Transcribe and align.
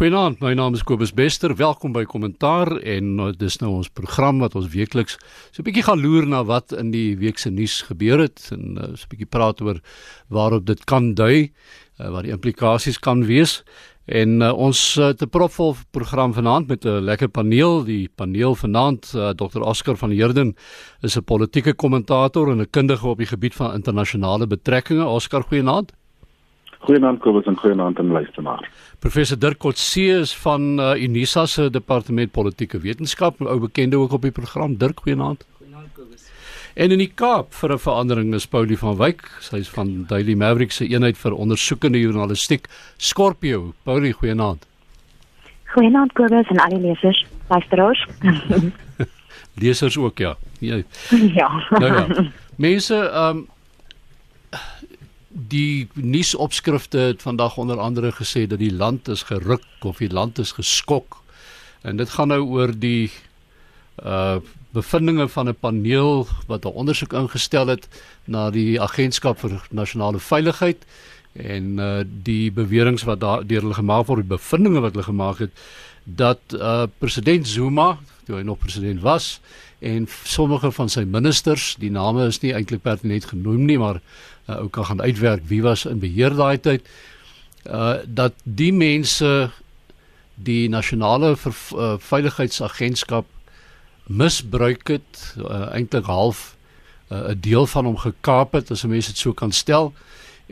Goeienaand, 0.00 0.38
my 0.40 0.54
naam 0.56 0.72
is 0.72 0.80
Kobus 0.88 1.10
Bester. 1.12 1.52
Welkom 1.52 1.92
by 1.92 2.06
Kommentaar 2.08 2.70
en 2.88 3.08
uh, 3.20 3.26
dis 3.36 3.58
nou 3.60 3.74
ons 3.82 3.90
program 3.92 4.38
wat 4.40 4.54
ons 4.56 4.70
weekliks 4.72 5.18
so 5.52 5.60
'n 5.60 5.66
bietjie 5.66 5.84
gaan 5.84 6.00
loer 6.00 6.24
na 6.24 6.40
wat 6.48 6.72
in 6.72 6.88
die 6.88 7.18
week 7.20 7.36
se 7.36 7.50
nuus 7.52 7.82
gebeur 7.84 8.24
het 8.24 8.48
en 8.56 8.80
uh, 8.80 8.96
so 8.96 9.04
'n 9.04 9.10
bietjie 9.12 9.28
praat 9.28 9.60
oor 9.60 9.82
waarop 10.32 10.64
dit 10.64 10.80
kan 10.88 11.12
dui, 11.12 11.52
uh, 12.00 12.08
wat 12.16 12.24
die 12.24 12.32
implikasies 12.32 12.96
kan 12.96 13.26
wees. 13.28 13.62
En 14.08 14.40
uh, 14.40 14.56
ons 14.56 14.96
uh, 14.96 15.12
te 15.12 15.26
propvol 15.26 15.76
program 15.92 16.32
vanaand 16.32 16.68
met 16.68 16.86
'n 16.86 17.04
lekker 17.04 17.28
paneel. 17.28 17.84
Die 17.84 18.08
paneel 18.08 18.56
vanaand, 18.56 19.12
uh, 19.14 19.36
Dr. 19.36 19.60
Oscar 19.60 19.96
van 19.96 20.10
Heerden 20.10 20.56
is 21.02 21.16
'n 21.16 21.24
politieke 21.24 21.74
kommentator 21.74 22.48
en 22.48 22.60
'n 22.60 22.70
kundige 22.70 23.06
op 23.06 23.18
die 23.18 23.28
gebied 23.28 23.54
van 23.54 23.74
internasionale 23.74 24.46
betrekkinge. 24.46 25.04
Oscar, 25.04 25.42
goeienaand. 25.42 25.92
Goeienaand 26.80 27.20
Kobus 27.20 27.44
en 27.44 27.56
goeienaand 27.56 27.98
aan 27.98 28.12
luisteraars. 28.12 28.68
Professor 28.98 29.38
Dirk 29.38 29.58
Kotse 29.58 30.06
is 30.20 30.32
van 30.36 30.80
uh, 30.80 30.94
Unisa 30.96 31.44
se 31.46 31.68
departement 31.70 32.32
politieke 32.32 32.80
wetenskap, 32.80 33.40
ou 33.44 33.58
bekende 33.60 33.98
ook 34.00 34.12
op 34.16 34.24
die 34.24 34.32
program. 34.32 34.78
Dirk, 34.80 35.02
goeienaand. 35.04 35.44
Goeienaand 35.58 35.92
Kobus. 35.92 36.30
En 36.74 36.90
in 36.90 37.02
die 37.02 37.10
Kaap 37.14 37.52
vir 37.60 37.74
'n 37.74 37.78
verandering 37.78 38.34
is 38.34 38.46
Paulie 38.46 38.78
van 38.78 38.96
Wyk, 38.96 39.28
sy's 39.40 39.68
van 39.68 40.06
Daily 40.08 40.34
Maverick 40.34 40.72
se 40.72 40.88
eenheid 40.88 41.18
vir 41.18 41.36
ondersoekende 41.36 42.00
journalistiek, 42.00 42.68
Scorpio. 42.96 43.74
Paulie, 43.84 44.12
goeienaand. 44.12 44.66
Goeienaand 45.74 46.12
Kobus 46.12 46.48
en 46.48 46.58
al 46.58 46.68
die 46.68 46.80
lesers, 46.80 47.26
luisteraars. 47.48 48.06
lesers 49.62 49.98
ook 49.98 50.18
ja. 50.18 50.36
Ja. 50.60 50.82
Ja. 51.10 51.48
Nou 51.70 51.92
ja. 51.92 52.30
Mense, 52.56 52.96
ehm 52.96 53.36
um, 53.36 53.48
die 55.30 55.88
nuusopskrifte 55.94 56.98
het 56.98 57.22
vandag 57.22 57.56
onder 57.56 57.78
andere 57.78 58.12
gesê 58.12 58.46
dat 58.46 58.58
die 58.58 58.72
land 58.74 59.08
is 59.08 59.22
geruk 59.22 59.64
of 59.80 59.98
die 59.98 60.10
land 60.10 60.38
is 60.38 60.52
geskok. 60.52 61.22
En 61.82 61.96
dit 61.96 62.10
gaan 62.10 62.28
nou 62.28 62.42
oor 62.42 62.74
die 62.78 63.10
uh 64.04 64.38
bevindinge 64.70 65.28
van 65.28 65.48
'n 65.48 65.54
paneel 65.60 66.26
wat 66.46 66.64
'n 66.64 66.68
ondersoek 66.68 67.12
ingestel 67.12 67.66
het 67.66 67.88
na 68.24 68.50
die 68.50 68.80
agentskap 68.80 69.38
vir 69.38 69.62
nasionale 69.70 70.18
veiligheid 70.18 70.86
en 71.32 71.78
uh 71.78 72.02
die 72.22 72.52
beweringe 72.52 73.04
wat 73.04 73.20
daar 73.20 73.46
deur 73.46 73.60
hulle 73.60 73.74
gemaak 73.74 74.06
word, 74.06 74.20
die 74.20 74.36
bevindinge 74.36 74.80
wat 74.80 74.92
hulle 74.92 75.04
gemaak 75.04 75.38
het 75.38 75.50
dat 76.04 76.40
uh 76.52 76.86
president 76.98 77.48
Zuma, 77.48 77.98
toe 78.24 78.36
hy 78.36 78.42
nog 78.42 78.58
president 78.58 79.00
was, 79.00 79.40
en 79.80 80.08
sommige 80.24 80.72
van 80.72 80.88
sy 80.88 81.02
ministers, 81.08 81.74
die 81.80 81.90
name 81.90 82.26
is 82.28 82.40
nie 82.42 82.52
eintlik 82.52 82.82
pertinent 82.84 83.24
genoem 83.32 83.64
nie, 83.64 83.78
maar 83.80 84.00
uh, 84.48 84.60
ou 84.60 84.68
kan 84.68 84.84
gaan 84.84 85.02
uitwerk 85.02 85.46
wie 85.48 85.62
was 85.62 85.86
in 85.88 86.02
beheer 86.02 86.36
daai 86.36 86.58
tyd 86.60 86.86
uh 87.68 88.00
dat 88.06 88.34
die 88.44 88.72
mense 88.72 89.50
die 90.34 90.68
nasionale 90.68 91.34
uh, 91.36 91.96
veiligheidsagentskap 91.98 93.26
misbruik 94.06 94.88
het 94.88 95.34
uh, 95.38 95.68
eintlik 95.76 96.08
half 96.08 96.56
'n 97.10 97.14
uh, 97.14 97.34
deel 97.36 97.66
van 97.66 97.84
hom 97.84 97.96
gekaap 97.96 98.52
het 98.52 98.70
as 98.70 98.84
'n 98.84 98.88
mens 98.88 99.06
dit 99.06 99.18
so 99.18 99.32
kan 99.32 99.52
stel 99.52 99.92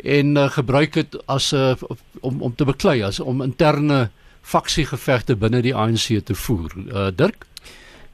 en 0.05 0.37
uh, 0.37 0.51
gebruik 0.51 0.95
het 0.95 1.27
as 1.27 1.53
'n 1.53 1.57
uh, 1.57 1.75
om 2.21 2.43
om 2.43 2.55
te 2.55 2.65
beklei 2.65 3.03
as 3.03 3.21
om 3.21 3.43
interne 3.43 4.11
faksiegevegte 4.43 5.37
binne 5.37 5.61
die 5.63 5.75
ANC 5.75 6.25
te 6.25 6.35
voer. 6.35 6.73
Uh, 6.77 7.07
Dirk 7.15 7.47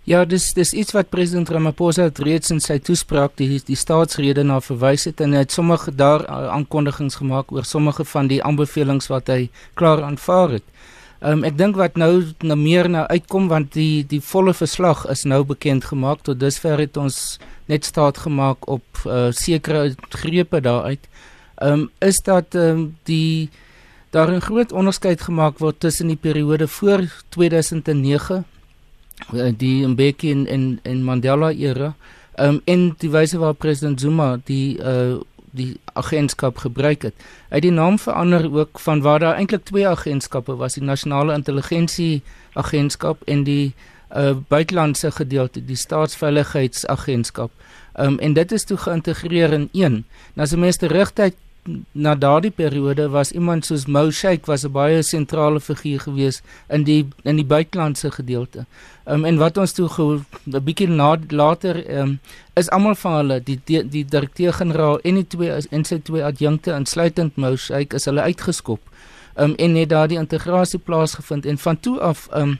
Ja, 0.05 0.27
dis 0.29 0.51
dis 0.53 0.75
iets 0.77 0.93
wat 0.93 1.09
president 1.09 1.49
Ramaphosa 1.49 2.11
reeds 2.21 2.51
in 2.53 2.59
sy 2.61 2.75
toespraak 2.85 3.39
die 3.41 3.57
die 3.65 3.77
staatsrede 3.81 4.43
na 4.45 4.59
verwys 4.61 5.07
het 5.09 5.23
en 5.25 5.33
hy 5.33 5.41
het 5.47 5.57
sommige 5.57 5.95
daar 5.97 6.27
aankondigings 6.29 7.17
gemaak 7.23 7.55
oor 7.57 7.65
sommige 7.65 8.05
van 8.11 8.29
die 8.29 8.43
aanbevelings 8.45 9.09
wat 9.09 9.33
hy 9.33 9.49
klaar 9.81 10.05
aanvaar 10.05 10.59
het. 10.59 10.69
Ehm 11.23 11.41
um, 11.41 11.49
ek 11.49 11.57
dink 11.57 11.81
wat 11.81 11.97
nou 11.97 12.21
na 12.45 12.53
meer 12.53 12.91
nou 12.93 13.07
uitkom 13.09 13.49
want 13.49 13.73
die 13.73 14.05
die 14.05 14.21
volle 14.21 14.53
verslag 14.53 15.09
is 15.09 15.25
nou 15.25 15.41
bekend 15.41 15.89
gemaak 15.89 16.21
tot 16.29 16.41
dusver 16.41 16.85
het 16.85 17.01
ons 17.01 17.41
net 17.73 17.89
staat 17.89 18.21
gemaak 18.29 18.69
op 18.69 18.85
uh, 19.09 19.33
sekere 19.33 19.95
grepe 20.21 20.61
daaruit. 20.61 21.09
Ehm 21.65 21.73
um, 21.73 21.91
is 22.05 22.21
dat 22.21 22.53
ehm 22.53 22.77
um, 22.77 22.89
die 23.09 23.49
daar 24.13 24.29
'n 24.37 24.45
groot 24.53 24.73
onderskeid 24.73 25.21
gemaak 25.21 25.59
word 25.59 25.81
tussen 25.81 26.13
die 26.13 26.21
periode 26.21 26.69
voor 26.69 27.09
2009 27.29 28.45
Eh, 28.45 28.54
die 29.33 29.87
Mbeki 29.87 30.31
en 30.31 30.47
en 30.47 30.79
en 30.83 31.05
Mandela 31.05 31.53
era 31.53 31.95
um, 32.39 32.61
en 32.65 32.95
die 32.99 33.11
wyse 33.11 33.39
waarop 33.39 33.59
president 33.59 34.01
Zuma 34.01 34.37
die 34.45 34.79
uh 34.79 35.21
die 35.55 35.77
agentskap 35.95 36.57
gebruik 36.59 37.05
het. 37.07 37.15
Hy 37.47 37.61
het 37.61 37.63
die 37.63 37.71
naam 37.71 37.95
verander 38.03 38.49
ook 38.51 38.81
van 38.83 39.05
waar 39.05 39.21
daar 39.23 39.37
eintlik 39.39 39.63
twee 39.65 39.87
agentskappe 39.87 40.57
was, 40.59 40.75
die 40.75 40.83
nasionale 40.83 41.35
intelligensie 41.35 42.23
agentskap 42.59 43.23
en 43.31 43.45
die 43.47 43.75
uh 44.11 44.33
buitelandse 44.49 45.13
gedeelte, 45.15 45.63
die 45.63 45.79
staatsveiligheidsagentskap. 45.79 47.55
Um 47.95 48.19
en 48.19 48.35
dit 48.35 48.53
is 48.53 48.65
toe 48.65 48.77
geïntegreer 48.77 49.53
in 49.53 49.69
een. 49.73 50.03
Nou 50.35 50.43
as 50.49 50.53
'n 50.53 50.61
mens 50.61 50.77
terugkyk 50.77 51.37
na 51.93 52.15
daardie 52.15 52.51
periode 52.51 53.09
was 53.09 53.33
iemand 53.33 53.65
soos 53.65 53.87
Mo 53.87 54.11
Sheikh 54.11 54.47
was 54.47 54.65
'n 54.65 54.73
baie 54.73 55.03
sentrale 55.03 55.61
figuur 55.61 56.01
gewees 56.01 56.43
in 56.69 56.85
die 56.85 57.09
in 57.23 57.37
die 57.37 57.45
buitelandse 57.45 58.11
gedeelte. 58.11 58.67
Um, 59.07 59.25
en 59.25 59.37
wat 59.39 59.57
ons 59.57 59.73
toe 59.73 59.89
'n 60.47 60.65
bietjie 60.65 60.89
later 61.29 62.01
um, 62.01 62.21
is 62.55 62.71
almal 62.71 62.95
van 62.95 63.13
hulle 63.13 63.41
die 63.43 63.61
die, 63.65 64.05
direkteur-generaal 64.05 64.99
en 65.01 65.15
die 65.15 65.27
twee 65.27 65.53
en 65.71 65.85
sy 65.85 65.99
twee 65.99 66.25
adjunkte 66.25 66.73
insluitend 66.73 67.37
Mo 67.37 67.57
Sheikh 67.57 67.95
is 67.95 68.05
hulle 68.05 68.21
uitgeskop. 68.21 68.81
Um, 69.37 69.55
en 69.55 69.73
net 69.73 69.89
daardie 69.89 70.19
integrasie 70.19 70.79
plaasgevind 70.79 71.47
en 71.47 71.59
van 71.59 71.81
toe 71.81 72.01
af 72.01 72.29
um, 72.35 72.59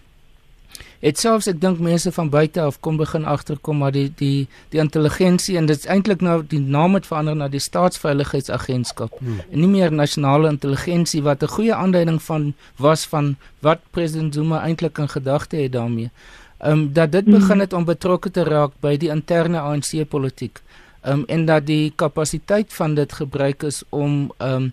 het 1.05 1.21
selfs 1.21 1.49
ek 1.51 1.61
dink 1.61 1.81
mense 1.85 2.13
van 2.17 2.31
buite 2.33 2.61
af 2.65 2.79
kom 2.81 2.97
begin 2.97 3.27
agterkom 3.29 3.83
maar 3.83 3.93
die 3.93 4.07
die 4.17 4.47
die 4.73 4.81
intelligensie 4.81 5.57
en 5.61 5.67
dit 5.69 5.79
is 5.79 5.89
eintlik 5.91 6.25
nou 6.25 6.39
die 6.49 6.61
naam 6.61 6.97
het 6.97 7.09
verander 7.11 7.37
na 7.37 7.49
die 7.53 7.61
staatsveiligheidsagentskap 7.61 9.19
hmm. 9.19 9.43
en 9.51 9.61
nie 9.61 9.73
meer 9.75 9.93
nasionale 9.93 10.49
intelligensie 10.49 11.23
wat 11.23 11.43
'n 11.43 11.55
goeie 11.57 11.75
aanduiding 11.75 12.23
van 12.23 12.55
was 12.77 13.05
van 13.07 13.37
wat 13.61 13.81
president 13.91 14.35
Zuma 14.35 14.63
eintlik 14.63 14.99
in 14.99 15.09
gedagte 15.09 15.57
het 15.57 15.73
daarmee. 15.73 16.11
Ehm 16.59 16.73
um, 16.73 16.93
dat 16.93 17.13
dit 17.13 17.25
begin 17.25 17.51
hmm. 17.51 17.61
het 17.61 17.73
om 17.73 17.85
betrokke 17.85 18.31
te 18.31 18.45
raak 18.45 18.73
by 18.81 18.97
die 18.97 19.11
interne 19.11 19.61
ANC 19.61 20.09
politiek. 20.09 20.63
Ehm 21.01 21.19
um, 21.19 21.25
en 21.27 21.45
dat 21.45 21.67
die 21.67 21.93
kapasiteit 21.97 22.73
van 22.73 22.95
dit 22.95 23.13
gebruik 23.13 23.63
is 23.63 23.83
om 23.89 24.33
ehm 24.39 24.63
um, 24.63 24.73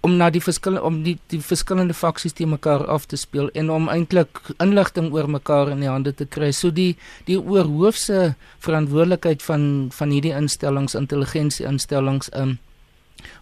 om 0.00 0.16
na 0.16 0.30
die 0.32 0.40
verskillende 0.40 0.86
om 0.86 1.02
die 1.04 1.16
die 1.32 1.40
verskillende 1.44 1.94
faksies 1.94 2.32
te 2.36 2.46
mekaar 2.48 2.86
af 2.88 3.06
te 3.06 3.18
speel 3.20 3.50
en 3.54 3.70
om 3.70 3.88
eintlik 3.92 4.40
inligting 4.62 5.10
oor 5.12 5.28
mekaar 5.28 5.72
in 5.74 5.84
die 5.84 5.90
hande 5.90 6.14
te 6.16 6.24
kry. 6.24 6.50
So 6.56 6.70
die 6.70 6.96
die 7.28 7.38
oorhoofse 7.38 8.34
verantwoordelikheid 8.64 9.44
van 9.44 9.64
van 9.92 10.10
hierdie 10.14 10.36
instellings, 10.36 10.96
intelligensie 10.96 11.66
instellings 11.68 12.32
um, 12.34 12.58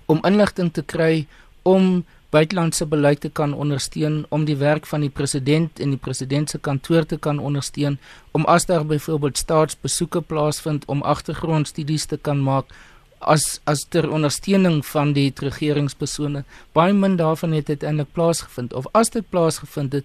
om 0.06 0.22
inligting 0.26 0.72
te 0.74 0.82
kry 0.82 1.26
om 1.62 2.04
buitelandse 2.30 2.84
beleid 2.86 3.20
te 3.20 3.30
kan 3.32 3.54
ondersteun, 3.54 4.26
om 4.28 4.44
die 4.44 4.56
werk 4.60 4.86
van 4.86 5.00
die 5.00 5.12
president 5.12 5.80
en 5.80 5.94
die 5.94 6.00
president 6.00 6.50
se 6.50 6.58
kantoor 6.58 7.06
te 7.08 7.16
kan 7.16 7.38
ondersteun, 7.40 7.96
om 8.36 8.44
as 8.44 8.66
daar 8.68 8.84
byvoorbeeld 8.86 9.38
staatsbesoeke 9.38 10.20
plaasvind 10.20 10.84
om 10.86 11.02
agtergrondstudies 11.02 12.04
te 12.06 12.18
kan 12.20 12.42
maak 12.44 12.74
as 13.20 13.60
as 13.64 13.84
ter 13.84 14.10
ondersteuning 14.10 14.86
van 14.86 15.12
die 15.12 15.32
regeringspersone 15.34 16.44
baie 16.72 16.92
min 16.92 17.16
daarvan 17.16 17.52
het 17.52 17.68
uiteindelik 17.68 18.12
plaasgevind 18.12 18.74
of 18.74 18.86
as 18.92 19.10
dit 19.10 19.28
plaasgevind 19.30 19.92
het 19.92 20.04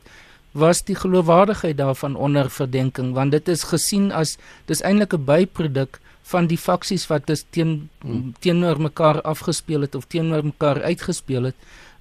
was 0.54 0.84
die 0.86 0.96
geloofwaardigheid 0.96 1.78
daarvan 1.78 2.16
onder 2.16 2.50
verdenking 2.50 3.14
want 3.14 3.32
dit 3.32 3.48
is 3.48 3.64
gesien 3.64 4.12
as 4.12 4.38
dis 4.66 4.82
eintlik 4.82 5.14
'n 5.14 5.26
byproduk 5.26 6.00
van 6.24 6.48
die 6.48 6.58
faksies 6.58 7.08
wat 7.08 7.28
dit 7.28 7.46
teen 7.50 7.90
hmm. 8.02 8.34
teenoor 8.40 8.82
mekaar 8.82 9.22
afgespeel 9.22 9.82
het 9.82 9.96
of 9.96 10.06
teenoor 10.08 10.46
mekaar 10.46 10.82
uitgespeel 10.82 11.44
het 11.44 11.56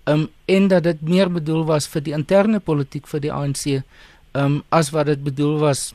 um, 0.05 0.29
en 0.45 0.69
dat 0.69 0.83
dit 0.83 1.01
meer 1.01 1.33
bedoel 1.33 1.65
was 1.65 1.89
vir 1.89 2.03
die 2.03 2.15
interne 2.15 2.61
politiek 2.61 3.07
vir 3.07 3.21
die 3.21 3.33
ANC 3.33 3.83
um, 4.33 4.63
as 4.69 4.91
wat 4.91 5.07
dit 5.07 5.23
bedoel 5.25 5.59
was 5.59 5.93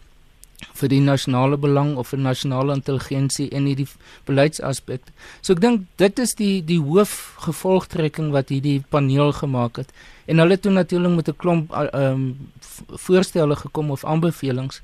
vir 0.58 0.90
die 0.90 1.02
nasionale 1.02 1.58
belang 1.58 1.96
of 2.02 2.12
vir 2.14 2.22
nasionale 2.22 2.74
intelligensie 2.74 3.48
en 3.54 3.68
hierdie 3.70 3.88
beleidsaspek. 4.26 5.12
So 5.42 5.54
ek 5.54 5.62
dink 5.62 5.86
dit 6.02 6.22
is 6.24 6.34
die 6.40 6.62
die 6.66 6.80
hoofgevolgtrekking 6.82 8.32
wat 8.36 8.54
hierdie 8.54 8.80
paneel 8.90 9.34
gemaak 9.38 9.84
het. 9.84 9.94
En 10.28 10.42
hulle 10.42 10.58
het 10.58 10.66
toe 10.66 10.74
natuurlik 10.74 11.16
met 11.16 11.30
'n 11.30 11.38
klomp 11.38 11.72
ehm 11.72 11.94
um, 11.94 12.24
voorstelle 13.06 13.56
gekom 13.56 13.92
of 13.92 14.06
aanbevelings. 14.06 14.82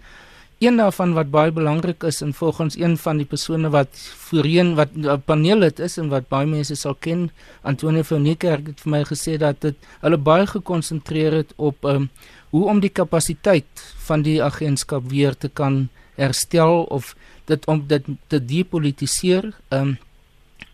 Een 0.59 0.77
daarvan 0.77 1.13
wat 1.13 1.31
baie 1.31 1.51
belangrik 1.51 2.03
is 2.03 2.21
en 2.21 2.33
volgens 2.33 2.77
een 2.77 2.97
van 2.97 3.17
die 3.17 3.25
persone 3.25 3.69
wat 3.69 3.89
voorheen 4.29 4.75
wat 4.75 4.89
'n 4.95 5.21
paneel 5.25 5.61
het 5.61 5.79
is 5.79 5.97
en 5.97 6.07
wat 6.09 6.27
baie 6.27 6.47
mense 6.47 6.75
sal 6.75 6.95
ken, 6.95 7.31
Antonio 7.61 8.01
van 8.01 8.21
Niekerk 8.21 8.67
het 8.67 8.81
vir 8.81 8.91
my 8.91 9.03
gesê 9.03 9.37
dat 9.37 9.61
dit 9.61 9.75
hulle 9.99 10.17
baie 10.17 10.47
gekonsentreer 10.47 11.33
het 11.33 11.53
op 11.55 11.85
ehm 11.85 11.95
um, 11.95 12.09
hoe 12.53 12.65
om 12.69 12.79
die 12.83 12.93
kapasiteit 12.93 13.81
van 14.05 14.21
die 14.21 14.37
agentskap 14.43 15.09
weer 15.09 15.33
te 15.33 15.49
kan 15.49 15.87
herstel 16.21 16.83
of 16.93 17.15
dit 17.49 17.65
om 17.65 17.81
dit 17.89 18.05
te 18.29 18.39
depolitiseer 18.45 19.49
um, 19.73 19.95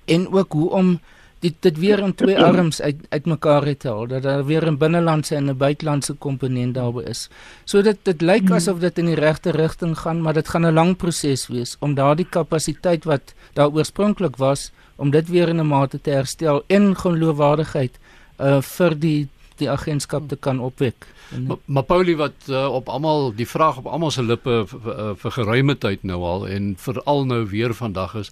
en 0.05 0.27
ook 0.27 0.57
hoe 0.59 0.69
om 0.81 0.99
dit 1.39 1.55
dit 1.63 1.77
weer 1.79 2.01
in 2.03 2.13
twee 2.19 2.35
arms 2.35 2.81
uit 2.81 3.05
uitmekaar 3.15 3.63
het 3.69 3.87
haal 3.87 4.07
dat 4.11 4.23
daar 4.27 4.43
weer 4.45 4.67
'n 4.67 4.77
binnelandse 4.77 5.35
en 5.35 5.49
'n 5.49 5.57
buitelandse 5.57 6.13
komponent 6.13 6.73
daarby 6.73 7.03
is. 7.07 7.29
So 7.63 7.81
dit 7.81 7.97
dit 8.03 8.21
lyk 8.21 8.47
hmm. 8.47 8.55
asof 8.59 8.79
dit 8.79 8.97
in 8.97 9.05
die 9.05 9.15
regte 9.15 9.51
rigting 9.51 9.97
gaan, 9.97 10.21
maar 10.21 10.33
dit 10.33 10.47
gaan 10.47 10.65
'n 10.65 10.73
lang 10.73 10.97
proses 10.97 11.47
wees 11.47 11.75
om 11.79 11.93
daardie 11.93 12.27
kapasiteit 12.29 13.03
wat 13.03 13.33
daar 13.53 13.71
oorspronklik 13.71 14.35
was 14.35 14.71
om 14.95 15.11
dit 15.11 15.29
weer 15.29 15.49
in 15.49 15.59
'n 15.59 15.67
mate 15.67 16.01
te 16.01 16.09
herstel 16.09 16.63
en 16.67 16.95
geloofwaardigheid 16.95 17.99
uh 18.39 18.61
vir 18.61 18.99
die 18.99 19.27
die 19.59 19.69
agentskap 19.69 20.27
te 20.29 20.35
kan 20.35 20.59
opwek. 20.59 21.07
Maar, 21.45 21.57
maar 21.65 21.83
Paulie 21.83 22.17
wat 22.17 22.47
uh, 22.49 22.65
op 22.73 22.89
almal 22.89 23.33
die 23.35 23.47
vraag 23.47 23.77
op 23.77 23.85
almal 23.85 24.11
se 24.11 24.23
lippe 24.23 24.63
vir, 24.67 25.15
vir, 25.15 25.31
geruime 25.31 25.77
tyd 25.77 26.03
nou 26.03 26.21
al 26.23 26.47
en 26.47 26.73
veral 26.77 27.25
nou 27.25 27.43
weer 27.49 27.73
vandag 27.73 28.15
is 28.15 28.31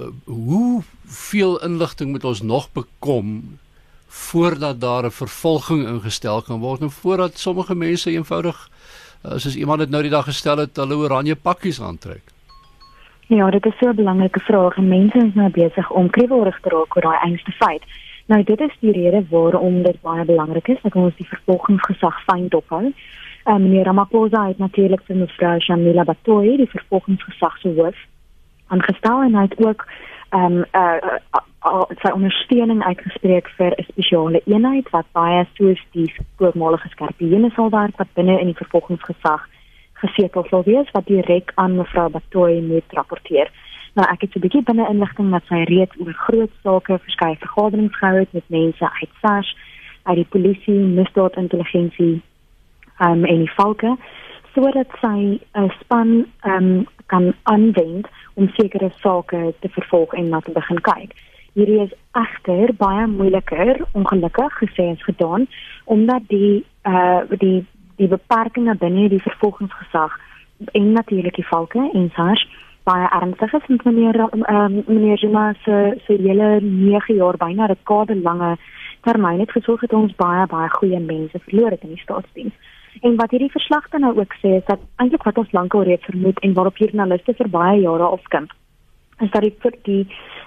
uh, 0.00 0.10
hoe 0.24 0.82
veel 1.04 1.56
inligting 1.64 2.10
moet 2.10 2.24
ons 2.24 2.42
nog 2.42 2.68
bekom 2.72 3.58
voordat 4.08 4.80
daar 4.80 5.04
'n 5.04 5.10
vervolging 5.10 5.86
ingestel 5.88 6.42
kan 6.42 6.60
word 6.60 6.80
en 6.80 6.90
voordat 6.90 7.38
sommige 7.38 7.74
mense 7.74 8.10
eenvoudig 8.10 8.68
uh, 9.24 9.32
soos 9.36 9.56
iemand 9.56 9.78
dit 9.78 9.90
nou 9.90 10.02
die 10.02 10.10
dag 10.10 10.24
gestel 10.24 10.58
het 10.58 10.76
hulle 10.76 10.96
oranje 10.96 11.34
pakkies 11.34 11.80
aantrek. 11.80 12.22
Ja, 13.26 13.50
dit 13.50 13.66
is 13.66 13.78
so 13.78 13.88
'n 13.88 13.96
belangrike 13.96 14.40
vraag 14.40 14.76
en 14.76 14.88
mense 14.88 15.18
is 15.18 15.34
nou 15.34 15.50
besig 15.50 15.90
om 15.90 16.10
kriewelrig 16.10 16.60
te 16.60 16.68
raak 16.68 16.96
oor 16.96 17.02
daai 17.02 17.18
einste 17.18 17.50
feit. 17.50 17.82
Nou 18.26 18.42
dit 18.42 18.60
is 18.60 18.76
die 18.80 18.92
rede 18.92 19.24
waarom 19.30 19.82
dit 19.82 20.00
baie 20.00 20.24
belangrik 20.24 20.68
is 20.68 20.80
dat 20.82 20.94
ons 20.94 21.16
die 21.16 21.28
vervolgingsgesag 21.28 22.22
fyn 22.24 22.48
dophou. 22.48 22.92
Um, 23.44 23.62
meneer 23.62 23.84
Ramaphosa 23.84 24.46
het 24.48 24.58
natuurlik 24.58 25.02
vir 25.04 25.16
mevrou 25.16 25.58
Shamila 25.60 26.04
Batoyi 26.04 26.56
die 26.56 26.70
vervolgingsgesag 26.70 27.58
se 27.60 27.72
hoof 27.76 27.98
aangestel 28.72 29.22
en 29.22 29.34
hy 29.36 29.42
het 29.48 29.58
ook 29.66 29.84
ehm 30.30 30.44
um, 30.44 30.64
uh, 30.72 30.96
uh, 31.04 31.42
uh, 31.68 31.82
sy 32.00 32.12
ondersteuning 32.16 32.80
uitgespreek 32.84 33.50
vir 33.58 33.76
'n 33.76 33.84
spesiale 33.90 34.40
eenheid 34.46 34.88
wat 34.90 35.06
baie 35.12 35.44
soos 35.58 35.82
die 35.92 36.08
voormalige 36.38 36.88
skerpioene 36.88 37.50
sal 37.50 37.70
werk 37.70 37.96
wat 37.96 38.14
binne 38.14 38.40
in 38.40 38.46
die 38.46 38.60
vervolgingsgesag 38.62 39.44
gesetel 39.92 40.46
sal 40.48 40.64
wees 40.64 40.90
wat 40.96 41.06
direk 41.06 41.52
aan 41.54 41.76
mevrou 41.76 42.08
Batoyi 42.08 42.60
moet 42.62 42.88
rapporteer. 42.88 43.52
Nou 43.94 44.06
ek 44.10 44.20
het 44.20 44.32
so 44.32 44.38
'n 44.38 44.42
bietjie 44.46 44.62
binne 44.62 44.88
inligting 44.88 45.30
dat 45.30 45.46
sy 45.46 45.62
reeds 45.70 45.96
oor 45.98 46.12
groot 46.12 46.50
sake 46.62 46.98
verskeie 46.98 47.36
vergaderings 47.38 47.96
gehou 47.96 48.18
het 48.18 48.32
met 48.32 48.48
mense 48.48 48.90
uit 49.00 49.12
SARS, 49.20 49.56
uit 50.02 50.16
die 50.16 50.30
polisie, 50.34 50.80
misdaadintelligensie, 50.98 52.22
ehm 52.98 53.10
um, 53.10 53.24
en 53.24 53.38
die 53.38 53.54
valke 53.54 53.96
sodat 54.54 54.90
sy 55.00 55.40
'n 55.52 55.70
span 55.80 56.26
ehm 56.40 56.64
um, 56.64 56.86
kan 57.06 57.34
aanwend 57.42 58.08
om 58.34 58.48
sekere 58.48 58.90
sake 58.96 59.54
te 59.60 59.68
vervolg 59.68 60.12
en 60.14 60.28
na 60.28 60.40
te 60.40 60.50
begin 60.50 60.80
kyk. 60.80 61.12
Hierdie 61.52 61.80
is 61.80 61.94
egter 62.12 62.74
baie 62.74 63.06
moeiliker 63.06 63.86
ongelukkig 63.92 64.58
gesê 64.62 64.90
as 64.92 65.02
gedaan 65.02 65.46
omdat 65.84 66.22
die 66.28 66.64
uh 66.84 67.20
die 67.38 67.66
die 67.96 68.08
beperkings 68.08 68.78
binne 68.78 69.08
die 69.08 69.22
vervolgingsgesag 69.22 70.18
en 70.72 70.92
natuurlik 70.92 71.34
die 71.34 71.46
valke 71.46 71.90
en 71.92 72.10
SARS 72.14 72.48
baie 72.84 73.08
ernstig 73.08 73.52
is 73.52 73.66
met 73.66 73.84
meneer 73.84 74.20
um, 74.20 74.82
meneer 74.86 75.18
Zuma 75.18 75.52
se 75.64 75.76
se 76.06 76.12
hele 76.12 76.60
9 76.60 77.14
jaar 77.14 77.36
byna 77.36 77.68
'n 77.68 77.76
kaderlange 77.82 78.56
termyn 79.00 79.40
het 79.40 79.50
gesorg 79.50 79.80
het 79.80 79.92
ons 79.92 80.14
baie 80.16 80.46
baie 80.46 80.68
goeie 80.68 81.00
mense 81.00 81.38
verloor 81.38 81.70
het 81.70 81.82
in 81.82 81.94
die 81.94 82.04
staatsdiens. 82.04 82.54
En 83.00 83.16
wat 83.16 83.30
hierdie 83.30 83.50
verslag 83.50 83.88
dan 83.88 84.00
nou 84.00 84.18
ook 84.20 84.34
sê 84.34 84.48
is 84.60 84.66
dat 84.66 84.80
eintlik 84.96 85.22
wat 85.22 85.38
ons 85.38 85.52
lankal 85.52 85.82
reeds 85.82 86.04
vermoed 86.04 86.38
en 86.40 86.52
waarop 86.52 86.76
joernaliste 86.76 87.34
vir 87.34 87.48
baie 87.48 87.80
jare 87.80 88.02
afskimp 88.02 88.50
is 89.20 89.30
dat 89.30 89.42
die 89.42 89.54
die 89.82 90.06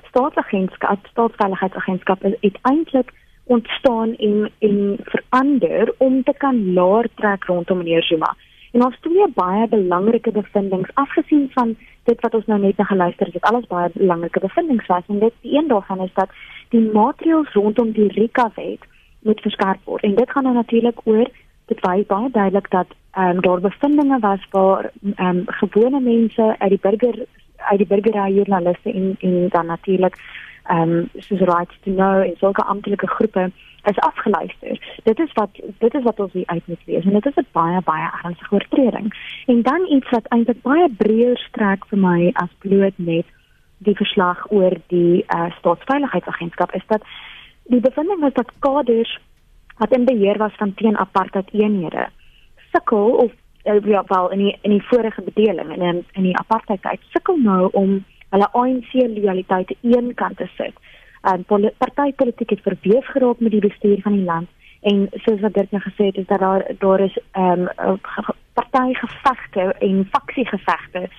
staatsagentskap, 0.09 1.07
staatsveiligheidsagentskap 1.07 2.21
het 2.21 2.57
eintlik 2.61 3.13
ontstaan 3.43 4.15
en 4.15 4.51
en 4.59 4.97
verander 5.03 5.93
om 5.97 6.23
te 6.23 6.33
kan 6.37 6.73
laer 6.73 7.09
trek 7.15 7.43
rondom 7.43 7.77
meneer 7.77 8.03
Zuma. 8.03 8.35
En 8.77 8.83
ons 8.85 8.97
twee 9.01 9.25
baie 9.33 9.67
belangrike 9.67 10.31
bevindinge 10.31 10.91
afgesien 11.01 11.47
van 11.53 11.71
dit 12.05 12.19
wat 12.21 12.35
ons 12.37 12.45
nou 12.45 12.59
net 12.61 12.77
na 12.77 12.85
geluister 12.85 13.25
het, 13.25 13.33
dit 13.33 13.47
alles 13.49 13.65
baie 13.71 13.89
belangrike 13.93 14.43
bevindinge 14.43 14.85
was 14.87 15.07
en 15.09 15.23
dit 15.23 15.33
die 15.41 15.55
een 15.57 15.71
daarvan 15.71 16.03
is 16.05 16.13
dat 16.13 16.35
die 16.75 16.83
maatreëls 16.93 17.55
rondom 17.57 17.89
die 17.95 18.11
RICA 18.13 18.51
wet 18.55 18.85
moet 19.25 19.41
verskerp 19.41 19.81
word. 19.89 20.05
En 20.05 20.13
dit 20.15 20.31
gaan 20.31 20.45
nou 20.45 20.53
natuurlik 20.53 21.01
oor 21.09 21.25
dit 21.73 21.81
wys 21.87 22.05
baie 22.11 22.29
duidelik 22.37 22.69
dat 22.75 22.93
ehm 23.17 23.37
um, 23.37 23.41
daar 23.41 23.65
bevindinge 23.65 24.19
was 24.19 24.45
waar 24.51 24.91
ehm 25.15 25.25
um, 25.25 25.43
gewone 25.61 25.99
mense 25.99 26.55
uit 26.59 26.69
die 26.69 26.83
burger 26.85 27.25
uit 27.57 27.77
die 27.77 27.87
burgerry 27.87 28.35
joernaliste 28.35 28.93
en 28.93 29.15
en 29.19 29.49
dan 29.49 29.65
natuurlik 29.65 30.21
ehm 30.67 30.91
um, 30.91 31.09
soos 31.15 31.39
right 31.39 31.71
to 31.83 31.91
know 31.91 32.21
en 32.21 32.35
sulke 32.37 32.63
amptelike 32.63 33.07
groepe 33.07 33.51
is 33.83 33.99
afgeluister. 33.99 34.99
Dit 35.03 35.19
is 35.19 35.33
wat 35.33 35.49
dit 35.77 35.93
is 35.93 36.03
wat 36.03 36.19
ons 36.19 36.33
hier 36.33 36.47
uit 36.47 36.67
moet 36.67 36.85
lees 36.85 37.05
en 37.05 37.13
dit 37.13 37.25
is 37.25 37.35
'n 37.35 37.47
baie 37.51 37.81
baie 37.81 38.09
ernstige 38.23 38.53
oortreding. 38.53 39.13
En 39.45 39.61
dan 39.61 39.87
iets 39.89 40.09
wat 40.09 40.27
eintlik 40.27 40.61
baie 40.61 40.89
breër 40.97 41.37
strek 41.37 41.85
vir 41.85 41.99
my 41.99 42.31
as 42.33 42.51
bloot 42.59 42.97
net 42.97 43.25
die 43.77 43.95
verslag 43.95 44.51
oor 44.51 44.73
die 44.87 45.25
uh, 45.35 45.51
staatsveiligheidsagentskap 45.59 46.73
is 46.73 46.85
dat 46.87 47.01
die 47.63 47.79
bevinding 47.79 48.19
was 48.19 48.33
dat 48.33 48.51
kaders 48.59 49.19
wat 49.77 49.91
in 49.93 50.05
beheer 50.05 50.37
was 50.37 50.55
van 50.57 50.73
teen 50.73 50.97
apartheid 50.97 51.49
eenhede 51.53 52.07
sukkel 52.73 53.09
of 53.25 53.31
uh, 53.63 53.79
ja 53.85 54.03
wel 54.07 54.31
in 54.31 54.37
die 54.37 54.57
in 54.61 54.71
die 54.71 54.83
vorige 54.83 55.21
bedeling 55.21 55.75
in 55.75 56.05
in 56.11 56.23
die 56.23 56.37
apartheid 56.37 56.81
tyd 56.81 56.99
sukkel 57.13 57.37
nou 57.37 57.69
om 57.71 58.03
hulle 58.29 58.51
ANC 58.51 58.93
loyaliteit 58.93 59.75
aan 59.81 59.91
een 59.91 60.13
kant 60.13 60.41
sit. 60.55 60.75
Um, 61.21 61.43
partytetiek 61.77 62.49
het 62.49 62.61
verweef 62.61 63.05
geraak 63.05 63.39
met 63.39 63.51
die 63.51 63.67
bestuur 63.69 64.01
van 64.01 64.13
die 64.13 64.23
land 64.23 64.47
en 64.81 65.07
soos 65.11 65.39
wat 65.39 65.53
Dirk 65.53 65.71
nou 65.71 65.81
gesê 65.83 66.05
het 66.05 66.17
is 66.17 66.27
dat 66.27 66.39
daar 66.39 66.63
daar 66.79 66.99
is 66.99 67.17
ehm 67.31 67.67
um, 67.77 67.99
partygevegte 68.53 69.73
en 69.79 70.07
faksiegevegte 70.11 71.09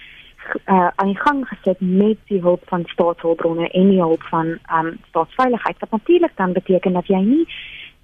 uh, 0.66 0.88
aan 0.94 1.06
die 1.06 1.20
gang 1.20 1.48
gesit 1.48 1.80
met 1.80 2.16
die 2.26 2.40
hulp 2.40 2.62
van 2.64 2.82
staatshulpbronne 2.86 3.68
en 3.68 3.88
die 3.88 4.00
hulp 4.00 4.22
van 4.22 4.46
ehm 4.46 4.86
um, 4.86 4.98
staatsveiligheid. 5.08 5.78
Wat 5.78 5.90
natuurlik 5.90 6.36
dan 6.36 6.52
beteken 6.52 6.92
dat 6.92 7.06
jy 7.06 7.20
nie 7.20 7.46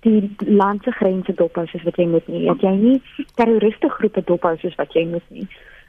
die 0.00 0.34
landse 0.38 0.90
grense 0.90 1.34
dophou 1.34 1.66
soos 1.66 1.82
wat 1.82 1.96
jy 1.96 2.06
moet 2.06 2.26
nie. 2.28 2.50
Jy 2.60 2.74
nie 2.76 3.02
terroriste 3.34 3.88
groepe 3.88 4.22
dophou 4.24 4.56
soos 4.58 4.74
wat 4.74 4.92
jy 4.92 5.06
moet 5.06 5.28
nie 5.28 5.48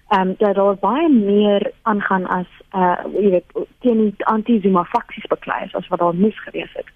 ehm 0.10 0.30
um, 0.30 0.36
dat 0.38 0.56
daar 0.56 0.76
baie 0.76 1.10
meer 1.10 1.72
aangaan 1.82 2.26
as 2.26 2.48
uh 2.76 2.98
jy 3.14 3.30
weet 3.30 3.68
teen 3.80 3.98
die 3.98 4.26
anti-Zuma 4.26 4.84
faksies 4.84 5.28
beklei 5.28 5.70
as 5.72 5.88
wat 5.88 6.00
daar 6.00 6.16
mis 6.16 6.44
gewees 6.44 6.74
het. 6.74 6.90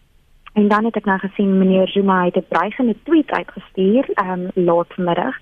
En 0.53 0.67
dan 0.67 0.85
het 0.85 0.95
ek 0.95 1.05
nou 1.05 1.19
gesien 1.19 1.57
meneer 1.57 1.87
Zuma 1.87 2.25
het 2.25 2.35
'n 2.35 2.45
dreigende 2.49 2.95
tweet 3.03 3.31
uitgestuur 3.31 4.09
ehm 4.13 4.31
um, 4.31 4.49
laat 4.53 4.93
vanmiddag. 4.93 5.35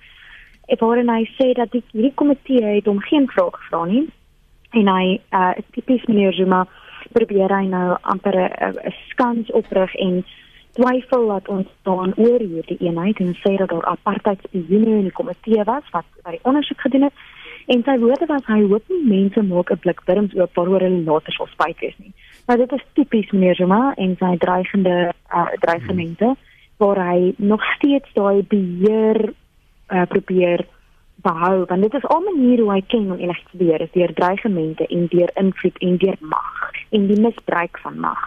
Ek 0.68 0.80
hoor 0.80 0.97
en 0.97 1.09
hy 1.09 1.23
sê 1.39 1.51
dat 1.53 1.71
die 1.71 1.83
hierdie 1.92 2.13
komitee 2.13 2.63
het 2.63 2.85
hom 2.85 2.99
geen 2.99 3.27
vrae 3.27 3.51
gevra 3.51 3.85
nie. 3.85 4.07
En 4.71 4.87
hy 4.87 5.19
uh 5.31 5.53
tipies 5.71 6.06
meneer 6.06 6.33
Zuma 6.33 6.68
probeer 7.11 7.51
hy 7.56 7.65
nou 7.65 7.97
amper 8.01 8.35
'n 8.35 8.94
skans 9.09 9.51
oprig 9.51 9.95
en 9.95 10.25
twyfel 10.73 11.25
wat 11.25 11.47
ontstaan 11.47 12.13
oor 12.15 12.39
hierdie 12.39 12.77
eenheid 12.80 13.19
en 13.19 13.35
sê 13.35 13.56
dat 13.57 13.69
daar 13.69 13.85
apartheid 13.85 14.39
spioene 14.44 14.97
in 15.01 15.07
die 15.09 15.19
komitee 15.19 15.63
was 15.63 15.83
wat 15.92 16.06
wat 16.23 16.31
die 16.31 16.44
ondersoek 16.44 16.81
gedoen 16.81 17.01
het. 17.01 17.13
En 17.68 17.81
sy 17.83 17.97
woorde 18.00 18.26
was 18.31 18.45
hy 18.47 18.62
hoop 18.64 18.83
nie 18.88 19.04
mense 19.07 19.42
maak 19.44 19.71
'n 19.71 19.80
blik 19.83 20.00
wurms 20.07 20.36
oop 20.36 20.54
waaroor 20.56 20.86
hulle 20.88 21.04
later 21.04 21.33
sal 21.33 21.50
spyt 21.52 21.80
wees 21.83 21.97
nie. 21.97 22.14
Maar 22.47 22.57
dit 22.57 22.71
is 22.71 22.86
tipies 22.94 23.31
meneer 23.31 23.56
Zuma 23.56 23.94
en 23.97 24.16
sy 24.19 24.38
dreigende 24.38 25.12
uh, 25.33 25.52
dreigemente 25.59 26.36
waar 26.78 27.00
hy 27.09 27.33
nog 27.38 27.64
steeds 27.76 28.09
daai 28.14 28.44
beheer 28.47 29.33
uh, 29.92 30.06
probeer 30.07 30.66
behou 31.28 31.66
want 31.66 31.81
dit 31.81 31.94
is 31.94 32.06
al 32.06 32.21
maniere 32.21 32.62
hoe 32.62 32.71
hy 32.71 32.81
ken 32.88 33.12
om 33.12 33.19
enigiets 33.19 33.52
te 33.52 33.57
beheer 33.57 33.81
is 33.81 33.92
deur 33.92 34.14
dreigemente 34.14 34.88
en 34.88 35.07
deur 35.12 35.31
invloed 35.36 35.78
en 35.78 35.97
deur 35.97 36.18
mag 36.19 36.74
en 36.90 37.07
die 37.07 37.19
misbruik 37.19 37.80
van 37.83 38.00
mag. 38.00 38.21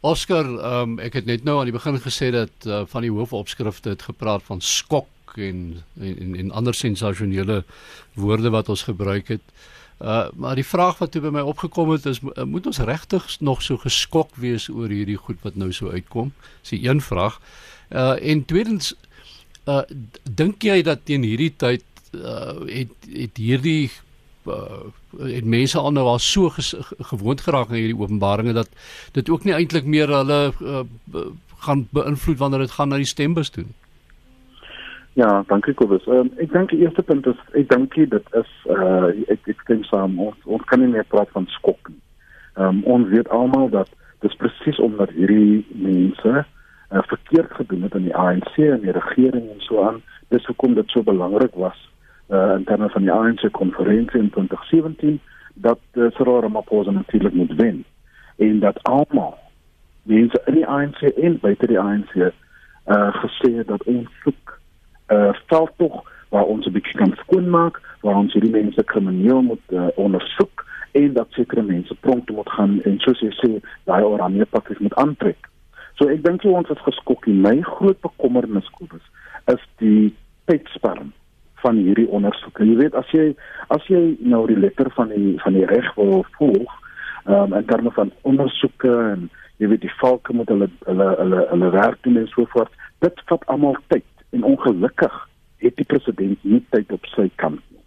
Oscar, 0.00 0.46
um, 0.46 0.98
ek 0.98 1.20
het 1.20 1.26
net 1.26 1.44
nou 1.44 1.58
aan 1.58 1.70
die 1.70 1.74
begin 1.74 1.98
gesê 2.02 2.30
dat 2.34 2.66
uh, 2.66 2.82
van 2.86 3.06
die 3.06 3.12
hoofopskrifte 3.12 3.94
het 3.94 4.02
gepraat 4.02 4.42
van 4.42 4.60
skok 4.60 5.06
en 5.34 5.82
en 6.00 6.36
en 6.36 6.50
ander 6.50 6.74
sensasionele 6.74 7.64
woorde 8.14 8.50
wat 8.50 8.68
ons 8.68 8.82
gebruik 8.82 9.28
het. 9.28 9.42
Uh 9.98 10.28
maar 10.34 10.54
die 10.54 10.66
vraag 10.66 10.98
wat 10.98 11.10
toe 11.10 11.22
by 11.24 11.32
my 11.32 11.40
opgekom 11.40 11.90
het 11.90 12.06
is 12.06 12.20
moet 12.44 12.66
ons 12.66 12.78
regtig 12.78 13.36
nog 13.40 13.62
so 13.62 13.76
geskok 13.76 14.34
wees 14.36 14.68
oor 14.68 14.88
hierdie 14.88 15.16
goed 15.16 15.40
wat 15.42 15.56
nou 15.56 15.72
so 15.72 15.90
uitkom? 15.90 16.32
Dis 16.60 16.76
die 16.76 16.88
een 16.88 17.00
vraag. 17.00 17.40
Uh 17.90 18.16
en 18.20 18.44
tweedens 18.44 18.94
uh 19.64 19.82
dink 20.22 20.62
jy 20.62 20.82
dat 20.82 21.04
teen 21.04 21.22
hierdie 21.22 21.54
tyd 21.56 21.84
uh 22.12 22.60
het 22.68 23.08
het 23.12 23.36
hierdie 23.40 23.90
uh 24.46 24.84
het 25.16 25.44
mense 25.44 25.78
al 25.78 25.92
nou 25.92 26.04
al 26.06 26.18
so 26.18 26.52
gewoond 27.00 27.40
geraak 27.40 27.70
aan 27.70 27.80
hierdie 27.80 27.98
openbaringe 27.98 28.52
dat 28.52 28.68
dit 29.12 29.30
ook 29.30 29.44
nie 29.44 29.54
eintlik 29.56 29.84
meer 29.84 30.12
hulle 30.12 30.52
uh, 30.60 30.82
gaan 31.64 31.86
beïnvloed 31.90 32.38
wanneer 32.38 32.66
dit 32.66 32.70
gaan 32.70 32.88
na 32.88 33.00
die 33.00 33.08
stembus 33.08 33.50
toe? 33.50 33.64
Ja, 35.16 35.44
dankie 35.48 35.72
Kobus. 35.72 36.04
Um, 36.12 36.28
ek 36.36 36.50
dink 36.52 36.74
die 36.74 36.82
eerste 36.84 37.00
punt 37.00 37.24
is 37.24 37.38
ek 37.56 37.70
dink 37.70 37.94
dit 37.96 38.26
is 38.36 38.50
uh 38.68 39.06
ek 39.32 39.46
ek 39.48 39.62
stem 39.64 39.80
saam 39.88 40.18
ons 40.20 40.42
ons 40.44 40.64
kan 40.68 40.82
nie 40.82 40.90
meer 40.92 41.06
praat 41.08 41.30
van 41.32 41.46
skok 41.54 41.88
nie. 41.88 42.02
Um, 42.60 42.82
ons 42.84 43.08
weet 43.08 43.30
almal 43.32 43.70
dat 43.72 43.88
dis 44.20 44.36
presies 44.36 44.76
omdat 44.84 45.14
hierdie 45.16 45.62
mense 45.72 46.32
uh, 46.42 47.00
verkeerd 47.08 47.54
gedoen 47.56 47.86
het 47.88 47.96
in 47.96 48.10
die 48.10 48.12
ANC 48.12 48.60
en 48.66 48.84
die 48.84 48.92
regering 48.92 49.46
en 49.54 49.64
so 49.64 49.80
aan 49.86 50.02
dis 50.34 50.44
hoekom 50.50 50.76
dit 50.76 50.92
so 50.92 51.00
belangrik 51.06 51.56
was 51.64 51.80
uh, 52.28 52.58
in 52.58 52.68
terme 52.68 52.90
van 52.92 53.08
die 53.08 53.14
ANC 53.14 53.48
konferensie 53.56 54.20
in 54.20 54.28
2017 54.36 55.16
dat 55.64 55.80
uh, 55.94 56.10
Cyril 56.18 56.42
Ramaphosa 56.44 56.92
natuurlik 56.92 57.40
moet 57.40 57.56
wen 57.62 57.80
en 58.36 58.60
dat 58.60 58.82
almal 58.84 59.38
mense 60.12 60.44
in 60.44 60.60
die 60.60 60.68
ANC 60.68 61.00
en 61.08 61.40
buite 61.40 61.72
die 61.72 61.80
ANC 61.80 62.12
uh, 62.20 62.30
gesê 63.24 63.54
het 63.62 63.72
dat 63.72 63.88
ons 63.88 64.12
soek 64.26 64.55
uh, 65.08 65.32
veldtog 65.46 66.02
waar 66.28 66.44
ons 66.44 66.66
'n 66.66 66.72
bietjie 66.72 66.98
kan 66.98 67.14
skoonmaak 67.16 67.80
waar 68.00 68.16
ons 68.16 68.32
hierdie 68.32 68.50
mense 68.50 68.84
krimineel 68.84 69.42
moet 69.42 69.66
uh, 69.72 69.88
ondersoek 69.94 70.64
en 70.92 71.12
dat 71.12 71.26
sekere 71.30 71.62
mense 71.62 71.94
prompt 71.94 72.30
moet 72.30 72.50
gaan 72.50 72.80
en 72.82 72.98
soos 72.98 73.20
jy 73.20 73.32
sê 73.40 73.50
daai 73.84 74.02
oranje 74.02 74.44
pakkies 74.44 74.78
moet 74.78 74.94
aantrek. 74.94 75.48
So 75.96 76.08
ek 76.12 76.24
dink 76.24 76.44
jy 76.44 76.52
ons 76.52 76.70
is 76.72 76.82
geskok 76.88 77.26
en 77.30 77.40
my 77.44 77.60
groot 77.60 78.00
bekommernis 78.00 78.68
Kobus 78.76 79.04
is 79.52 79.62
die 79.82 80.14
tydspanne 80.50 81.12
van 81.62 81.78
hierdie 81.80 82.08
ondersoeke. 82.08 82.64
Jy 82.64 82.76
weet 82.82 82.94
as 82.94 83.08
jy 83.16 83.30
as 83.74 83.86
jy 83.92 84.16
nou 84.20 84.44
die 84.46 84.58
letter 84.58 84.90
van 84.98 85.08
die 85.14 85.36
van 85.44 85.56
die 85.56 85.66
reg 85.66 85.88
wil 85.96 86.24
volg, 86.38 86.74
ehm 87.26 87.52
um, 87.52 87.56
in 87.58 87.64
terme 87.70 87.90
van 87.96 88.12
ondersoeke 88.22 88.92
en 89.12 89.30
jy 89.58 89.70
weet 89.72 89.86
die 89.86 89.96
valke 90.00 90.36
moet 90.36 90.52
hulle 90.52 90.68
hulle 90.84 91.08
hulle 91.22 91.46
hulle 91.52 91.70
werk 91.74 92.02
doen 92.04 92.20
en 92.20 92.28
so 92.34 92.44
voort. 92.52 92.72
Dit 93.04 93.24
vat 93.30 93.48
almal 93.52 93.78
tyd 93.88 94.04
en 94.30 94.42
ongelukkig 94.42 95.28
het 95.64 95.76
die 95.76 95.88
president 95.88 96.44
nie 96.44 96.64
tyd 96.70 96.92
op 96.92 97.06
sy 97.14 97.30
kant 97.42 97.62
nie. 97.70 97.82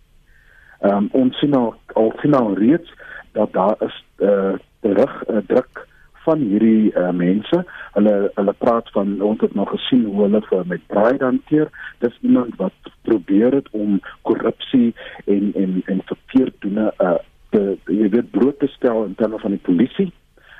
Ehm 0.79 0.95
um, 0.95 1.09
ons 1.11 1.39
sien 1.39 1.53
al 1.53 1.73
al 1.99 2.13
sien 2.21 2.33
al 2.33 2.53
reeds 2.57 2.91
dat 3.37 3.53
daar 3.53 3.75
is 3.85 4.03
uh, 4.17 4.55
terug 4.79 5.13
uh, 5.29 5.41
druk 5.47 5.87
van 6.23 6.39
hierdie 6.39 6.91
uh, 6.93 7.09
mense. 7.15 7.63
Hulle 7.93 8.15
hulle 8.35 8.53
praat 8.63 8.91
van 8.95 9.21
ons 9.21 9.41
het 9.41 9.55
nog 9.55 9.69
gesien 9.69 10.05
hoe 10.05 10.23
hulle 10.23 10.41
vir 10.47 10.65
met 10.67 10.87
pride 10.87 11.25
hanteer. 11.25 11.71
Dis 12.03 12.17
iemand 12.21 12.55
wat 12.61 12.91
probeer 13.07 13.59
het 13.59 13.69
om 13.71 13.99
korrupsie 14.21 14.93
en 15.25 15.51
en 15.63 15.81
en 15.85 16.01
verkeerd 16.05 16.55
doen 16.65 16.79
uh, 16.87 17.17
die 17.49 17.99
jy 17.99 18.09
weet 18.13 18.31
brood 18.31 18.59
te 18.59 18.67
stel 18.67 19.05
in 19.05 19.15
terme 19.15 19.39
van 19.39 19.57
die 19.57 19.65
polisie. 19.69 20.11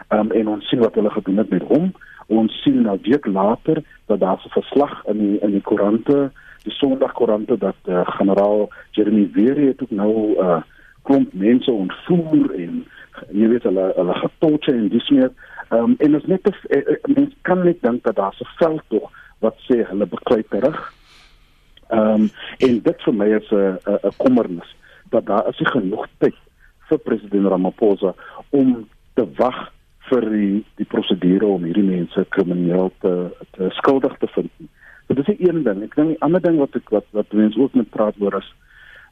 Ehm 0.09 0.29
um, 0.29 0.31
en 0.31 0.53
ons 0.55 0.69
sien 0.69 0.83
wat 0.83 0.95
hulle 0.95 1.11
gedoen 1.15 1.43
het 1.43 1.49
met 1.49 1.67
hom. 1.71 1.91
Ons 2.29 2.53
sien 2.63 2.81
nou 2.85 2.97
week 3.01 3.25
later 3.25 3.81
dat 4.05 4.19
daar 4.19 4.41
'n 4.45 4.49
verslag 4.49 5.05
in 5.05 5.17
die 5.17 5.39
in 5.41 5.51
die 5.51 5.61
koerante 5.61 6.31
die 6.63 6.73
Sondagkoerante 6.73 7.57
dat 7.57 7.75
uh, 7.85 8.01
generaal 8.05 8.69
Jeremy 8.91 9.29
Wery 9.33 9.67
het 9.67 9.81
ook 9.81 9.91
nou 9.91 10.13
'n 10.13 10.45
uh, 10.45 10.61
klomp 11.01 11.33
mense 11.33 11.71
ontvoer 11.71 12.53
en 12.53 12.85
jy 13.31 13.47
weet 13.47 13.63
hulle 13.63 13.93
hulle 13.95 14.13
getorture 14.13 14.77
en 14.77 14.89
dis 14.89 15.09
meer 15.09 15.31
um, 15.69 15.95
en 15.97 16.15
is 16.15 16.25
net 16.25 16.47
'n 16.47 16.53
uh, 16.69 16.77
uh, 16.77 17.15
mens 17.15 17.33
kan 17.41 17.63
net 17.63 17.81
dink 17.81 18.03
dat 18.03 18.15
daar 18.15 18.35
'n 18.39 18.53
veld 18.57 18.83
tog 18.87 19.11
wat 19.39 19.55
sê 19.67 19.87
hulle 19.87 20.05
beklei 20.05 20.43
terug. 20.49 20.93
Ehm 21.87 22.13
um, 22.13 22.29
en 22.57 22.81
dit 22.81 23.01
vir 23.01 23.13
my 23.13 23.27
is 23.39 23.51
'n 23.51 23.77
'n 23.85 24.15
kommernis 24.17 24.75
dat 25.09 25.25
daar 25.25 25.47
is 25.47 25.59
nie 25.59 25.71
genoeg 25.71 26.07
tyd 26.17 26.35
vir 26.89 26.97
president 26.97 27.47
Ramaphosa 27.47 28.13
om 28.49 28.87
te 29.13 29.25
wag 29.35 29.71
vir 30.09 30.29
die 30.29 30.63
die 30.75 30.85
prosedure 30.85 31.45
om 31.45 31.63
hierdie 31.63 31.85
mense 31.87 32.25
krimineel 32.35 32.91
te, 32.99 33.13
te 33.57 33.69
skuldig 33.81 34.17
te 34.19 34.27
vind. 34.35 34.51
So 35.07 35.13
dis 35.13 35.27
'n 35.27 35.37
een 35.39 35.63
ding. 35.63 35.83
Ek 35.83 35.95
dink 35.95 36.07
die 36.07 36.21
ander 36.21 36.41
ding 36.41 36.57
wat 36.57 36.75
ek 36.75 36.89
wat 36.89 37.05
wat 37.11 37.33
mense 37.33 37.59
ook 37.59 37.73
met 37.73 37.89
praat 37.89 38.15
oor 38.19 38.37
is 38.37 38.49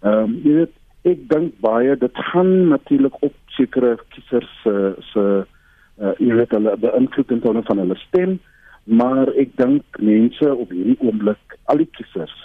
ehm 0.01 0.23
um, 0.23 0.35
jy 0.45 0.53
weet 0.61 0.75
ek 1.11 1.23
dink 1.31 1.53
baie 1.63 1.95
dit 1.97 2.19
gaan 2.31 2.51
natuurlik 2.69 3.15
op 3.25 3.33
sekere 3.57 3.95
kiesers 4.13 4.49
se 4.63 4.73
se 5.11 5.23
uh, 5.23 6.13
jy 6.21 6.35
weet 6.37 6.53
hulle 6.53 6.75
beïnvloed 6.83 7.31
in 7.33 7.41
terme 7.41 7.63
van 7.65 7.81
hulle 7.81 7.97
stem, 8.03 8.37
maar 8.83 9.31
ek 9.41 9.55
dink 9.57 9.97
mense 9.99 10.51
op 10.53 10.69
hierdie 10.69 10.97
oomblik, 11.01 11.57
al 11.65 11.81
die 11.81 11.89
kiesers 11.97 12.35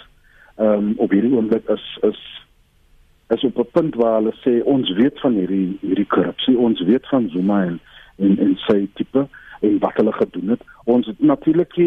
ehm 0.57 0.89
um, 0.89 0.93
op 0.97 1.13
hierdie 1.13 1.33
oomblik 1.35 1.69
is 1.75 1.85
is 2.09 2.21
is 3.35 3.45
op 3.49 3.59
'n 3.61 3.69
punt 3.77 3.95
waar 4.01 4.19
hulle 4.21 4.33
sê 4.41 4.61
ons 4.65 4.89
weet 4.97 5.19
van 5.21 5.37
hierdie 5.37 5.77
hierdie 5.81 6.09
korrupsie, 6.09 6.57
ons 6.57 6.81
weet 6.89 7.07
van 7.13 7.29
Zuma 7.29 7.63
en 7.69 7.79
en, 8.17 8.37
en 8.39 8.57
sy 8.67 8.87
tipe 8.99 9.27
en 9.63 9.79
wat 9.79 9.97
hulle 9.99 10.13
gedoen 10.13 10.55
het. 10.55 10.61
Ons 10.85 11.09
natuurlik 11.17 11.77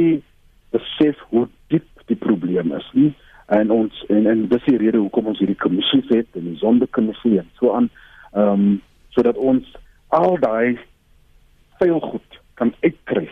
besef 0.75 1.21
hoe 1.29 1.47
diep 1.69 1.87
die 2.07 2.17
probleem 2.17 2.73
is 2.73 2.89
nie. 2.93 3.13
En 3.47 3.71
ons 3.71 4.05
en 4.09 4.27
en 4.27 4.49
dis 4.51 4.65
die 4.67 4.79
rede 4.81 4.99
hoekom 4.99 5.31
ons 5.33 5.39
hierdie 5.39 5.61
kommissie 5.63 6.03
het 6.09 6.39
en 6.39 6.49
die 6.51 6.59
sondekommissie 6.63 7.39
en 7.39 7.51
so 7.61 7.73
aan 7.75 7.91
ehm 8.33 8.53
um, 8.53 8.69
sodat 9.17 9.37
ons 9.37 9.69
al 10.13 10.37
daai 10.41 10.77
veel 11.79 12.01
goed 12.01 12.41
kan 12.55 12.75
uitkry. 12.83 13.29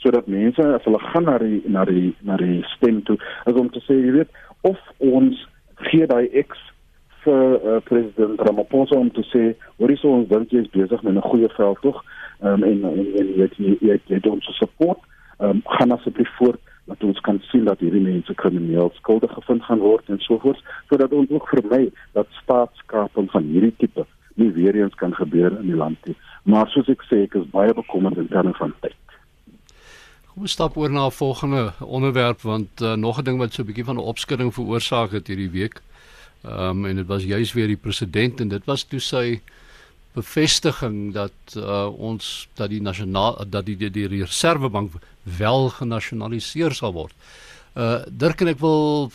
Sodat 0.00 0.26
mense 0.26 0.64
as 0.64 0.84
hulle 0.88 1.00
gaan 1.10 1.26
na 1.28 1.36
die 1.38 1.60
na 1.66 1.84
die 1.84 2.14
na 2.24 2.36
die 2.40 2.62
stem 2.76 3.02
toe 3.02 3.18
as 3.44 3.58
om 3.58 3.68
te 3.74 3.82
sê 3.84 3.98
jy 3.98 4.14
weet 4.20 4.38
of 4.70 4.78
ons 4.98 5.46
gee 5.90 6.06
daai 6.06 6.28
X 6.44 6.56
vir 7.24 7.58
uh, 7.58 7.80
president 7.84 8.40
Ramaphosa 8.40 8.96
om 8.96 9.10
te 9.12 9.24
sê 9.28 9.42
hoor 9.76 9.92
hierso 9.92 10.14
ons 10.20 10.28
dink 10.30 10.52
jy 10.54 10.64
is 10.64 10.72
besig 10.72 11.02
met 11.02 11.14
'n 11.14 11.28
goeie 11.28 11.50
veld 11.56 11.80
tog 11.82 12.00
um, 12.42 12.62
en 12.62 12.84
en 12.84 13.06
en 13.20 13.32
weet 13.36 13.56
jy 13.56 13.76
jy, 13.80 14.00
jy 14.06 14.20
doen 14.20 14.40
so 14.40 14.52
support. 14.52 14.98
Um, 15.40 15.62
gaan 15.64 15.92
asseblief 15.96 16.28
voort 16.36 16.60
dat 16.90 17.04
ons 17.06 17.20
kan 17.20 17.38
sien 17.50 17.64
dat 17.64 17.80
hierdie 17.80 18.02
mense 18.02 18.34
krimineel 18.34 18.90
skuldig 18.98 19.32
gevind 19.32 19.62
gaan 19.64 19.80
word 19.80 20.08
en 20.12 20.18
so 20.20 20.38
voort 20.42 20.60
sodat 20.90 21.12
ons 21.16 21.30
ook 21.30 21.46
vermy 21.48 21.86
dat 22.18 22.26
staatskaping 22.42 23.30
van 23.30 23.46
hierdie 23.52 23.74
tipe 23.78 24.04
nie 24.40 24.50
weer 24.56 24.76
eens 24.76 24.96
kan 25.00 25.14
gebeur 25.14 25.54
in 25.58 25.68
die 25.70 25.76
land 25.76 25.98
nie. 26.08 26.16
Maar 26.42 26.68
soos 26.72 26.88
ek 26.92 27.04
sê 27.08 27.24
ek 27.26 27.36
is 27.40 27.46
baie 27.52 27.74
bekommerd 27.76 28.18
in 28.20 28.28
terme 28.32 28.52
van 28.58 28.74
tyd. 28.84 28.96
Kom 30.30 30.46
ons 30.46 30.56
stap 30.56 30.76
oor 30.80 30.90
na 30.90 31.06
'n 31.06 31.18
volgende 31.18 31.72
onderwerp 31.98 32.42
want 32.42 32.80
uh, 32.80 32.94
nog 32.94 33.18
'n 33.18 33.24
ding 33.24 33.38
wat 33.38 33.52
so 33.52 33.62
'n 33.62 33.66
bietjie 33.66 33.84
van 33.84 33.96
'n 33.96 34.10
opskudding 34.12 34.54
veroorsaak 34.54 35.10
het 35.10 35.26
hierdie 35.26 35.50
week. 35.50 35.80
Ehm 36.44 36.84
um, 36.84 36.86
en 36.86 36.96
dit 36.96 37.06
was 37.06 37.24
juis 37.24 37.52
weer 37.52 37.66
die 37.66 37.82
president 37.86 38.40
en 38.40 38.48
dit 38.48 38.64
was 38.64 38.84
toe 38.84 39.00
sy 39.00 39.40
bevestiging 40.14 41.12
dat 41.14 41.54
uh, 41.56 41.86
ons 41.86 42.48
dat 42.58 42.70
die 42.70 42.82
nasionaal 42.82 43.44
dat 43.46 43.66
die 43.66 43.76
die, 43.76 43.90
die 43.90 44.24
reservebank 44.24 44.98
wel 45.38 45.68
genasionaliseer 45.70 46.74
sal 46.74 46.92
word. 46.92 47.14
Uh 47.74 48.02
Dirk 48.10 48.40
en 48.42 48.50
ek 48.54 48.58
wil 48.58 49.12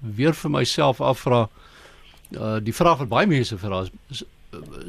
weer 0.00 0.34
vir 0.34 0.50
myself 0.50 1.00
afvra 1.00 1.48
uh 2.38 2.58
die 2.62 2.74
vraag 2.74 3.02
wat 3.02 3.12
baie 3.12 3.30
mense 3.30 3.58
vra 3.58 3.84
is 4.10 4.24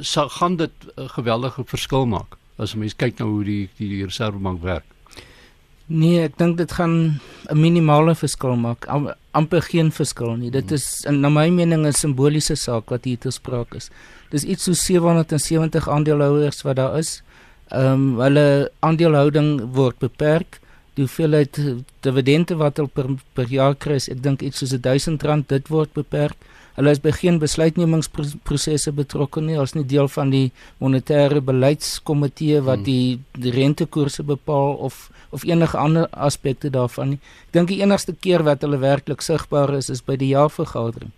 sal 0.02 0.30
gaan 0.30 0.56
dit 0.56 0.74
'n 0.96 1.10
geweldige 1.18 1.64
verskil 1.66 2.06
maak 2.06 2.38
as 2.58 2.76
mense 2.76 2.96
kyk 2.96 3.20
na 3.20 3.26
hoe 3.26 3.44
die 3.44 3.70
die, 3.78 3.90
die 3.90 4.06
reservebank 4.06 4.62
werk. 4.62 4.86
Nee, 5.88 6.24
ek 6.26 6.38
dink 6.38 6.58
dit 6.58 6.72
gaan 6.72 7.22
'n 7.50 7.60
minimale 7.60 8.16
verskil 8.16 8.56
maak. 8.56 8.86
Am, 8.88 9.14
amper 9.32 9.62
geen 9.62 9.92
verskil 9.92 10.36
nie. 10.36 10.50
Dit 10.52 10.72
is 10.72 11.06
in 11.06 11.20
na 11.22 11.30
my 11.30 11.50
mening 11.50 11.86
'n 11.86 11.94
simboliese 11.94 12.56
saak 12.56 12.90
wat 12.90 13.06
hier 13.06 13.18
te 13.18 13.32
sprake 13.32 13.76
is. 13.76 13.90
Dis 14.36 14.44
iets 14.44 14.68
so 14.68 14.76
770 14.76 15.88
aandeelhouers 15.88 16.64
wat 16.68 16.76
daar 16.82 16.98
is. 17.00 17.22
Ehm 17.72 17.92
um, 17.92 18.20
hulle 18.20 18.72
aandelehouding 18.84 19.52
word 19.78 20.02
beperk. 20.04 20.60
Die 20.96 21.04
hoeveelheid 21.04 21.60
dividende 22.04 22.56
wat 22.60 22.78
hulle 22.80 22.92
per, 22.92 23.08
per 23.36 23.48
jaar 23.52 23.76
kry, 23.76 23.98
ek 24.12 24.22
dink 24.24 24.44
iets 24.44 24.62
soos 24.64 24.76
R1000, 24.76 25.48
dit 25.52 25.72
word 25.72 25.92
beperk. 25.96 26.36
Hulle 26.76 26.92
is 26.92 27.00
by 27.00 27.14
geen 27.16 27.38
besluitnemingsprosesse 27.40 28.92
betrokke 28.96 29.42
nie. 29.44 29.56
Hulle 29.56 29.68
is 29.70 29.76
nie 29.78 29.86
deel 29.88 30.10
van 30.12 30.32
die 30.34 30.50
monetêre 30.84 31.40
beleidskomitee 31.40 32.60
wat 32.68 32.84
hmm. 32.84 32.88
die, 32.90 33.40
die 33.40 33.56
rentekoerse 33.56 34.28
bepaal 34.28 34.76
of 34.90 35.06
of 35.36 35.44
enige 35.44 35.76
ander 35.76 36.06
aspekte 36.12 36.70
daarvan 36.72 37.16
nie. 37.16 37.22
Ek 37.48 37.56
dink 37.58 37.72
die 37.72 37.82
enigste 37.84 38.14
keer 38.16 38.44
wat 38.48 38.62
hulle 38.64 38.80
werklik 38.80 39.24
sigbaar 39.26 39.74
is 39.76 39.90
is 39.92 40.04
by 40.04 40.16
die 40.20 40.30
jaarvergadering. 40.32 41.12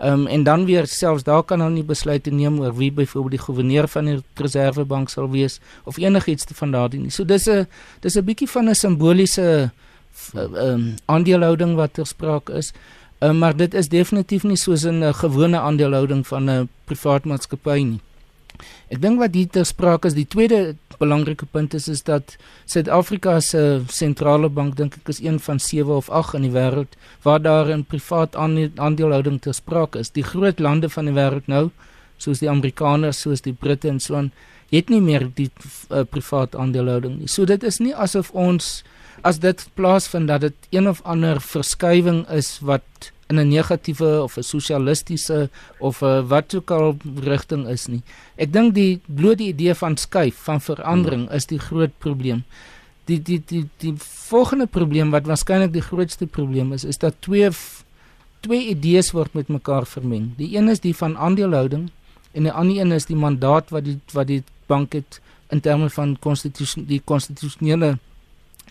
Ehm 0.00 0.12
um, 0.12 0.26
en 0.26 0.42
dan 0.42 0.64
weer 0.64 0.86
selfs 0.86 1.22
daar 1.22 1.42
kan 1.42 1.60
hulle 1.60 1.74
nie 1.74 1.84
besluite 1.84 2.30
neem 2.30 2.60
oor 2.60 2.72
wie 2.76 2.92
byvoorbeeld 2.92 3.30
die 3.36 3.40
goewerneur 3.44 3.88
van 3.88 4.04
die 4.04 4.22
reservebank 4.34 5.10
sal 5.12 5.28
wees 5.30 5.58
of 5.84 5.98
enigiets 6.00 6.46
van 6.54 6.70
daardie 6.72 7.00
nie. 7.00 7.10
So 7.10 7.24
dis 7.24 7.48
'n 7.48 7.66
dis 8.00 8.16
'n 8.16 8.24
bietjie 8.24 8.48
van 8.48 8.68
'n 8.68 8.74
simboliese 8.74 9.70
ehm 10.34 10.54
um, 10.54 10.94
aandeelhouding 11.04 11.74
wat 11.74 11.92
ter 11.92 12.06
sprake 12.06 12.52
is. 12.52 12.72
Uh, 13.20 13.32
maar 13.32 13.56
dit 13.56 13.74
is 13.74 13.88
definitief 13.88 14.42
nie 14.42 14.56
soos 14.56 14.84
'n 14.84 15.12
gewone 15.14 15.58
aandelehouding 15.58 16.26
van 16.26 16.50
'n 16.50 16.68
privaat 16.84 17.24
maatskappy 17.24 17.82
nie. 17.82 18.00
Ek 18.90 18.98
dink 18.98 19.20
wat 19.22 19.36
hier 19.38 19.46
ter 19.46 19.66
sprake 19.68 20.10
is, 20.10 20.16
die 20.18 20.26
tweede 20.26 20.74
belangrike 20.98 21.46
punt 21.46 21.74
is 21.78 21.86
is 21.88 22.02
dat 22.02 22.34
Suid-Afrika 22.66 23.36
se 23.40 23.62
sentrale 23.88 24.50
bank 24.50 24.74
dink 24.80 24.96
ek 24.98 25.12
is 25.12 25.20
een 25.22 25.38
van 25.38 25.60
7 25.62 25.94
of 25.94 26.10
8 26.10 26.34
in 26.40 26.48
die 26.48 26.54
wêreld 26.56 26.98
waar 27.22 27.38
daar 27.42 27.70
'n 27.70 27.84
privaat 27.84 28.34
aandelehouding 28.36 29.40
ter 29.40 29.54
sprake 29.54 29.98
is. 29.98 30.10
Die 30.10 30.26
groot 30.26 30.58
lande 30.58 30.88
van 30.88 31.04
die 31.04 31.14
wêreld 31.14 31.46
nou, 31.46 31.70
soos 32.18 32.38
die 32.38 32.50
Amerikaners, 32.50 33.20
soos 33.20 33.40
die 33.40 33.52
Britte 33.52 33.88
en 33.88 34.00
so 34.00 34.16
aan, 34.16 34.32
het 34.70 34.88
nie 34.88 35.00
meer 35.00 35.30
die 35.34 35.50
uh, 35.90 36.02
privaat 36.02 36.56
aandelehouding 36.56 37.18
nie. 37.18 37.28
So 37.28 37.44
dit 37.44 37.62
is 37.62 37.78
nie 37.78 37.94
asof 37.94 38.30
ons 38.30 38.82
as 39.22 39.38
dit 39.38 39.68
plaasvind 39.74 40.28
dat 40.28 40.40
dit 40.40 40.54
een 40.70 40.88
of 40.88 41.02
ander 41.02 41.40
verskywing 41.40 42.28
is 42.28 42.58
wat 42.60 43.12
in 43.30 43.38
'n 43.38 43.48
negatiewe 43.48 44.22
of 44.22 44.36
'n 44.36 44.42
sosialistiese 44.42 45.50
of 45.78 46.02
'n 46.02 46.26
wat 46.26 46.54
ook 46.54 46.70
al 46.70 46.96
rigting 47.22 47.66
is 47.68 47.86
nie. 47.86 48.02
Ek 48.36 48.52
dink 48.52 48.74
die 48.74 49.00
bloot 49.06 49.38
die 49.38 49.52
idee 49.54 49.74
van 49.74 49.96
skuif 49.96 50.36
van 50.48 50.60
verandering 50.60 51.30
is 51.30 51.46
die 51.46 51.58
groot 51.58 51.92
probleem. 51.98 52.44
Die 53.04 53.22
die 53.22 53.42
die 53.46 53.68
die 53.76 53.94
volgende 54.30 54.66
probleem 54.66 55.10
wat 55.10 55.26
waarskynlik 55.26 55.72
die 55.72 55.86
grootste 55.90 56.26
probleem 56.26 56.72
is, 56.72 56.84
is 56.84 56.98
dat 56.98 57.14
twee 57.18 57.50
twee 58.40 58.68
idees 58.68 59.10
word 59.12 59.34
met 59.34 59.48
mekaar 59.48 59.86
vermeng. 59.86 60.30
Die 60.36 60.56
een 60.56 60.68
is 60.68 60.80
die 60.80 60.96
van 60.96 61.18
aandelehouding 61.18 61.90
en 62.32 62.42
die 62.42 62.52
ander 62.52 62.80
een 62.80 62.92
is 62.92 63.06
die 63.06 63.16
mandaat 63.16 63.70
wat 63.70 63.84
die 63.84 63.98
wat 64.12 64.26
die 64.26 64.42
bank 64.66 64.92
het 64.92 65.20
in 65.50 65.60
terme 65.60 65.90
van 65.90 66.16
konstitusie 66.18 66.86
die 66.86 67.02
konstitusionele 67.04 67.98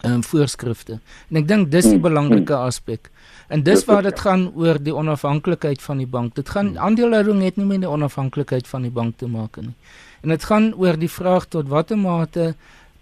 um, 0.03 0.24
voorskrifte. 0.24 1.00
En 1.29 1.41
ek 1.41 1.48
dink 1.48 1.72
dis 1.72 1.88
die 1.88 1.98
hmm. 1.98 2.06
belangrike 2.06 2.56
aspek. 2.56 3.10
En 3.50 3.63
dis 3.65 3.86
waar 3.86 4.03
dit 4.06 4.20
gaan 4.20 4.50
oor 4.56 4.77
die 4.82 4.96
onafhanklikheid 4.96 5.82
van 5.82 6.03
die 6.03 6.08
bank. 6.08 6.36
Dit 6.36 6.50
gaan 6.50 6.74
hmm. 6.74 6.84
aandelehouding 6.89 7.41
het 7.44 7.58
nie 7.58 7.65
met 7.65 7.86
die 7.86 7.89
onafhanklikheid 7.89 8.68
van 8.68 8.86
die 8.88 8.94
bank 8.94 9.18
te 9.18 9.27
maak 9.27 9.58
nie. 9.62 9.75
En 10.22 10.36
dit 10.36 10.44
gaan 10.44 10.74
oor 10.75 11.00
die 11.00 11.12
vraag 11.12 11.48
tot 11.48 11.72
watter 11.72 11.98
mate 11.98 12.53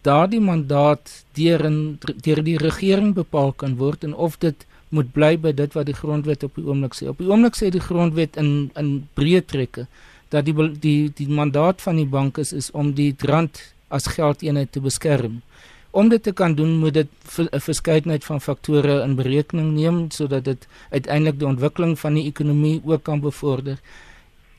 daardie 0.06 0.40
mandaat 0.40 1.12
deur 1.36 1.66
in 1.66 1.78
deur 2.24 2.44
die 2.46 2.58
regering 2.62 3.14
bepaal 3.18 3.52
kan 3.52 3.76
word 3.80 4.06
en 4.08 4.14
of 4.14 4.38
dit 4.40 4.66
moet 4.90 5.10
bly 5.12 5.34
by 5.42 5.52
dit 5.52 5.74
wat 5.76 5.90
die 5.90 5.96
grondwet 5.98 6.46
op 6.48 6.56
die 6.56 6.64
oomblik 6.68 6.96
sê. 6.96 7.10
Op 7.12 7.20
die 7.20 7.28
oomblik 7.28 7.58
sê 7.60 7.72
die 7.74 7.84
grondwet 7.84 8.38
in 8.40 8.70
in 8.80 8.92
breë 9.20 9.44
trekke 9.46 9.88
dat 10.32 10.46
die 10.48 10.56
die 10.80 11.12
die 11.16 11.28
mandaat 11.28 11.82
van 11.82 12.00
die 12.00 12.08
bank 12.08 12.38
is 12.38 12.54
is 12.54 12.72
om 12.72 12.94
die 12.96 13.14
rand 13.32 13.60
as 13.90 14.08
geldeenheid 14.16 14.72
te 14.72 14.84
beskerm. 14.84 15.42
Om 15.92 16.10
dit 16.10 16.24
te 16.24 16.32
kan 16.32 16.56
doen, 16.56 16.78
moet 16.78 16.94
dit 16.94 17.08
'n 17.38 17.60
verskeidenheid 17.60 18.24
van 18.24 18.42
faktore 18.42 19.02
in 19.02 19.16
berekening 19.16 19.74
neem 19.74 20.12
sodat 20.12 20.44
dit 20.44 20.68
uiteindelik 20.90 21.40
die 21.40 21.48
ontwikkeling 21.48 22.00
van 22.00 22.14
die 22.14 22.26
ekonomie 22.26 22.82
ook 22.86 23.04
kan 23.04 23.20
bevorder. 23.20 23.80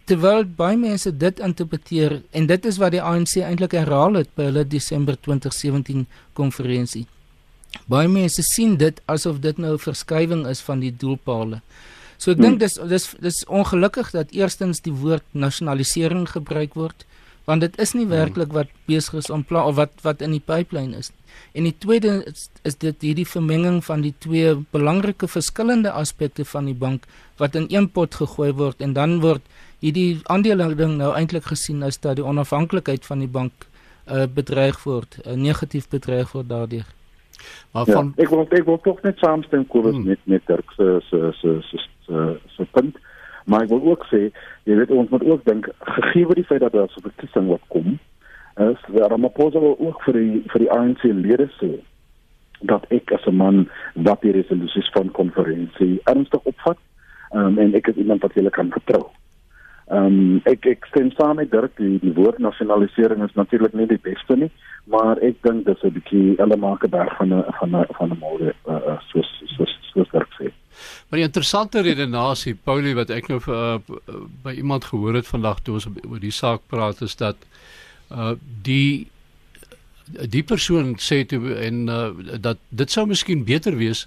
Terwyl 0.04 0.44
baie 0.56 0.76
mense 0.76 1.16
dit 1.16 1.40
interpreteer 1.40 2.22
en 2.30 2.46
dit 2.46 2.64
is 2.64 2.76
wat 2.76 2.90
die 2.90 3.02
ANC 3.02 3.36
eintlik 3.36 3.72
herhaal 3.72 4.14
het 4.14 4.28
by 4.34 4.42
hulle 4.42 4.66
Desember 4.66 5.20
2017 5.20 6.06
konferensie. 6.32 7.06
Baie 7.86 8.08
mense 8.08 8.42
sien 8.42 8.76
dit 8.76 9.00
asof 9.04 9.40
dit 9.44 9.58
nou 9.58 9.72
'n 9.72 9.78
verskywing 9.78 10.46
is 10.46 10.60
van 10.60 10.80
die 10.80 10.96
doelpale. 10.96 11.60
So 12.16 12.30
ek 12.30 12.36
hmm. 12.36 12.44
dink 12.44 12.60
dis 12.60 12.74
dis 12.74 13.14
dis 13.20 13.44
ongelukkig 13.46 14.10
dat 14.10 14.30
eerstens 14.30 14.80
die 14.80 14.92
woord 14.92 15.24
nasionalisering 15.32 16.28
gebruik 16.30 16.74
word 16.74 17.06
want 17.48 17.64
dit 17.64 17.78
is 17.80 17.94
nie 17.96 18.04
hmm. 18.04 18.12
werklik 18.12 18.52
wat 18.52 18.72
besig 18.90 19.22
is 19.22 19.30
om 19.32 19.44
plan 19.44 19.70
of 19.70 19.78
wat 19.80 19.94
wat 20.04 20.20
in 20.24 20.34
die 20.36 20.44
pipeline 20.44 20.98
is. 20.98 21.08
En 21.56 21.64
die 21.64 21.74
tweede 21.84 22.18
is, 22.28 22.48
is 22.68 22.76
dit 22.82 23.06
hierdie 23.06 23.26
vermenging 23.28 23.80
van 23.84 24.02
die 24.04 24.12
twee 24.24 24.52
belangrike 24.74 25.28
verskillende 25.30 25.94
aspekte 25.96 26.44
van 26.44 26.68
die 26.68 26.76
bank 26.76 27.08
wat 27.40 27.56
in 27.56 27.68
een 27.72 27.88
pot 27.88 28.20
gegooi 28.20 28.52
word 28.52 28.84
en 28.84 28.92
dan 28.98 29.20
word 29.24 29.44
hierdie 29.80 30.20
aandelehouding 30.34 30.98
nou 30.98 31.14
eintlik 31.16 31.48
gesien 31.48 31.82
as 31.86 32.00
dat 32.04 32.18
die 32.20 32.26
onafhanklikheid 32.26 33.06
van 33.06 33.24
die 33.24 33.32
bank 33.38 33.64
uh, 33.64 34.26
bedreig 34.34 34.82
word, 34.84 35.20
uh, 35.24 35.32
negatief 35.32 35.88
bedreig 35.88 36.32
word 36.36 36.48
daardeur. 36.52 36.86
Maar 37.72 37.86
ja, 37.86 37.92
van 37.94 38.12
ek 38.18 38.32
wil 38.34 38.44
ek 38.50 38.64
wil 38.66 38.80
tog 38.84 39.00
net 39.06 39.20
saamstem 39.22 39.64
Kobus 39.72 39.96
hmm. 39.96 40.08
met 40.12 40.24
met 40.26 40.44
Dirk 40.50 40.72
se 40.76 40.98
se 41.08 41.30
se 41.40 41.60
se 41.70 42.24
se 42.56 42.72
punt. 42.76 42.98
Maar 43.48 43.64
ek 43.64 43.72
wil 43.72 43.84
ook 43.90 44.02
sê, 44.12 44.28
jy 44.68 44.74
weet 44.76 44.90
ons 44.92 45.08
moet 45.08 45.24
ook 45.24 45.44
dink 45.48 45.68
gegee 45.96 46.26
word 46.28 46.36
die 46.36 46.48
feit 46.48 46.60
dat 46.60 46.74
daar 46.76 46.90
so 46.92 47.00
'n 47.00 47.08
verkiesing 47.08 47.46
wat 47.48 47.64
kom, 47.72 47.98
is 48.60 48.80
Ramaphosa 48.92 49.60
wil 49.60 49.76
ook 49.78 50.02
vir 50.04 50.14
die 50.20 50.42
vir 50.52 50.60
die 50.64 50.70
ANC 50.70 51.02
lede 51.02 51.48
sê 51.60 51.70
dat 52.60 52.84
ek 52.90 53.12
as 53.12 53.24
'n 53.26 53.36
man 53.36 53.68
wat 53.94 54.20
die 54.22 54.34
resolusies 54.36 54.90
van 54.92 55.10
konferensie 55.10 56.00
ernstig 56.04 56.44
opvat 56.44 56.78
um, 57.32 57.58
en 57.58 57.74
ek 57.74 57.88
is 57.88 57.96
iemand 57.96 58.22
wat 58.22 58.34
jy 58.34 58.50
kan 58.50 58.70
vertrou. 58.70 59.08
Ehm 59.88 60.04
um, 60.04 60.40
ek 60.44 60.66
ek 60.68 60.86
stem 60.90 61.08
saam 61.16 61.38
met 61.40 61.50
Dirk 61.50 61.72
die, 61.80 61.96
die 62.02 62.12
woord 62.12 62.38
nasionalisering 62.44 63.22
is 63.24 63.36
natuurlik 63.40 63.72
nie 63.72 63.86
die 63.88 64.00
beste 64.04 64.36
nie, 64.36 64.50
maar 64.92 65.16
ek 65.24 65.40
dink 65.46 65.64
dis 65.64 65.84
'n 65.84 65.94
bietjie 65.96 66.36
Ellemakeberg 66.44 67.16
van 67.16 67.32
'n 67.32 67.44
van 67.60 67.76
'n 67.76 67.86
van 67.96 68.12
'n 68.12 68.18
môre 68.20 68.52
uh, 68.68 68.98
soos 69.08 69.30
soos 69.56 69.72
soos 69.92 70.10
Dirk 70.12 70.28
sê. 70.36 70.52
Maar 71.08 71.20
die 71.22 71.28
interessante 71.28 71.80
redenasie 71.80 72.54
Paulie 72.54 72.94
wat 72.94 73.10
ek 73.10 73.28
nou 73.28 73.40
uh, 73.48 73.78
by 74.44 74.52
iemand 74.52 74.84
gehoor 74.84 75.14
het 75.14 75.26
vandag 75.26 75.64
toe 75.64 75.74
ons 75.80 75.88
oor 76.04 76.20
die 76.20 76.36
saak 76.36 76.60
praat 76.68 77.00
is 77.00 77.16
dat 77.16 77.36
uh 78.12 78.34
die 78.62 79.08
die 80.28 80.42
persoon 80.42 80.96
sê 80.96 81.24
toe 81.24 81.54
en 81.54 81.88
uh, 81.88 82.12
dat 82.40 82.58
dit 82.68 82.90
sou 82.90 83.06
miskien 83.06 83.44
beter 83.44 83.76
wees 83.76 84.06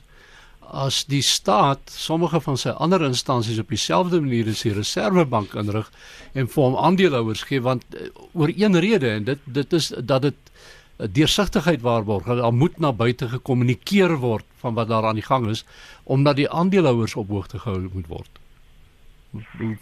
as 0.72 1.04
die 1.06 1.22
staat 1.22 1.92
sommige 1.92 2.40
van 2.42 2.58
sy 2.58 2.70
ander 2.70 3.04
instansies 3.04 3.60
op 3.60 3.70
dieselfde 3.70 4.22
manier 4.22 4.48
as 4.52 4.64
die 4.64 4.74
reservebank 4.74 5.54
inrig 5.60 5.92
en 6.34 6.48
vir 6.48 6.64
hom 6.64 6.78
aandeelhouers 6.80 7.44
gee 7.50 7.62
want 7.62 7.84
uh, 7.96 8.08
oor 8.34 8.54
een 8.56 8.80
rede 8.80 9.10
en 9.18 9.28
dit 9.28 9.40
dit 9.46 9.74
is 9.74 9.92
dat 10.00 10.22
dit 10.22 10.52
deursigtigheid 11.12 11.82
waarborg 11.82 12.26
daar 12.26 12.54
moet 12.54 12.80
na 12.80 12.92
buite 12.94 13.28
gekommunikeer 13.28 14.16
word 14.22 14.46
van 14.64 14.74
wat 14.74 14.88
daar 14.88 15.06
aan 15.06 15.20
die 15.20 15.26
gang 15.26 15.48
is 15.50 15.66
omdat 16.04 16.36
die 16.36 16.50
aandeelhouers 16.50 17.16
op 17.16 17.30
hoogte 17.30 17.60
gehou 17.60 17.90
moet 17.94 18.08
word. 18.08 18.30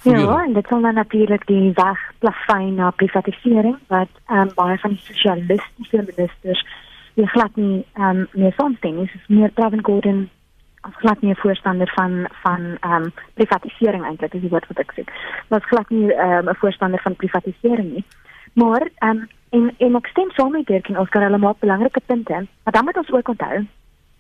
Ja, 0.04 0.44
en 0.44 0.54
dit 0.54 0.68
sal 0.68 0.82
dan 0.82 0.94
natuurlik 0.94 1.48
die 1.48 1.72
weg 1.74 2.00
plafyn 2.20 2.76
na 2.76 2.92
privatisering 2.92 3.78
wat 3.88 4.10
ehm 4.26 4.40
um, 4.40 4.52
baie 4.56 4.78
van 4.78 4.90
die 4.90 5.02
sosialistiese 5.02 6.04
ministers 6.06 6.66
die 7.14 7.28
glad 7.28 7.56
nie 7.56 7.86
ehm 7.94 8.18
um, 8.18 8.28
meer 8.34 8.54
saamstem 8.58 8.96
nie. 8.96 9.06
Dit 9.06 9.22
is 9.22 9.28
meer 9.28 9.82
Gordhan 9.82 10.22
as 10.22 10.39
glad 10.82 11.22
nie 11.22 11.32
'n 11.32 11.36
voorstander 11.36 11.92
van 11.96 12.28
van 12.44 12.78
ehm 12.80 13.04
um, 13.04 13.14
privatisering 13.34 14.04
eintlik 14.04 14.34
is 14.34 14.42
die 14.42 14.50
woord 14.50 14.68
wat 14.68 14.80
ek 14.80 14.94
sê. 14.96 15.04
Was 15.48 15.66
glad 15.66 15.90
nie 15.90 16.14
ehm 16.14 16.48
um, 16.48 16.50
'n 16.50 16.56
voorstander 16.56 17.02
van 17.02 17.16
privatisering 17.16 17.94
nie. 17.94 18.06
Maar 18.54 18.90
ehm 18.98 19.18
um, 19.18 19.28
en 19.50 19.74
en 19.78 19.96
ek 19.96 20.08
stem 20.08 20.32
saam 20.32 20.52
met 20.52 20.66
Dirk 20.66 20.88
en 20.88 21.00
Oscar 21.00 21.22
hulle 21.22 21.38
maak 21.38 21.60
belangrike 21.60 22.02
punte, 22.06 22.48
maar 22.64 22.74
dan 22.74 22.84
moet 22.84 22.98
ons 22.98 23.12
ook 23.12 23.28
onthou 23.28 23.66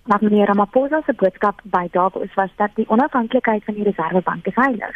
dat 0.05 0.21
meneer 0.21 0.45
Ramaphosa 0.45 1.01
se 1.05 1.13
boodskap 1.13 1.61
by 1.63 1.87
Davos 1.91 2.33
was 2.33 2.49
dat 2.55 2.69
die 2.73 2.89
onafhanklikheid 2.89 3.63
van 3.63 3.73
die 3.73 3.83
Reservebank 3.83 4.45
is 4.45 4.55
heilig. 4.55 4.95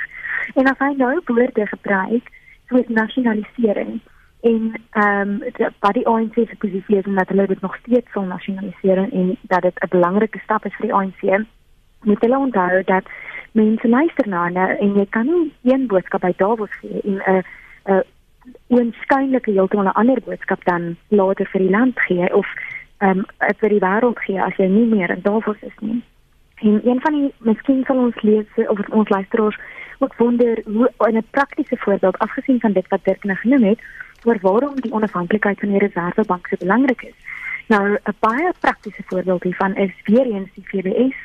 En 0.54 0.68
as 0.68 0.78
hy 0.78 0.94
nou 0.98 1.22
woorde 1.26 1.68
gebruik 1.68 2.32
soos 2.68 2.88
nasionalisering 2.88 4.00
en 4.44 4.74
ehm 4.92 5.30
um, 5.30 5.70
wat 5.80 5.94
die 5.94 6.08
ANC 6.08 6.34
se 6.34 6.56
posisie 6.58 6.98
is 6.98 7.06
en 7.06 7.16
dat 7.16 7.28
hulle 7.28 7.48
dit 7.48 7.62
nog 7.62 7.76
steeds 7.76 8.14
wil 8.14 8.24
nasionaliseer 8.24 8.98
en 8.98 9.38
dat 9.42 9.62
dit 9.62 9.80
'n 9.80 9.88
belangrike 9.90 10.40
stap 10.40 10.66
is 10.66 10.76
vir 10.76 10.86
die 10.88 10.94
ANC. 10.94 11.46
Moet 12.02 12.22
hulle 12.22 12.38
onthou 12.38 12.84
dat 12.84 13.04
mense 13.52 13.88
luister 13.88 14.28
na 14.28 14.44
hulle 14.44 14.66
en 14.78 14.96
jy 14.96 15.06
kan 15.10 15.26
nie 15.26 15.54
een 15.64 15.88
boodskap 15.88 16.22
by 16.22 16.34
Davos 16.36 16.74
gee 16.82 17.02
en 17.04 17.22
'n 17.36 17.44
'n 17.86 18.04
oënskynlike 18.68 19.52
heeltemal 19.52 19.86
'n 19.86 20.00
ander 20.02 20.22
boodskap 20.26 20.64
dan 20.64 20.96
later 21.08 21.46
vir 21.46 21.60
die 21.60 21.70
land 21.70 22.00
gee 22.00 22.36
of 22.36 22.48
ehm 22.98 23.18
um, 23.18 23.26
vir 23.60 23.70
die 23.70 23.86
wêreld 23.88 24.20
gee 24.20 24.42
as 24.42 24.56
jy 24.56 24.68
nie 24.68 24.86
meer 24.96 25.10
in 25.10 25.22
Davos 25.22 25.62
is 25.62 25.78
nie. 25.80 26.04
En 26.56 26.82
een 26.84 27.02
van 27.02 27.14
die 27.14 27.34
miskien 27.38 27.84
sal 27.86 27.98
ons 27.98 28.22
lees 28.22 28.48
of 28.68 28.80
ons 28.90 29.10
luisteraars 29.10 29.60
ook 30.00 30.16
wonder 30.16 30.62
hoe 30.66 30.90
'n 30.98 31.26
praktiese 31.30 31.78
voorbeeld 31.78 32.18
afgesien 32.18 32.60
van 32.60 32.72
dit 32.74 32.88
wat 32.88 33.04
Dirk 33.04 33.24
nou 33.24 33.38
genoem 33.38 33.64
het 33.64 33.80
oor 34.26 34.38
waarom 34.42 34.82
die 34.82 34.94
onafhanklikheid 34.94 35.60
van 35.60 35.70
die 35.70 35.80
Reservebank 35.80 36.48
so 36.48 36.56
belangrik 36.60 37.02
is. 37.02 37.16
Nou 37.68 37.84
'n 37.94 38.16
baie 38.20 38.52
praktiese 38.60 39.04
voorbeeld 39.06 39.44
hiervan 39.44 39.76
is 39.76 39.94
weer 40.04 40.26
eens 40.26 40.50
die 40.54 40.66
FBS 40.66 41.16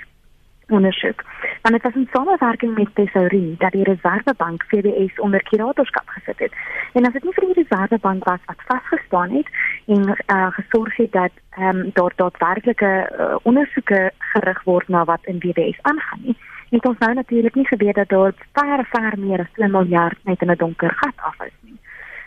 ondersoek. 0.68 1.24
Want 1.62 1.74
dit 1.74 1.82
was 1.82 1.94
'n 1.94 2.08
samewerking 2.12 2.74
met 2.74 2.94
Tesourie 2.94 3.54
dat 3.58 3.72
die 3.72 3.82
Reservebank 3.82 4.62
FBS 4.62 5.20
onder 5.20 5.42
kuratorskap 5.42 6.08
gesit 6.08 6.38
het. 6.38 6.52
En 6.92 7.06
as 7.06 7.12
dit 7.12 7.24
nie 7.24 7.32
vir 7.32 7.44
die 7.46 7.62
Reservebank 7.62 8.24
was 8.24 8.40
wat 8.46 8.62
vasgestaan 8.66 9.30
het 9.30 9.48
en 9.86 10.16
uh, 10.26 10.46
gesorg 10.50 10.96
het 10.96 11.12
dat 11.12 11.30
ehm 11.50 11.76
um, 11.76 11.90
daar 11.92 12.12
daadwerklike 12.16 13.12
uh, 13.18 13.36
ondersoeke 13.42 14.12
gerig 14.18 14.62
word 14.62 14.88
na 14.88 15.04
wat 15.04 15.24
in 15.24 15.40
FBS 15.40 15.78
aangaan 15.82 16.20
nie. 16.22 16.36
Het 16.70 16.86
ons 16.86 16.98
nou 16.98 17.14
natuurlik 17.14 17.54
nie 17.54 17.66
geweet 17.66 17.94
dat 17.94 18.08
daar 18.08 18.32
ver 18.52 18.86
ver 18.90 19.18
meer 19.18 19.40
as 19.40 19.52
2 19.52 19.68
miljard 19.68 20.18
net 20.22 20.42
in 20.42 20.50
'n 20.50 20.56
donker 20.56 20.94
gat 20.94 21.16
af 21.16 21.46
is 21.46 21.56
nie. 21.60 21.78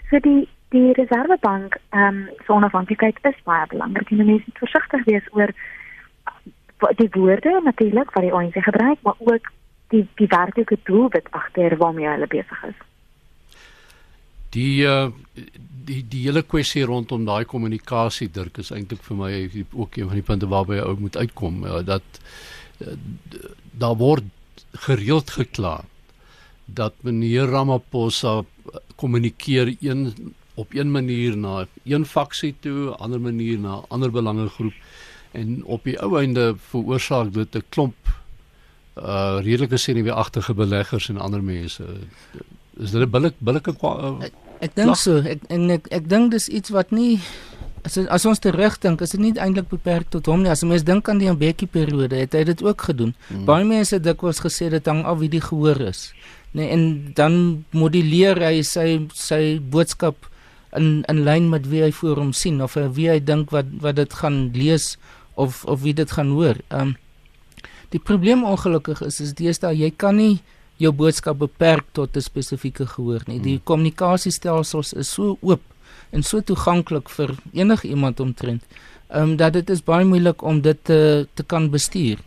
So 0.09 0.19
die 0.19 0.49
die 0.71 0.91
reservebank 0.97 1.77
ehm 1.89 2.07
um, 2.07 2.27
se 2.45 2.53
onafhanklikheid 2.53 3.17
is 3.29 3.39
baie 3.43 3.67
belangrik 3.67 4.09
mense 4.09 4.43
moet 4.45 4.63
versigtig 4.65 5.03
wees 5.05 5.27
oor 5.31 5.53
die 6.97 7.09
woorde 7.11 7.59
natuurlik 7.63 8.11
wat 8.11 8.23
die 8.23 8.33
ANC 8.33 8.57
gebruik, 8.63 9.01
maar 9.01 9.19
ook 9.19 9.51
die 9.93 10.07
die 10.15 10.27
werklike 10.27 10.77
doel 10.83 11.09
wat 11.09 11.27
agter 11.31 11.77
waarmee 11.77 12.07
hulle 12.07 12.27
besig 12.27 12.63
is. 12.69 12.79
Die 14.55 14.83
uh, 14.87 15.11
die 15.85 16.01
die 16.07 16.23
hele 16.25 16.43
kwessie 16.43 16.85
rondom 16.87 17.25
daai 17.25 17.45
kommunikasie 17.45 18.29
Dirk 18.31 18.57
is 18.63 18.71
eintlik 18.71 19.03
vir 19.03 19.17
my 19.19 19.31
ook 19.71 19.97
een 19.97 20.09
van 20.09 20.19
die 20.19 20.27
punte 20.31 20.49
waarby 20.51 20.79
jy 20.79 20.87
ook 20.87 21.05
moet 21.05 21.17
uitkom 21.17 21.63
uh, 21.63 21.79
dat 21.85 22.21
daar 23.71 23.97
word 23.97 24.27
gereeld 24.87 25.29
gekla 25.29 25.81
dat 26.65 26.95
meneer 27.03 27.51
Ramaphosa 27.51 28.41
kommunikeer 28.95 29.75
een 29.79 30.33
op 30.61 30.73
een 30.77 30.91
manier 30.91 31.37
na 31.37 31.65
een 31.83 32.05
faksie 32.05 32.53
toe, 32.59 32.93
ander 33.01 33.21
manier 33.21 33.59
na 33.59 33.81
ander 33.89 34.11
belangegroep 34.11 34.73
en 35.31 35.61
op 35.65 35.83
die 35.87 35.97
ou 36.03 36.17
einde 36.19 36.53
veroorsaak 36.71 37.33
dit 37.33 37.55
'n 37.55 37.63
klomp 37.69 37.95
uh 38.97 39.39
redelike 39.41 39.77
senuweeagtige 39.77 40.53
beleggers 40.53 41.09
en 41.09 41.17
ander 41.17 41.43
mense. 41.43 41.83
Is 42.77 42.91
dit 42.91 43.01
'n 43.01 43.09
billik 43.09 43.35
billike 43.37 43.73
uh, 43.81 44.15
Ek, 44.19 44.33
ek 44.59 44.75
dink 44.75 44.95
so. 44.95 45.17
Ek 45.17 45.39
en 45.47 45.69
ek 45.69 45.87
ek 45.89 46.09
dink 46.09 46.31
dis 46.31 46.47
iets 46.47 46.69
wat 46.69 46.91
nie 46.91 47.19
as 47.83 47.97
as 47.97 48.25
ons 48.25 48.39
terugdink, 48.39 49.01
is 49.01 49.15
dit 49.15 49.21
nie 49.21 49.33
eintlik 49.39 49.69
beperk 49.69 50.09
tot 50.09 50.25
hom 50.25 50.43
nie. 50.43 50.51
As 50.51 50.63
'n 50.63 50.67
mens 50.67 50.83
dink 50.83 51.09
aan 51.09 51.17
die 51.17 51.31
Mbeki 51.31 51.67
periode, 51.67 52.15
het 52.15 52.33
hy 52.33 52.43
dit 52.43 52.63
ook 52.63 52.81
gedoen. 52.81 53.15
Hmm. 53.27 53.45
Baie 53.45 53.65
mense 53.65 53.95
het 53.95 54.03
dikwels 54.03 54.39
gesê 54.39 54.69
dit 54.69 54.85
hang 54.85 55.05
af 55.05 55.17
wie 55.19 55.29
die 55.29 55.41
gehoor 55.41 55.81
is. 55.81 56.13
Nee, 56.51 56.67
en 56.69 57.11
dan 57.15 57.65
moduleer 57.71 58.37
hy 58.43 58.61
sy 58.61 59.07
sy 59.13 59.59
boodskap 59.59 60.27
in 60.77 61.03
in 61.11 61.23
lyn 61.23 61.49
met 61.49 61.67
wie 61.67 61.83
hy 61.83 61.91
voor 61.91 62.17
hom 62.21 62.33
sien 62.33 62.61
of 62.63 62.77
wie 62.95 63.09
hy 63.09 63.19
dink 63.19 63.51
wat 63.51 63.65
wat 63.83 63.95
dit 63.95 64.13
gaan 64.13 64.51
lees 64.55 64.97
of 65.35 65.65
of 65.65 65.81
wie 65.81 65.93
dit 65.93 66.11
gaan 66.11 66.35
hoor. 66.37 66.55
Ehm 66.69 66.81
um, 66.81 66.95
die 67.91 67.99
probleem 67.99 68.43
ongelukkig 68.47 69.01
is 69.03 69.19
is 69.19 69.33
deesdae 69.35 69.75
jy 69.75 69.91
kan 69.91 70.15
nie 70.15 70.39
jou 70.79 70.91
boodskap 70.91 71.37
beperk 71.37 71.85
tot 71.91 72.15
'n 72.15 72.21
spesifieke 72.21 72.85
gehoor 72.85 73.21
nie. 73.27 73.39
Die 73.39 73.55
hmm. 73.55 73.63
kommunikasiestelsels 73.63 74.93
is 74.93 75.11
so 75.13 75.37
oop 75.41 75.61
en 76.11 76.23
so 76.23 76.41
toeganklik 76.41 77.09
vir 77.09 77.35
enige 77.53 77.87
iemand 77.87 78.19
omtrent. 78.19 78.63
Ehm 79.09 79.23
um, 79.23 79.35
dat 79.35 79.53
dit 79.53 79.69
is 79.69 79.83
baie 79.83 80.05
moeilik 80.05 80.41
om 80.41 80.61
dit 80.61 80.77
te 80.83 81.27
te 81.33 81.43
kan 81.43 81.69
bestuur. 81.69 82.17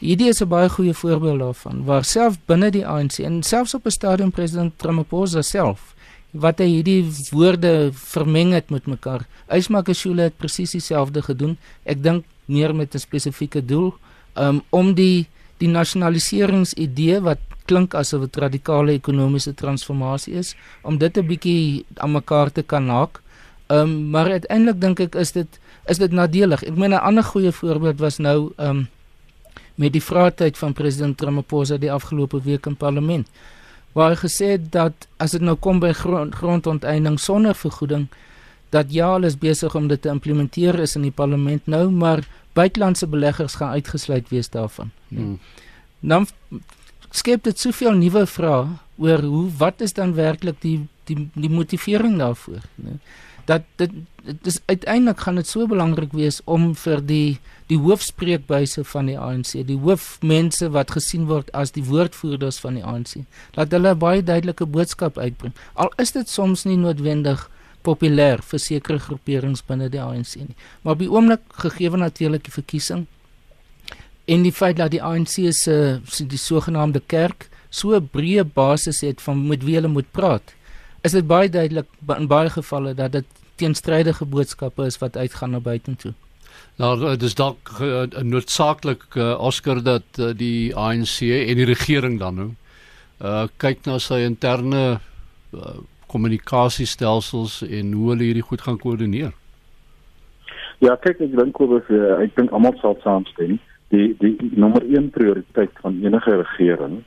Hierdie 0.00 0.28
is 0.28 0.40
'n 0.40 0.48
baie 0.48 0.68
goeie 0.68 0.94
voorbeeld 0.94 1.38
daarvan 1.38 1.84
waar 1.84 2.04
self 2.04 2.38
binne 2.46 2.70
die 2.70 2.86
ANC 2.86 3.18
en 3.18 3.42
selfs 3.42 3.74
op 3.74 3.86
'n 3.86 3.90
stadium 3.90 4.30
president 4.30 4.82
Ramaphosa 4.82 5.42
self 5.42 5.94
wat 6.32 6.60
hy 6.62 6.66
hierdie 6.66 7.02
woorde 7.32 7.90
vermeng 7.92 8.52
het 8.52 8.70
met 8.70 8.86
mekaar. 8.86 9.26
Ysmakashule 9.50 10.28
het 10.28 10.36
presies 10.38 10.76
dieselfde 10.76 11.22
gedoen. 11.22 11.56
Ek 11.84 12.02
dink 12.02 12.24
meer 12.46 12.74
met 12.74 12.94
'n 12.94 12.98
spesifieke 12.98 13.64
doel 13.64 13.94
um, 14.36 14.62
om 14.70 14.94
die 14.94 15.26
die 15.58 15.68
nasionaliseringsidee 15.68 17.20
wat 17.20 17.38
klink 17.66 17.94
asof 17.94 18.22
'n 18.22 18.40
radikale 18.40 18.92
ekonomiese 18.92 19.54
transformasie 19.54 20.34
is 20.34 20.54
om 20.82 20.98
dit 20.98 21.18
'n 21.18 21.26
bietjie 21.26 21.84
aan 21.96 22.12
mekaar 22.12 22.52
te 22.52 22.62
kan. 22.62 22.88
Ehm 22.88 23.10
um, 23.68 24.10
maar 24.10 24.30
uiteindelik 24.30 24.80
dink 24.80 25.00
ek 25.00 25.14
is 25.14 25.32
dit 25.32 25.60
is 25.86 25.98
dit 25.98 26.12
nadelig. 26.12 26.62
Ek 26.62 26.76
meen 26.76 26.90
'n 26.90 27.06
ander 27.08 27.24
goeie 27.24 27.52
voorbeeld 27.52 27.98
was 27.98 28.18
nou 28.18 28.52
um, 28.58 28.88
met 29.74 29.92
die 29.92 30.02
vraatyd 30.02 30.58
van 30.58 30.72
president 30.72 31.20
Ramaphosa 31.20 31.76
die 31.76 31.92
afgelope 31.92 32.40
week 32.42 32.66
in 32.66 32.76
parlement 32.76 33.28
waar 33.92 34.14
hy 34.14 34.18
gesê 34.22 34.52
het 34.56 34.70
dat 34.72 35.06
as 35.18 35.34
dit 35.36 35.42
nou 35.42 35.56
kom 35.56 35.80
by 35.82 35.92
grond, 35.92 36.34
grondonteiening 36.34 37.18
sonder 37.20 37.54
vergoeding 37.54 38.08
dat 38.70 38.92
ja, 38.94 39.12
hulle 39.12 39.26
is 39.26 39.38
besig 39.38 39.74
om 39.74 39.88
dit 39.90 40.02
te 40.02 40.10
implementeer 40.12 40.78
is 40.78 40.94
in 40.96 41.02
die 41.02 41.14
parlement 41.14 41.66
nou, 41.66 41.88
maar 41.90 42.22
buitelandse 42.54 43.06
beleggers 43.06 43.54
gaan 43.58 43.74
uitgesluit 43.74 44.28
wees 44.28 44.50
daarvan. 44.50 44.90
Nee. 45.08 45.24
Hmm. 45.24 45.38
Dan 46.00 46.26
skep 47.10 47.42
dit 47.44 47.58
soveel 47.58 47.98
nuwe 47.98 48.26
vrae 48.26 48.68
oor 49.00 49.22
hoe 49.26 49.48
wat 49.58 49.80
is 49.80 49.92
dan 49.92 50.14
werklik 50.14 50.60
die 50.62 50.78
die 51.10 51.28
die 51.34 51.50
motivering 51.50 52.18
daarvoor? 52.18 52.62
Nee. 52.74 53.00
Dat 53.46 53.62
dit 53.76 53.90
dit 54.24 54.46
is 54.46 54.60
uiteindelik 54.66 55.20
gaan 55.20 55.34
dit 55.40 55.48
so 55.48 55.66
belangrik 55.66 56.12
wees 56.12 56.40
om 56.44 56.74
vir 56.76 57.00
die 57.00 57.38
die 57.70 57.78
hoofspreekbuise 57.78 58.84
van 58.84 59.06
die 59.06 59.18
ANC, 59.18 59.52
die 59.66 59.78
hoofmense 59.78 60.68
wat 60.74 60.90
gesien 60.90 61.28
word 61.30 61.52
as 61.54 61.70
die 61.72 61.84
woordvoerders 61.86 62.58
van 62.60 62.74
die 62.74 62.84
ANC, 62.84 63.22
dat 63.54 63.70
hulle 63.72 63.94
baie 63.94 64.22
duidelike 64.22 64.66
boodskap 64.66 65.18
uitbring. 65.18 65.54
Al 65.74 65.92
is 66.02 66.12
dit 66.12 66.28
soms 66.28 66.66
nie 66.66 66.76
noodwendig 66.76 67.46
populêr 67.86 68.42
vir 68.42 68.60
sekere 68.60 68.98
groeperings 68.98 69.62
binne 69.64 69.88
die 69.88 70.02
ANC 70.02 70.36
nie. 70.42 70.56
Maar 70.82 70.98
op 70.98 71.04
die 71.04 71.10
oomblik 71.10 71.46
gegee 71.62 71.90
natuurlik 71.96 72.44
die 72.44 72.58
verkiesing 72.58 73.06
en 74.30 74.44
die 74.46 74.52
feit 74.54 74.76
dat 74.78 74.92
die 74.92 75.02
ANC 75.02 75.38
se 75.56 76.00
die 76.28 76.38
sogenaamde 76.38 77.02
kerk 77.06 77.48
so 77.70 77.94
'n 77.96 78.08
breë 78.12 78.44
basis 78.44 79.00
het 79.00 79.20
van 79.20 79.46
met 79.48 79.64
wie 79.64 79.74
hulle 79.74 79.88
moet 79.88 80.10
praat, 80.12 80.54
is 81.02 81.12
dit 81.16 81.26
baie 81.26 81.48
duidelik 81.48 81.86
in 82.16 82.26
baie 82.26 82.50
gevalle 82.50 82.94
dat 82.94 83.12
dit 83.12 83.26
teenstrydige 83.60 84.24
boodskappe 84.24 84.86
is 84.86 84.98
wat 84.98 85.16
uitgaan 85.16 85.50
na 85.50 85.60
buitentoe. 85.60 86.12
Nou 86.80 87.16
dis 87.16 87.34
dalk 87.34 87.70
uh, 87.80 88.04
noodsaaklik 88.22 89.04
uh, 89.16 89.34
Oscar 89.40 89.82
dat 89.82 90.18
uh, 90.18 90.32
die 90.36 90.76
ANC 90.76 91.20
en 91.20 91.60
die 91.60 91.68
regering 91.68 92.18
dan 92.20 92.34
nou 92.34 92.50
uh, 93.20 93.46
kyk 93.56 93.84
na 93.88 93.98
sy 94.00 94.22
interne 94.24 94.84
uh, 94.96 95.76
kommunikasiestelsels 96.10 97.60
en 97.68 97.92
hoe 97.92 98.08
hulle 98.12 98.26
hierdie 98.30 98.46
goed 98.46 98.64
gaan 98.66 98.80
koördineer. 98.80 99.34
Ja, 100.80 100.96
kyk 100.96 101.20
ek 101.20 101.36
dink 101.36 101.60
oor 101.60 101.76
of 101.78 101.90
ek 102.24 102.32
dink 102.38 102.52
almal 102.56 102.76
sal 102.80 102.96
saamstem. 103.04 103.58
Die 103.92 104.14
die 104.22 104.34
nommer 104.56 104.84
1 104.86 105.10
prioriteit 105.14 105.72
van 105.84 105.98
enige 106.02 106.38
regering 106.40 107.02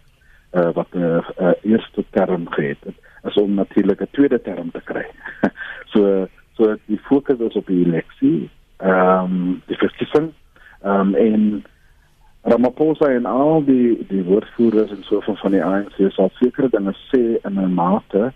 uh, 0.53 0.69
wat 0.77 0.93
'n 0.93 1.01
uh, 1.01 1.29
uh, 1.41 1.53
eerste 1.63 2.03
term 2.12 2.45
gehad 2.53 2.77
het, 2.86 2.99
is 3.23 3.36
om 3.36 3.53
natuurlik 3.53 4.01
'n 4.01 4.12
tweede 4.12 4.41
term 4.41 4.71
te 4.71 4.81
kry. 4.83 5.05
so 5.93 6.27
so 6.53 6.75
die 6.86 6.99
fokus 6.99 7.39
is 7.39 7.55
op 7.55 7.67
die 7.67 7.86
eleksie, 7.86 8.49
ehm 8.77 9.23
um, 9.23 9.62
die 9.65 9.77
verkiesing, 9.77 10.33
ehm 10.81 10.99
um, 10.99 11.15
en 11.15 11.63
Ramaphosa 12.43 13.07
en 13.07 13.25
al 13.25 13.63
die 13.63 14.05
die 14.07 14.23
woordvoerders 14.23 14.91
en 14.91 15.03
so 15.03 15.21
van 15.21 15.38
van 15.38 15.51
die 15.51 15.63
ANC 15.63 15.93
sal 16.12 16.31
sekere 16.39 16.69
dinge 16.69 16.91
sê 17.12 17.21
in 17.47 17.59
'n 17.59 17.73
mate 17.73 18.33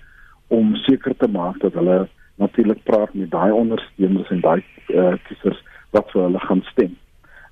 om 0.48 0.76
seker 0.76 1.16
te 1.18 1.28
maak 1.28 1.60
dat 1.60 1.74
hulle 1.74 2.08
natuurlik 2.36 2.84
praat 2.84 3.14
met 3.14 3.32
daai 3.32 3.52
ondersteuners 3.52 4.30
en 4.30 4.42
daai 4.42 4.64
uh, 4.88 5.14
kiesers 5.28 5.60
wat 5.90 6.12
vir 6.12 6.22
hulle 6.22 6.40
gaan 6.40 6.64
stem. 6.72 6.96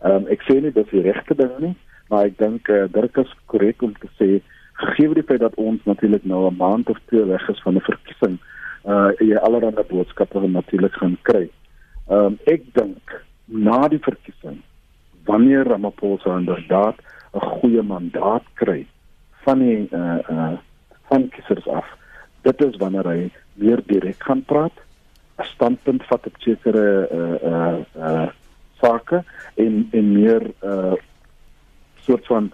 Ehm 0.04 0.16
um, 0.16 0.28
ek 0.28 0.42
sê 0.48 0.62
nie 0.62 0.72
dat 0.72 0.90
dit 0.92 1.04
regte 1.04 1.36
ding 1.36 1.52
nie, 1.60 1.76
maar 2.10 2.26
ek 2.26 2.38
dink 2.38 2.70
uh, 2.70 2.86
dit 2.92 3.18
is 3.18 3.36
korrek 3.46 3.82
om 3.82 3.94
te 4.00 4.10
sê 4.20 4.30
gegee 4.76 5.14
die 5.14 5.24
feit 5.24 5.40
dat 5.40 5.56
ons 5.56 5.84
natuurlik 5.84 6.26
nou 6.26 6.50
'n 6.50 6.56
maand 6.58 6.90
of 6.90 7.00
twee 7.06 7.26
weg 7.26 7.50
is 7.50 7.62
van 7.62 7.76
'n 7.76 7.88
verkiesing, 7.90 8.38
uh 8.86 9.10
jy 9.20 9.36
allerlei 9.36 9.86
boodskappe 9.90 10.48
natuurlik 10.48 10.94
gaan 10.94 11.18
kry. 11.22 11.50
Ehm 12.08 12.26
um, 12.26 12.40
ek 12.46 12.62
dink 12.74 13.26
na 13.46 13.88
die 13.88 14.00
verkiesing 14.00 14.62
wanneer 15.26 15.64
Ramaphosa 15.64 16.38
inderdaad 16.38 16.96
'n 17.34 17.40
goeie 17.40 17.82
mandaat 17.82 18.44
kry 18.54 18.88
van 19.44 19.60
die 19.60 19.88
uh 19.92 20.20
uh 20.30 20.58
van 21.10 21.30
kiesers 21.30 21.68
af 21.68 21.86
dit 22.46 22.62
is 22.62 22.78
wanneer 22.82 23.08
hy 23.10 23.20
weer 23.62 23.82
direk 23.90 24.22
gaan 24.28 24.44
praat, 24.46 24.78
'n 25.40 25.48
standpunt 25.54 26.04
vat 26.10 26.28
op 26.30 26.36
sekere 26.40 26.88
uh 27.20 27.38
uh 27.52 27.80
uh 28.10 28.30
sake 28.82 29.24
en 29.56 29.88
en 29.92 30.12
meer 30.12 30.44
uh 30.64 30.94
soort 32.06 32.26
van 32.26 32.52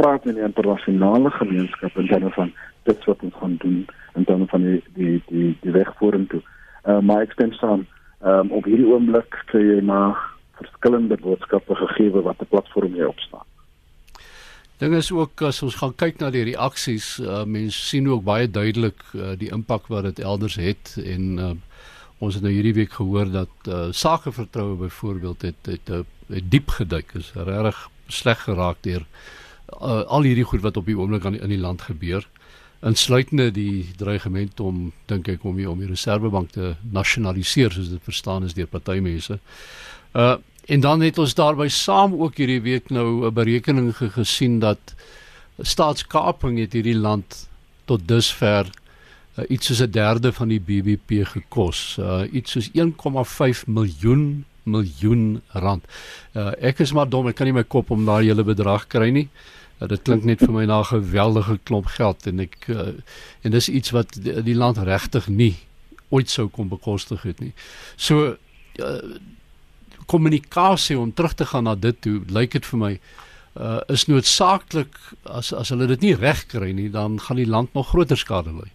praat 0.00 0.26
in 0.26 0.38
die 0.38 0.46
internasionale 0.46 1.30
gemeenskap 1.30 1.96
en 1.96 2.06
dan 2.06 2.32
van 2.36 2.52
dit 2.88 3.04
wat 3.10 3.22
ons 3.26 3.36
gaan 3.40 3.56
doen 3.64 3.84
en 4.14 4.24
dan 4.30 4.46
van 4.48 4.62
die 4.62 4.80
die 4.94 5.22
die 5.28 5.52
die 5.60 5.74
weg 5.74 5.92
vorentoe. 6.00 6.42
Uh 6.84 7.00
maar 7.00 7.26
ek 7.26 7.36
stem 7.36 7.52
saam, 7.58 7.86
um, 8.24 8.50
op 8.50 8.64
hierdie 8.70 8.88
oomblik 8.88 9.42
kry 9.50 9.62
jy 9.66 9.78
maar 9.84 10.16
verskillende 10.58 11.18
boodskappe 11.22 11.74
gegee 11.84 12.10
wat 12.10 12.42
'n 12.42 12.50
platform 12.54 12.92
hier 12.94 13.08
opstaan. 13.08 13.46
Ding 14.78 14.94
is 14.94 15.10
ook 15.12 15.42
as 15.42 15.62
ons 15.62 15.74
gaan 15.74 15.94
kyk 15.94 16.20
na 16.20 16.30
die 16.30 16.44
reaksies, 16.44 17.18
uh, 17.18 17.44
mense 17.44 17.78
sien 17.78 18.08
ook 18.08 18.22
baie 18.24 18.50
duidelik 18.50 19.02
uh, 19.14 19.34
die 19.38 19.50
impak 19.50 19.88
wat 19.90 20.04
dit 20.06 20.18
elders 20.18 20.54
het 20.54 20.94
en 21.02 21.24
uh, 21.38 21.50
ons 22.18 22.34
het 22.34 22.42
nou 22.42 22.52
hierdie 22.52 22.74
week 22.74 22.92
gehoor 22.92 23.30
dat 23.30 23.50
uh, 23.68 23.88
sakevertroue 23.90 24.76
byvoorbeeld 24.76 25.42
het 25.42 25.66
het, 25.66 25.88
het, 25.88 26.06
het 26.28 26.50
diep 26.50 26.68
geduik 26.68 27.14
is 27.14 27.32
regtig 27.34 27.88
sleg 28.06 28.38
geraak 28.46 28.78
deur 28.86 29.02
uh, 29.72 30.04
al 30.06 30.22
hierdie 30.22 30.44
goed 30.44 30.62
wat 30.62 30.76
op 30.76 30.86
die 30.86 30.98
oomblik 30.98 31.24
aan 31.24 31.38
in 31.38 31.48
die 31.48 31.60
land 31.60 31.82
gebeur 31.82 32.26
insluitende 32.80 33.50
die 33.50 33.90
dreigement 33.98 34.60
om 34.60 34.92
dink 35.10 35.28
ek 35.28 35.44
om 35.44 35.56
die 35.58 35.66
om 35.70 35.80
die 35.82 35.88
reservebank 35.90 36.52
te 36.54 36.74
nasionaliseer 36.94 37.74
soos 37.74 37.90
dit 37.90 38.04
verstaan 38.06 38.44
is 38.44 38.54
deur 38.54 38.70
partymense. 38.70 39.38
Uh 40.14 40.36
En 40.68 40.80
dan 40.80 41.00
het 41.00 41.18
ons 41.18 41.32
daarby 41.34 41.70
saam 41.72 42.12
ook 42.20 42.36
hierdie 42.36 42.60
week 42.60 42.90
nou 42.92 43.24
'n 43.26 43.32
berekening 43.32 43.96
gesien 43.96 44.58
dat 44.58 44.94
staatskaping 45.58 46.58
het 46.58 46.72
hierdie 46.72 46.96
land 46.96 47.48
tot 47.84 48.08
dusver 48.08 48.68
uh, 49.38 49.44
iets 49.48 49.66
soos 49.66 49.80
'n 49.80 49.90
derde 49.90 50.32
van 50.32 50.48
die 50.48 50.60
BBP 50.60 51.24
gekos. 51.24 51.96
Uh, 52.00 52.22
iets 52.32 52.50
soos 52.50 52.68
1,5 52.72 53.64
miljoen 53.66 54.44
miljoen 54.62 55.40
rand. 55.48 55.84
Uh, 56.34 56.52
ek 56.60 56.78
is 56.78 56.92
maar 56.92 57.08
dom, 57.08 57.28
ek 57.28 57.34
kan 57.34 57.46
nie 57.46 57.56
my 57.56 57.64
kop 57.64 57.90
om 57.90 58.04
daai 58.04 58.26
hele 58.26 58.44
bedrag 58.44 58.86
kry 58.86 59.08
nie. 59.08 59.28
Uh, 59.32 59.57
dit 59.86 60.02
klink 60.02 60.24
net 60.24 60.40
vir 60.42 60.52
my 60.52 60.64
na 60.66 60.80
'n 60.80 60.90
geweldige 60.90 61.58
klomp 61.62 61.86
geld 61.86 62.26
en 62.26 62.40
ek 62.40 62.68
uh, 62.68 62.92
en 63.42 63.50
dis 63.50 63.68
iets 63.68 63.90
wat 63.90 64.14
die, 64.22 64.42
die 64.42 64.54
land 64.54 64.78
regtig 64.78 65.28
nie 65.28 65.56
ooit 66.08 66.30
sou 66.30 66.48
kon 66.48 66.68
bekostig 66.68 67.22
het 67.22 67.40
nie. 67.40 67.52
So 67.96 68.36
uh, 68.76 69.18
kommunikasie 70.06 70.98
om 70.98 71.12
terug 71.14 71.34
te 71.34 71.46
gaan 71.46 71.64
na 71.64 71.74
dit 71.74 72.00
toe 72.00 72.22
lyk 72.26 72.52
dit 72.52 72.66
vir 72.66 72.78
my 72.78 72.92
uh, 73.60 73.80
is 73.88 74.06
noodsaaklik 74.08 74.96
as 75.22 75.52
as 75.52 75.68
hulle 75.68 75.86
dit 75.86 76.00
nie 76.00 76.14
reg 76.14 76.46
kry 76.46 76.72
nie 76.72 76.88
dan 76.90 77.20
gaan 77.20 77.36
die 77.36 77.46
land 77.46 77.74
nog 77.74 77.88
groter 77.92 78.16
skade 78.16 78.54
ly. 78.54 78.70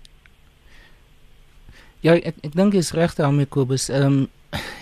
Ja, 2.03 2.15
ek 2.15 2.35
ek 2.43 2.55
dink 2.55 2.73
jy's 2.75 2.93
reg 2.93 3.15
daarmee 3.15 3.49
Kobus. 3.49 3.89
Ehm 3.89 4.05
um, 4.05 4.23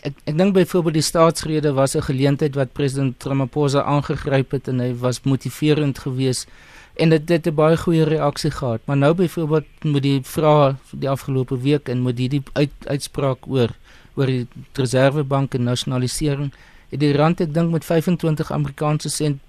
ek 0.07 0.13
ek 0.25 0.37
dink 0.37 0.53
byvoorbeeld 0.53 0.99
die 0.99 1.05
staatsrede 1.05 1.73
was 1.73 1.95
'n 1.95 2.07
geleentheid 2.09 2.55
wat 2.55 2.73
president 2.73 3.23
Ramaphosa 3.23 3.83
aangegryp 3.83 4.51
het 4.51 4.67
en 4.67 4.79
hy 4.79 4.93
was 4.93 5.23
motiverend 5.23 5.99
geweest 5.99 6.47
en 6.95 7.09
dit 7.09 7.29
het 7.29 7.47
'n 7.47 7.55
baie 7.55 7.77
goeie 7.77 8.03
reaksie 8.03 8.51
gehad. 8.51 8.81
Maar 8.85 8.97
nou 8.97 9.13
byvoorbeeld 9.13 9.65
moet 9.83 10.03
die 10.03 10.21
vra 10.23 10.77
die 10.91 11.09
afgelope 11.09 11.57
week 11.61 11.89
en 11.89 11.99
moet 11.99 12.17
hierdie 12.17 12.43
uit, 12.53 12.71
uitspraak 12.85 13.47
oor 13.47 13.69
oor 14.15 14.25
die 14.25 14.47
reservebank 14.73 15.53
en 15.53 15.63
nasionalisering 15.63 16.51
het 16.89 16.99
die 16.99 17.13
rand 17.15 17.41
ek 17.41 17.53
dink 17.53 17.71
met 17.71 17.85
25 17.85 18.51
Amerikaanse 18.51 19.09
sent 19.09 19.39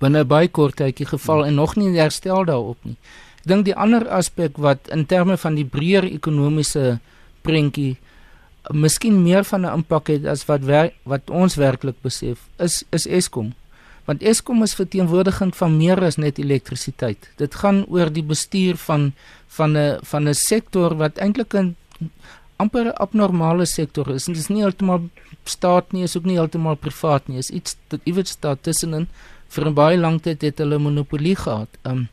binne 0.00 0.24
baie 0.24 0.48
kort 0.48 0.76
tydjie 0.76 1.06
geval 1.06 1.46
en 1.46 1.54
nog 1.54 1.76
nie 1.76 1.98
herstel 1.98 2.44
daarop 2.44 2.78
nie. 2.82 2.96
Ek 3.44 3.52
dink 3.52 3.64
die 3.64 3.76
ander 3.76 4.08
aspek 4.08 4.56
wat 4.56 4.88
in 4.88 5.06
terme 5.06 5.36
van 5.36 5.54
die 5.54 5.64
breër 5.64 6.04
ekonomiese 6.04 6.98
prentjie 7.42 7.96
miskien 8.72 9.22
meer 9.22 9.44
van 9.44 9.66
'n 9.66 9.74
impak 9.78 10.06
het 10.06 10.26
as 10.26 10.44
wat 10.46 10.60
wer, 10.60 10.92
wat 11.02 11.30
ons 11.30 11.54
werklik 11.54 12.00
besef 12.02 12.38
is 12.58 12.84
is 12.90 13.06
Eskom. 13.06 13.54
Want 14.04 14.22
Eskom 14.22 14.62
is 14.62 14.74
verteenwoordigend 14.74 15.56
van 15.56 15.76
meer 15.76 16.02
as 16.04 16.16
net 16.16 16.38
elektrisiteit. 16.38 17.30
Dit 17.36 17.54
gaan 17.54 17.84
oor 17.88 18.12
die 18.12 18.22
bestuur 18.22 18.76
van 18.76 19.12
van 19.46 19.76
'n 19.76 19.98
van 20.02 20.28
'n 20.28 20.34
sektor 20.34 20.96
wat 20.96 21.18
eintlik 21.18 21.54
'n 21.54 21.76
amper 22.56 22.92
abnormale 22.92 23.66
sektor 23.66 24.08
is. 24.10 24.24
Dit 24.24 24.36
is 24.36 24.48
nie 24.48 24.62
heeltemal 24.62 25.08
staat 25.44 25.92
nie, 25.92 26.02
is 26.02 26.16
ook 26.16 26.24
nie 26.24 26.38
heeltemal 26.38 26.76
privaat 26.76 27.28
nie. 27.28 27.38
Is 27.38 27.50
iets 27.50 27.76
iewers 28.04 28.30
staat 28.30 28.62
tussenin. 28.62 29.08
Vir 29.48 29.66
'n 29.66 29.74
baie 29.74 29.96
lang 29.96 30.22
tyd 30.22 30.42
het 30.42 30.58
hulle 30.58 30.78
monopolie 30.78 31.36
gehad. 31.36 31.68
Um, 31.82 32.08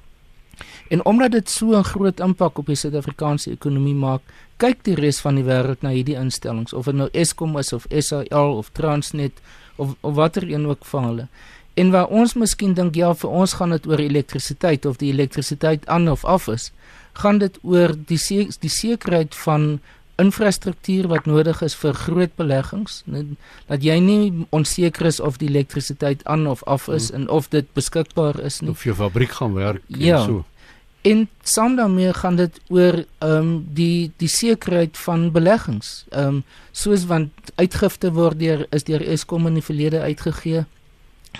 En 0.89 1.05
omdat 1.05 1.31
dit 1.31 1.49
so 1.49 1.77
'n 1.77 1.83
groot 1.83 2.19
impak 2.19 2.57
op 2.57 2.65
die 2.65 2.75
Suid-Afrikaanse 2.75 3.51
ekonomie 3.51 3.95
maak, 3.95 4.21
kyk 4.57 4.83
die 4.83 4.95
res 4.95 5.19
van 5.19 5.35
die 5.35 5.43
wêreld 5.43 5.81
na 5.81 5.89
hierdie 5.89 6.15
instellings, 6.19 6.73
of 6.73 6.85
dit 6.85 6.95
nou 6.95 7.09
Eskom 7.11 7.57
is 7.57 7.73
of 7.73 7.85
SAL 7.89 8.57
of 8.57 8.69
Transnet 8.69 9.41
of 9.75 9.95
of 10.01 10.13
watter 10.15 10.43
een 10.51 10.67
ook 10.67 10.85
van 10.85 11.03
hulle. 11.03 11.27
En 11.73 11.91
waar 11.91 12.07
ons 12.07 12.33
miskien 12.33 12.73
dink 12.73 12.95
ja, 12.95 13.13
vir 13.13 13.29
ons 13.29 13.53
gaan 13.53 13.69
dit 13.69 13.87
oor 13.87 13.99
elektrisiteit 13.99 14.85
of 14.85 14.97
die 14.97 15.11
elektrisiteit 15.11 15.87
aan 15.87 16.09
of 16.09 16.25
af 16.25 16.47
is, 16.47 16.71
gaan 17.13 17.37
dit 17.37 17.57
oor 17.61 17.95
die 18.05 18.17
se 18.17 18.47
die 18.59 18.69
sekerheid 18.69 19.35
van 19.35 19.79
infrastruktuur 20.21 21.07
wat 21.07 21.25
nodig 21.25 21.61
is 21.61 21.75
vir 21.75 21.93
groot 21.93 22.35
beleggings 22.35 23.01
dat 23.67 23.83
jy 23.83 23.97
nie 23.99 24.45
onseker 24.49 25.05
is 25.09 25.19
of 25.19 25.37
die 25.41 25.49
elektrisiteit 25.49 26.23
aan 26.29 26.47
of 26.47 26.63
af 26.63 26.87
is 26.87 27.09
hmm. 27.09 27.21
en 27.21 27.29
of 27.29 27.49
dit 27.49 27.69
beskikbaar 27.73 28.39
is 28.39 28.61
nie 28.61 28.69
of 28.69 28.83
jou 28.83 28.95
fabriek 28.95 29.31
gaan 29.31 29.53
werk 29.53 29.81
ja. 29.87 30.19
en 30.19 30.25
so 30.25 30.45
En 31.03 31.29
saam 31.43 31.75
daarmee 31.75 32.13
gaan 32.13 32.35
dit 32.35 32.59
oor 32.67 32.93
ehm 33.17 33.31
um, 33.37 33.67
die 33.75 34.11
die 34.17 34.27
sekerheid 34.27 34.97
van 34.97 35.31
beleggings. 35.31 36.05
Ehm 36.09 36.27
um, 36.27 36.43
soos 36.71 37.03
want 37.05 37.31
uitgifte 37.55 38.11
word 38.11 38.39
deur 38.39 38.67
is 38.69 38.83
deur 38.83 39.03
Eskom 39.03 39.47
in 39.47 39.59
die 39.59 39.63
verlede 39.63 39.99
uitgegee 39.99 40.63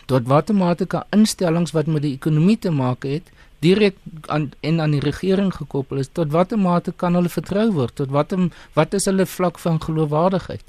tot 0.05 0.27
matematiese 0.27 1.05
instellings 1.09 1.71
wat 1.71 1.87
met 1.87 2.01
die 2.01 2.13
ekonomie 2.13 2.57
te 2.59 2.71
maak 2.71 3.03
het 3.07 3.31
direk 3.65 3.97
aan 4.27 4.51
en 4.61 4.81
aan 4.83 4.95
die 4.97 5.03
regering 5.03 5.51
gekoppel 5.55 6.03
is 6.03 6.11
tot 6.19 6.31
watter 6.35 6.59
mate 6.59 6.93
kan 7.03 7.15
hulle 7.19 7.31
vertrou 7.31 7.69
word 7.79 7.95
tot 8.01 8.11
watter 8.15 8.49
wat 8.79 8.93
is 8.99 9.09
hulle 9.11 9.25
vlak 9.37 9.59
van 9.65 9.81
geloofwaardigheid 9.87 10.65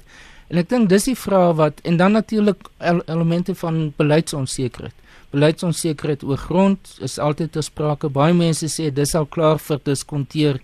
en 0.49 0.61
ek 0.61 0.69
dink 0.73 0.89
dis 0.89 1.09
die 1.11 1.19
vraag 1.27 1.55
wat 1.61 1.81
en 1.83 1.97
dan 2.01 2.17
natuurlik 2.17 2.69
elemente 2.81 3.55
van 3.63 3.81
beleidsonsekerheid 3.97 5.03
beleidsonsekerheid 5.35 6.23
oor 6.23 6.39
grond 6.39 6.97
is 7.03 7.17
altyd 7.19 7.55
ter 7.55 7.65
sprake. 7.65 8.09
Baie 8.09 8.35
mense 8.35 8.69
sê 8.71 8.91
dis 8.93 9.15
al 9.17 9.27
klaar 9.35 9.59
vir 9.67 9.81
diskonteer 9.89 10.61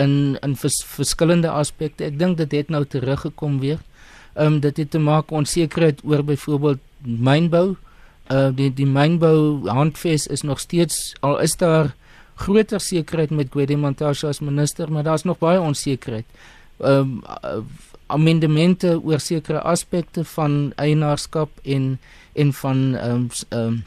in 0.00 0.36
in 0.42 0.56
vers, 0.58 0.78
verskillende 0.96 1.50
aspekte. 1.50 2.06
Ek 2.08 2.18
dink 2.20 2.38
dit 2.40 2.58
het 2.58 2.70
nou 2.72 2.84
teruggekom 2.84 3.58
weer. 3.64 3.80
Ehm 4.34 4.58
um, 4.58 4.60
dit 4.64 4.76
het 4.82 4.90
te 4.90 5.00
maak 5.02 5.32
onsekerheid 5.32 6.04
oor 6.04 6.22
byvoorbeeld 6.24 6.80
mynbou. 7.02 7.76
Uh 8.30 8.48
die 8.54 8.70
die 8.74 8.86
mynbou 8.86 9.68
handves 9.68 10.26
is 10.26 10.42
nog 10.42 10.60
steeds 10.60 11.14
al 11.20 11.40
is 11.40 11.56
daar 11.56 11.94
groter 12.34 12.80
sekerheid 12.80 13.30
met 13.30 13.52
Guedemontage 13.52 14.26
as 14.26 14.40
minister, 14.40 14.92
maar 14.92 15.02
daar's 15.02 15.22
nog 15.22 15.38
baie 15.38 15.60
onsekerheid. 15.60 16.26
Ehm 16.78 17.20
um, 17.44 17.66
amendemente 18.06 19.00
oor 19.04 19.20
sekere 19.20 19.60
aspekte 19.60 20.24
van 20.24 20.72
eienaarskap 20.76 21.50
en 21.62 21.98
en 22.32 22.52
van 22.52 22.96
ehm 22.96 23.10
um, 23.10 23.28
ehm 23.48 23.66
um, 23.66 23.84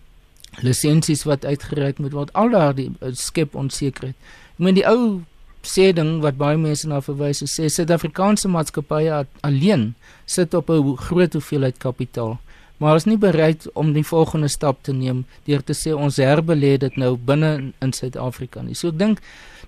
lisensies 0.63 1.23
wat 1.23 1.45
uitgereik 1.45 1.97
moet 1.99 2.11
word 2.11 2.33
al 2.33 2.49
daardie 2.49 2.91
uh, 3.01 3.09
skep 3.11 3.55
onsekerheid. 3.55 4.15
Ek 4.55 4.63
meen 4.63 4.77
die 4.77 4.87
ou 4.87 5.21
sê 5.65 5.89
ding 5.93 6.21
wat 6.23 6.37
baie 6.39 6.57
mense 6.57 6.87
na 6.87 7.01
verwys 7.01 7.43
sê 7.51 7.67
Suid-Afrikaanse 7.69 8.47
maatskappye 8.47 9.25
alleen 9.41 9.93
sit 10.25 10.53
op 10.53 10.69
'n 10.69 10.95
groot 10.97 11.33
hoeveelheid 11.33 11.77
kapitaal 11.77 12.37
maar 12.77 12.95
is 12.95 13.07
nie 13.07 13.17
bereid 13.17 13.67
om 13.73 13.93
die 13.93 14.03
volgende 14.03 14.47
stap 14.47 14.83
te 14.83 14.93
neem 14.93 15.23
deur 15.47 15.63
te 15.63 15.73
sê 15.73 15.93
ons 15.95 16.17
herbelê 16.19 16.75
dit 16.77 16.97
nou 16.97 17.15
binne 17.15 17.71
in 17.81 17.93
Suid-Afrika 17.95 18.61
nie. 18.61 18.75
So 18.75 18.91
ek 18.91 18.99
dink 18.99 19.23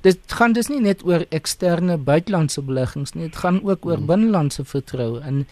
dit 0.06 0.36
gaan 0.40 0.54
dis 0.54 0.70
nie 0.70 0.82
net 0.84 1.04
oor 1.08 1.26
eksterne 1.34 1.98
buitelandse 1.98 2.62
beleggings 2.62 3.16
nie, 3.16 3.30
dit 3.30 3.40
gaan 3.40 3.62
ook 3.64 3.86
oor 3.86 3.98
hmm. 3.98 4.10
binnelandse 4.12 4.66
vertroue 4.68 5.24
en 5.26 5.46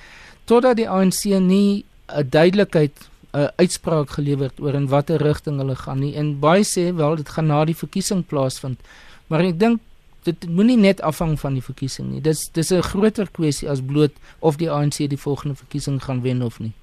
totdat 0.46 0.78
die 0.78 0.90
ANC 0.90 1.26
nie 1.42 1.86
'n 2.08 2.30
duidelikheid 2.30 2.94
'n 3.34 3.50
uitspraak 3.56 4.10
gelewer 4.10 4.52
oor 4.60 4.74
in 4.74 4.88
watter 4.88 5.18
rigting 5.18 5.58
hulle 5.58 5.76
gaan 5.76 6.00
nie 6.00 6.16
en 6.16 6.40
baie 6.40 6.64
sê 6.64 6.94
wel 6.94 7.16
dit 7.16 7.30
gaan 7.30 7.48
na 7.48 7.66
die 7.66 7.76
verkiesing 7.76 8.26
plaasvind. 8.26 8.80
Maar 9.28 9.42
ek 9.42 9.60
dink 9.60 9.82
dit 10.24 10.48
moenie 10.50 10.78
net 10.78 11.02
afhang 11.02 11.40
van 11.40 11.54
die 11.54 11.64
verkiesing 11.64 12.12
nie. 12.12 12.22
Dis 12.22 12.50
dis 12.54 12.72
'n 12.72 12.82
groter 12.82 13.28
kwessie 13.32 13.70
as 13.70 13.82
bloot 13.82 14.14
of 14.40 14.58
die 14.58 14.72
ANC 14.72 14.98
die 15.10 15.24
volgende 15.28 15.56
verkiesing 15.56 16.04
gaan 16.04 16.22
wen 16.22 16.42
of 16.42 16.60
nie. 16.60 16.74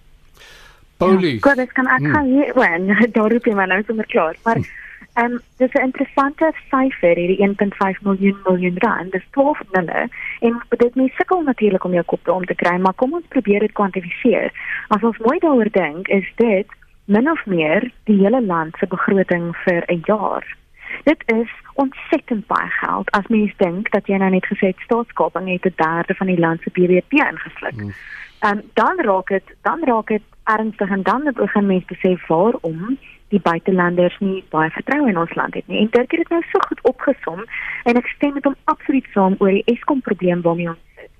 Paulie. 1.04 1.38
Ja, 1.40 1.54
dit 1.54 1.72
kan 1.72 1.86
ek 1.86 2.06
gaan 2.14 2.30
hier 2.30 2.54
wen. 2.54 2.86
Daar 3.16 3.30
roep 3.32 3.44
jy 3.44 3.54
maar 3.54 3.70
nou 3.70 3.82
sommer 3.86 4.06
klaar. 4.06 4.36
Maar 4.44 4.56
hm. 4.56 4.80
Ehm 5.14 5.32
um, 5.32 5.40
dis 5.56 5.72
'n 5.72 5.82
interessante 5.82 6.52
syfer 6.70 7.16
hierdie 7.16 7.48
1.5 7.48 8.00
miljoen 8.02 8.38
miljoen 8.44 8.78
rand. 8.78 9.12
Dis 9.12 9.26
12 9.30 9.60
nulle 9.70 10.08
en 10.40 10.62
dit 10.68 10.94
mens 10.94 11.14
sukkel 11.14 11.42
natuurlik 11.42 11.84
om 11.84 11.92
jou 11.92 12.04
kop 12.04 12.28
om 12.28 12.44
te 12.44 12.54
kry, 12.54 12.76
maar 12.76 12.94
kom 12.94 13.12
ons 13.12 13.28
probeer 13.28 13.60
dit 13.60 13.72
kwantifiseer. 13.72 14.52
As 14.88 15.02
ons 15.02 15.18
mooi 15.18 15.38
daaroor 15.38 15.70
dink, 15.70 16.08
is 16.08 16.32
dit 16.36 16.66
min 17.04 17.30
of 17.30 17.46
meer 17.46 17.92
die 18.04 18.18
hele 18.18 18.42
land 18.42 18.76
se 18.78 18.86
begroting 18.86 19.56
vir 19.64 19.84
'n 19.86 20.00
jaar. 20.04 20.56
Dit 21.04 21.22
is 21.26 21.50
ontsettend 21.74 22.46
baie 22.46 22.70
geld 22.70 23.10
as 23.10 23.26
mens 23.26 23.52
dink 23.56 23.90
dat 23.90 24.06
jy 24.06 24.16
nou 24.16 24.30
net 24.30 24.46
gesê 24.46 24.66
het 24.66 24.80
staatskaping 24.88 25.48
het 25.48 25.64
'n 25.66 25.74
derde 25.76 26.14
van 26.14 26.26
die 26.26 26.38
land 26.38 26.60
se 26.62 26.70
BBP 26.70 27.12
ingesluk. 27.12 27.80
Hmm. 27.80 27.92
Ehm 28.38 28.58
um, 28.58 28.62
dan 28.72 29.00
raak 29.00 29.28
dit 29.28 29.54
dan 29.62 29.84
raak 29.84 30.06
dit 30.06 30.22
ernstig 30.44 30.90
en 30.90 31.02
dan 31.02 31.30
begin 31.34 31.66
mense 31.66 31.86
besef 31.86 32.26
waarom 32.26 32.98
die 33.28 33.40
buitelanders 33.40 34.16
nie 34.18 34.44
baie 34.50 34.70
vertroue 34.70 35.08
in 35.08 35.18
ons 35.18 35.34
land 35.34 35.54
het 35.54 35.66
nie. 35.66 35.78
En 35.80 35.90
Dirk 35.90 36.10
het 36.10 36.20
dit 36.20 36.28
nou 36.28 36.42
so 36.50 36.58
goed 36.68 36.80
opgesom 36.82 37.44
en 37.84 38.00
ek 38.00 38.10
stem 38.16 38.34
met 38.36 38.44
hom 38.44 38.56
absoluut 38.64 39.06
saam 39.14 39.36
oor 39.38 39.54
die 39.56 39.64
Eskom 39.72 40.00
probleem 40.00 40.42
waarmee 40.42 40.68
ons 40.74 40.82
sit. 40.96 41.10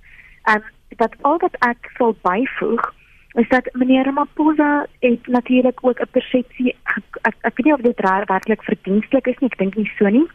En 0.54 0.62
dat 1.00 1.16
al 1.28 1.38
wat 1.44 1.56
ek 1.68 1.88
sou 1.96 2.12
byvoeg 2.26 2.90
is 3.40 3.48
dat 3.48 3.68
meneer 3.72 4.04
Ramaphosa 4.04 4.86
het 5.00 5.26
natuurlik 5.26 5.78
ook 5.80 6.00
'n 6.00 6.10
persepsie 6.10 6.76
ek, 6.84 7.04
ek, 7.22 7.36
ek 7.40 7.56
weet 7.56 7.64
nie 7.64 7.74
of 7.74 7.80
dit 7.80 8.00
werklik 8.26 8.62
verdienstelik 8.62 9.26
is 9.26 9.38
nie, 9.38 9.50
ek 9.50 9.58
dink 9.58 9.74
nie 9.74 9.92
so 9.96 10.08
nie. 10.08 10.28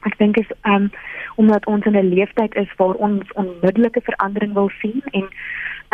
Ek 0.00 0.18
dink 0.18 0.36
is 0.36 0.50
um 0.62 0.90
omdat 1.34 1.66
ons 1.66 1.84
in 1.84 1.96
'n 1.96 2.14
leeftyd 2.14 2.54
is 2.54 2.70
waar 2.76 2.94
ons 2.94 3.32
onmiddellike 3.32 4.00
verandering 4.00 4.52
wil 4.52 4.70
sien 4.80 5.02
en 5.10 5.28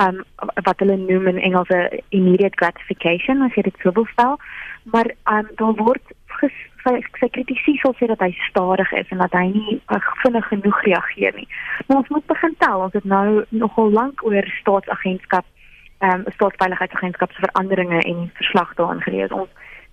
um 0.01 0.25
wat 0.65 0.79
hulle 0.79 0.97
noem 0.97 1.27
in 1.27 1.39
Engels 1.39 1.69
'n 1.69 2.03
immediate 2.09 2.57
gratification 2.57 3.43
as 3.43 3.55
jy 3.55 3.63
dit 3.63 3.77
sou 3.83 3.93
wil 3.95 4.07
stel 4.13 4.39
maar 4.83 5.15
um, 5.25 5.49
daar 5.57 5.75
word 5.75 6.03
sy 6.83 7.29
kritisie 7.31 7.77
sal 7.79 7.95
sê 7.99 8.09
dat 8.11 8.23
hy 8.25 8.33
stadig 8.49 8.93
is 8.99 9.11
en 9.15 9.23
dat 9.23 9.35
hy 9.37 9.45
nie 9.53 9.77
uh, 9.95 10.01
vinnig 10.25 10.47
genoeg 10.51 10.81
reageer 10.83 11.35
nie. 11.37 11.47
Maar 11.87 12.03
ons 12.03 12.09
moet 12.15 12.27
begin 12.27 12.55
tel, 12.59 12.83
ons 12.87 12.97
het 12.99 13.07
nou 13.07 13.45
nogal 13.49 13.93
lank 13.95 14.25
oor 14.27 14.49
staatsagentskap, 14.61 15.47
ehm 16.03 16.25
um, 16.25 16.33
staatsveiligheidsagentskap 16.35 17.33
se 17.33 17.45
veranderinge 17.47 18.01
en 18.03 18.27
verslag 18.41 18.75
daarin 18.75 19.05
gelees. 19.07 19.31
Ons 19.31 19.51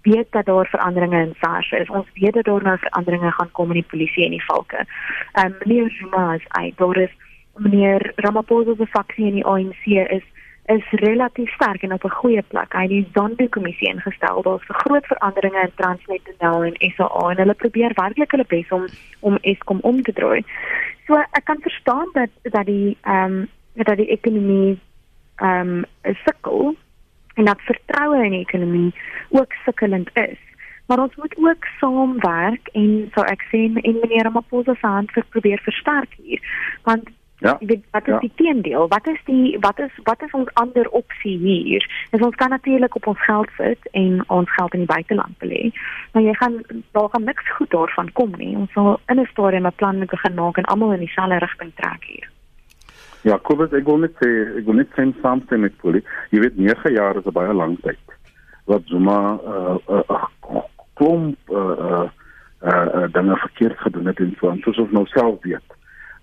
weet 0.08 0.32
dat 0.32 0.46
daar 0.46 0.68
veranderinge 0.72 1.22
in 1.28 1.36
SARS 1.42 1.72
is. 1.72 1.90
Ons 1.90 2.08
weet 2.14 2.34
dat 2.34 2.46
daar 2.50 2.64
nou 2.64 2.78
veranderinge 2.82 3.32
gaan 3.32 3.52
kom 3.52 3.74
in 3.76 3.82
die 3.82 3.90
polisie 3.92 4.26
en 4.26 4.38
die 4.38 4.46
valke. 4.46 4.86
Ehm 5.34 5.46
um, 5.46 5.58
meneer 5.66 5.92
Zuma 6.00 6.34
is 6.34 6.48
uit. 6.48 6.78
Daar 6.78 6.98
is 6.98 7.14
meneer 7.60 8.12
Ramaphosa 8.16 8.76
se 8.78 8.86
faksie 8.86 9.28
in 9.28 9.40
die 9.40 9.46
ANC 9.46 9.86
is 10.10 10.26
is 10.70 10.86
relatief 11.02 11.50
sterk 11.54 11.82
en 11.82 11.94
op 11.94 12.04
'n 12.04 12.20
goeie 12.22 12.42
plek. 12.42 12.74
Hy 12.74 12.82
het 12.82 12.90
die 12.90 13.10
Zondo-kommissie 13.14 13.88
ingestel. 13.88 14.42
Daar's 14.42 14.70
'n 14.70 14.82
groot 14.84 15.06
veranderinge 15.06 15.62
in 15.62 15.72
Transnet 15.76 16.22
en 16.38 16.66
en 16.66 16.92
SAA 16.96 17.30
en 17.30 17.38
hulle 17.38 17.54
probeer 17.54 17.92
werklik 17.94 18.32
hulle 18.32 18.46
bes 18.48 18.70
om 18.70 18.86
om 19.20 19.38
Eskom 19.42 19.80
om 19.82 20.02
te 20.02 20.14
draai. 20.14 20.44
So 21.08 21.16
ek 21.16 21.44
kan 21.44 21.62
verstaan 21.62 22.10
dat 22.14 22.30
dat 22.42 22.66
die 22.66 22.98
ehm 23.02 23.24
um, 23.24 23.48
dat 23.74 23.98
die 23.98 24.10
ekonomie 24.10 24.80
ehm 25.36 25.84
um, 26.04 26.14
sukkel 26.26 26.76
en 27.34 27.46
dat 27.46 27.62
vertroue 27.62 28.24
in 28.24 28.32
die 28.32 28.46
ekonomie 28.48 28.94
ook 29.30 29.54
sukkelend 29.66 30.10
is. 30.14 30.40
Maar 30.86 31.00
ons 31.00 31.16
moet 31.16 31.36
ook 31.38 31.66
saamwerk 31.80 32.68
en 32.74 33.12
so 33.14 33.22
ek 33.22 33.42
sê 33.42 33.58
en 33.58 34.00
meneer 34.02 34.24
Ramaphosa 34.24 34.74
se 34.74 34.88
hand 34.88 35.12
vir 35.12 35.26
probeer 35.30 35.62
versterk 35.64 36.14
hier. 36.18 36.42
Want 36.84 37.10
Ja. 37.40 37.58
Weet, 37.60 37.84
wat 37.92 38.08
is 38.08 38.14
ja. 38.14 38.20
die 38.20 38.32
teendeel? 38.36 38.88
Wat 38.88 39.08
is 39.08 39.22
die 39.26 39.58
wat 39.60 39.80
is 39.80 39.92
wat 40.04 40.22
is 40.22 40.32
ons 40.32 40.54
ander 40.54 40.90
opsie 40.90 41.38
hier? 41.38 42.08
Dus 42.12 42.22
ons 42.22 42.36
kan 42.36 42.50
natuurlik 42.50 42.96
op 42.96 43.08
ons 43.08 43.24
geld 43.24 43.50
sit 43.58 43.90
en 43.92 44.24
ons 44.28 44.54
geld 44.54 44.74
in 44.74 44.80
die 44.80 44.94
buiteland 44.94 45.38
belê. 45.38 45.72
Maar 46.12 46.24
jy 46.24 46.34
gaan 46.34 46.62
daar 46.92 47.10
gaan 47.10 47.24
niks 47.24 47.52
goed 47.52 47.70
daarvan 47.70 48.12
kom 48.12 48.34
nie. 48.38 48.56
Ons 48.58 48.72
sal 48.72 49.00
in 49.08 49.20
'n 49.20 49.28
stadium 49.32 49.66
'n 49.66 49.76
plan 49.76 49.98
moet 49.98 50.10
begin 50.10 50.34
maak 50.34 50.58
en 50.58 50.66
almal 50.66 50.92
in 50.92 51.00
dieselfde 51.00 51.38
rigting 51.38 51.72
trek 51.76 52.04
hier. 52.04 52.30
Ja, 53.22 53.38
Kobus, 53.38 53.72
ek 53.72 53.86
wil 53.86 53.98
net 53.98 54.14
sê, 54.24 54.30
ek 54.58 54.66
wil 54.66 54.80
net 54.80 54.92
sê 54.96 55.04
something 55.22 55.62
met 55.62 55.78
Poli. 55.78 56.04
Jy 56.32 56.40
weet 56.40 56.58
9 56.58 56.92
jaar 56.92 57.16
is 57.16 57.26
'n 57.26 57.32
baie 57.32 57.54
lang 57.54 57.80
tyd. 57.82 58.06
Wat 58.66 58.82
Zuma 58.86 59.40
uh 59.46 59.78
uh 59.88 60.26
klomp 60.94 61.38
uh 61.50 61.58
uh, 61.80 62.08
uh 62.64 63.08
dinge 63.12 63.36
verkeerd 63.38 63.78
gedoen 63.80 64.06
het 64.06 64.20
en 64.20 64.36
so, 64.40 64.56
soos 64.62 64.78
ons 64.78 64.92
nou 64.92 65.06
self 65.06 65.42
weet. 65.44 65.79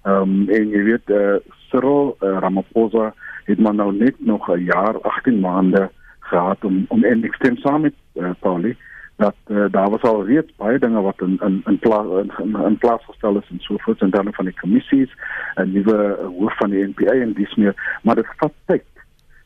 Ehm 0.06 0.22
um, 0.22 0.48
en 0.48 0.68
jy 0.70 0.82
weet 0.86 1.10
eh 1.10 1.16
uh, 1.18 1.36
Cyril 1.68 2.16
uh, 2.20 2.38
Ramaphosa 2.38 3.14
het 3.44 3.58
maar 3.58 3.74
nou 3.74 3.92
net 3.92 4.14
nog 4.18 4.48
'n 4.48 4.64
jaar 4.64 5.00
18 5.00 5.40
maande 5.40 5.90
gehad 6.20 6.64
om 6.64 6.84
om 6.88 7.04
en 7.04 7.24
ek 7.24 7.34
stem 7.34 7.56
saam 7.56 7.80
met 7.80 7.94
uh, 8.14 8.30
Pauli 8.40 8.76
dat 9.16 9.34
uh, 9.46 9.64
daar 9.70 9.90
was 9.90 10.02
al 10.02 10.26
reeds 10.26 10.52
baie 10.56 10.78
dinge 10.78 11.00
wat 11.00 11.20
in 11.20 11.38
in 11.42 11.62
in 11.66 11.78
plaas 11.78 12.06
in, 12.22 12.32
in, 12.44 12.56
in 12.64 12.78
plaas 12.78 13.04
gestel 13.04 13.36
is 13.36 13.50
en 13.50 13.60
so 13.60 13.74
voort 13.76 14.00
en 14.00 14.10
dan 14.10 14.28
van 14.32 14.44
die 14.44 14.60
kommissies 14.60 15.12
en 15.54 15.72
nuwe 15.72 16.18
hoof 16.38 16.56
van 16.56 16.70
die 16.70 16.86
NPA 16.86 17.12
en 17.12 17.32
dis 17.32 17.54
meer 17.54 17.98
maar 18.02 18.14
dit 18.14 18.26
vat 18.36 18.52
tyd. 18.64 18.84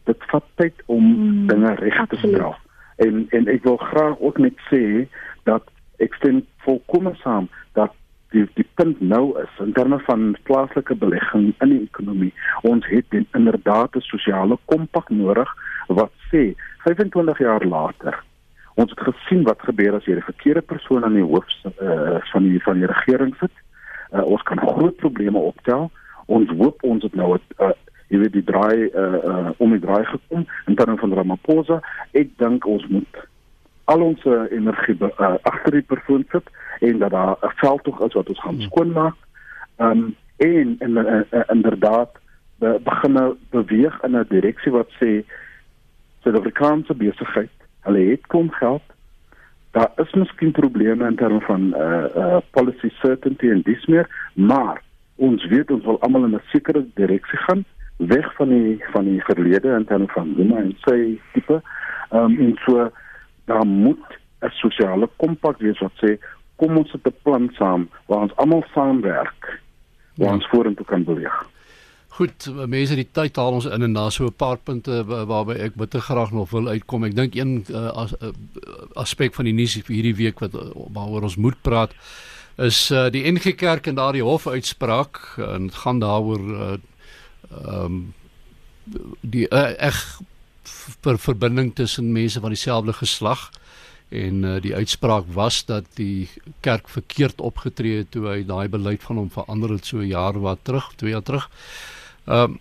Dit 0.05 0.25
vat 0.27 0.45
tyd 0.55 0.75
om 0.87 1.05
mm, 1.05 1.47
dinge 1.47 1.75
reg 1.75 2.07
te 2.07 2.17
stel 2.17 2.55
en 2.97 3.27
en 3.29 3.49
ek 3.49 3.63
wil 3.63 3.77
graag 3.77 4.19
ook 4.19 4.39
net 4.39 4.59
sê 4.69 5.09
dat 5.43 5.63
ek 5.97 6.15
stem 6.15 6.45
volkomme 6.65 7.15
saam 7.15 7.49
dat 7.73 7.93
die 8.31 8.47
die 8.55 8.67
punt 8.75 9.01
nou 9.01 9.39
is 9.43 9.61
in 9.65 9.73
terme 9.73 9.99
van 10.07 10.37
plaaslike 10.43 10.95
belegging 10.95 11.55
in 11.61 11.69
die 11.69 11.83
ekonomie. 11.83 12.33
Ons 12.63 12.87
het 12.87 13.07
inderdaad 13.13 13.97
'n 13.97 14.01
sosiale 14.01 14.59
kompak 14.65 15.09
nodig 15.11 15.49
wat 15.89 16.13
sê 16.33 16.55
25 16.85 17.39
jaar 17.39 17.65
later 17.65 18.25
ons 18.75 18.91
het 18.91 19.01
gesien 19.01 19.43
wat 19.43 19.63
gebeur 19.69 19.97
as 19.97 20.07
jy 20.09 20.17
die 20.19 20.29
verkeerde 20.29 20.63
persoon 20.63 21.05
aan 21.05 21.19
die 21.19 21.27
hoof 21.27 21.49
uh, 21.67 22.19
van 22.33 22.47
die 22.49 22.61
van 22.65 22.81
die 22.81 22.89
regering 22.89 23.35
sit. 23.41 23.53
Uh, 24.11 24.25
ons 24.25 24.43
kan 24.49 24.61
groot 24.63 24.97
probleme 25.03 25.39
optel. 25.39 25.91
Ons 26.27 26.51
hoop 26.59 26.83
ons 26.87 27.03
het 27.03 27.15
nou 27.15 27.35
'n 27.35 27.65
uh, 27.65 27.75
jy 28.11 28.19
weet 28.19 28.33
die 28.33 28.45
draai 28.45 28.91
uh, 28.91 29.19
uh, 29.31 29.51
om 29.59 29.71
die 29.71 29.83
draai 29.83 30.05
gekom 30.05 30.47
in 30.67 30.75
terme 30.75 30.97
van 30.99 31.15
Ramaphosa. 31.15 31.81
Ek 32.13 32.33
dink 32.39 32.67
ons 32.67 32.87
moet 32.87 33.21
al 33.91 34.03
ons 34.07 34.25
energie 34.51 34.97
uh, 35.01 35.35
agter 35.43 35.79
die 35.79 35.87
persoon 35.93 36.25
sit 36.31 36.51
en 36.81 36.99
dat 36.99 37.11
daar 37.11 37.37
'n 37.43 37.55
veldtog 37.63 38.01
is 38.07 38.15
wat 38.19 38.29
ons 38.29 38.41
gaan 38.41 38.55
hmm. 38.55 38.69
skoonmaak. 38.71 39.17
Ehm 39.77 39.91
um, 39.91 40.17
en 40.37 40.77
en 40.79 40.97
uh, 40.97 41.41
inderdaad 41.47 42.11
be, 42.59 42.81
begin 42.85 43.37
beweeg 43.51 44.03
in 44.03 44.17
'n 44.17 44.27
direksie 44.29 44.73
wat 44.73 44.89
sê 45.01 45.25
Suid-Afrikaanse 46.23 46.95
besigheid, 46.95 47.51
hulle 47.81 48.11
het 48.11 48.27
kom 48.27 48.51
geld. 48.51 48.83
Daar 49.71 49.91
is 49.97 50.13
miskien 50.13 50.51
probleme 50.53 51.07
in 51.07 51.17
terme 51.17 51.41
van 51.41 51.75
uh 51.77 52.05
uh 52.17 52.37
policy 52.51 52.91
certainty 53.03 53.51
en 53.51 53.63
dis 53.63 53.87
meer, 53.87 54.09
maar 54.35 54.83
ons 55.17 55.47
weet 55.47 55.71
ons 55.71 55.85
wil 55.85 56.01
almal 56.01 56.25
in 56.25 56.35
'n 56.35 56.43
sekere 56.53 56.85
direksie 56.95 57.39
gaan 57.39 57.65
weg 57.97 58.35
van 58.35 58.49
die 58.49 58.85
van 58.93 59.05
die 59.05 59.23
verlede 59.25 59.69
in 59.69 59.85
terme 59.85 60.09
van 60.09 60.35
Zuma 60.37 60.57
en 60.57 60.77
sy 60.81 61.21
tipe. 61.33 61.63
Ehm 62.11 62.25
um, 62.25 62.39
en 62.39 62.59
so 62.65 62.91
daar 63.45 63.67
moet 63.67 64.19
'n 64.43 64.51
sosiale 64.51 65.09
kompak 65.17 65.59
wees 65.59 65.79
wat 65.79 65.93
sê 66.03 66.19
kom 66.57 66.77
ons 66.77 66.93
het 66.93 67.07
'n 67.07 67.17
plan 67.23 67.51
saam 67.59 67.89
waar 68.07 68.23
ons 68.27 68.37
almal 68.37 68.65
saamwerk 68.75 69.61
waar 70.17 70.29
ja. 70.29 70.35
ons 70.35 70.49
vorentoe 70.49 70.87
kan 70.87 71.05
beweeg. 71.05 71.49
Goed, 72.09 72.51
mense, 72.67 72.95
die 72.95 73.09
tyd 73.13 73.37
haal 73.37 73.53
ons 73.53 73.65
in 73.65 73.83
en 73.83 73.93
daar 73.93 74.13
so 74.13 74.27
'n 74.27 74.37
paar 74.37 74.57
punte 74.57 75.05
waarby 75.05 75.53
ek 75.53 75.75
bitter 75.75 76.01
graag 76.01 76.33
nog 76.33 76.51
wil 76.51 76.69
uitkom. 76.69 77.05
Ek 77.05 77.15
dink 77.15 77.35
een 77.35 77.65
uh, 77.71 77.87
as, 77.87 78.13
uh, 78.21 78.29
aspek 78.95 79.35
van 79.35 79.45
die 79.45 79.55
nuus 79.55 79.75
hierdie 79.87 80.17
week 80.17 80.39
wat 80.41 80.53
waaroor 80.93 81.23
ons 81.23 81.37
moet 81.37 81.63
praat 81.63 81.95
is 82.57 82.91
uh, 82.91 83.09
die 83.11 83.25
NG 83.33 83.55
Kerk 83.55 83.87
en 83.87 83.95
daardie 83.95 84.25
hofuitspraak 84.25 85.21
en 85.39 85.71
dit 85.71 85.75
gaan 85.75 85.99
daaroor 85.99 86.41
ehm 86.41 86.81
uh, 87.67 87.85
um, 87.85 88.15
die 89.21 89.47
uh, 89.49 89.71
eg 89.79 90.21
vir 91.05 91.19
verbinding 91.19 91.75
tussen 91.75 92.13
mense 92.13 92.41
van 92.41 92.55
dieselfde 92.55 92.93
geslag 92.93 93.51
en 94.11 94.43
uh, 94.45 94.57
die 94.63 94.75
uitspraak 94.75 95.29
was 95.35 95.65
dat 95.65 95.87
die 95.95 96.29
kerk 96.61 96.89
verkeerd 96.89 97.41
opgetree 97.41 98.03
het 98.03 98.11
toe 98.11 98.27
hy 98.27 98.41
daai 98.47 98.69
beleid 98.69 99.03
van 99.07 99.23
hom 99.23 99.31
verander 99.31 99.77
het 99.77 99.87
so 99.87 99.99
'n 99.99 100.11
jaar 100.11 100.41
wat 100.41 100.59
terug, 100.63 100.91
2 100.97 101.11
jaar 101.11 101.23
terug. 101.23 101.51
Ehm 102.27 102.53
uh, 102.53 102.59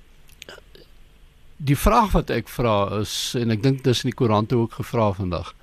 die 1.60 1.76
vraag 1.76 2.13
wat 2.15 2.30
ek 2.30 2.48
vra 2.48 3.02
is 3.02 3.36
en 3.36 3.52
ek 3.52 3.63
dink 3.63 3.84
dis 3.84 4.04
in 4.04 4.12
die 4.13 4.15
koerante 4.15 4.56
ook 4.56 4.78
gevra 4.80 5.12
vandag. 5.12 5.54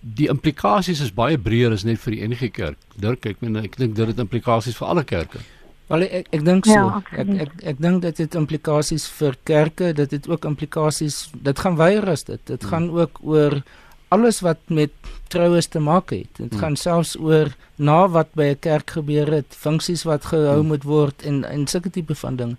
Die 0.00 0.30
implikasies 0.32 1.02
is 1.04 1.12
baie 1.12 1.36
breër 1.38 1.74
as 1.76 1.84
net 1.84 2.00
vir 2.00 2.16
die 2.16 2.28
NG 2.28 2.48
Kerk. 2.50 2.78
Dirk, 2.96 3.26
ek 3.26 3.42
meen 3.44 3.56
ek 3.60 3.76
dink 3.76 3.96
dit 3.98 4.06
het 4.08 4.22
implikasies 4.22 4.76
vir 4.76 4.88
alle 4.88 5.04
kerke. 5.04 5.42
Wel 5.88 6.06
ek 6.06 6.28
ek 6.32 6.44
dink 6.44 6.68
so. 6.68 6.72
Ja, 6.72 7.00
ek 7.12 7.32
ek 7.44 7.56
ek 7.74 7.80
dink 7.84 8.02
dit 8.02 8.20
het 8.24 8.36
implikasies 8.40 9.04
vir 9.18 9.36
kerke, 9.44 9.92
dit 9.92 10.10
het 10.16 10.28
ook 10.28 10.46
implikasies. 10.48 11.30
Dit 11.36 11.60
gaan 11.60 11.76
weier 11.76 12.08
as 12.08 12.24
dit. 12.24 12.40
Dit 12.46 12.62
hmm. 12.62 12.70
gaan 12.70 12.90
ook 12.90 13.20
oor 13.22 13.60
alles 14.14 14.40
wat 14.40 14.60
met 14.68 14.92
troues 15.28 15.66
te 15.66 15.82
maak 15.82 16.14
het. 16.14 16.30
Dit 16.38 16.52
hmm. 16.54 16.60
gaan 16.62 16.76
selfs 16.76 17.16
oor 17.20 17.52
na 17.76 18.08
wat 18.08 18.32
by 18.32 18.54
'n 18.54 18.60
kerk 18.60 18.96
gebeur 18.96 19.28
het, 19.32 19.50
funksies 19.50 20.04
wat 20.08 20.24
gehou 20.32 20.60
hmm. 20.60 20.72
moet 20.72 20.84
word 20.84 21.22
en 21.22 21.44
en 21.44 21.66
sulke 21.66 21.90
tipe 21.90 22.14
van 22.14 22.36
ding. 22.36 22.56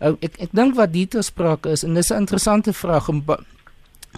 Uh, 0.00 0.14
ek 0.20 0.36
ek 0.38 0.52
dink 0.52 0.76
wat 0.76 0.92
dit 0.92 1.16
sprake 1.24 1.70
is 1.72 1.84
en 1.84 1.94
dis 1.94 2.10
'n 2.12 2.26
interessante 2.26 2.72
vraag, 2.72 3.08
'n 3.08 3.24
ba 3.24 3.38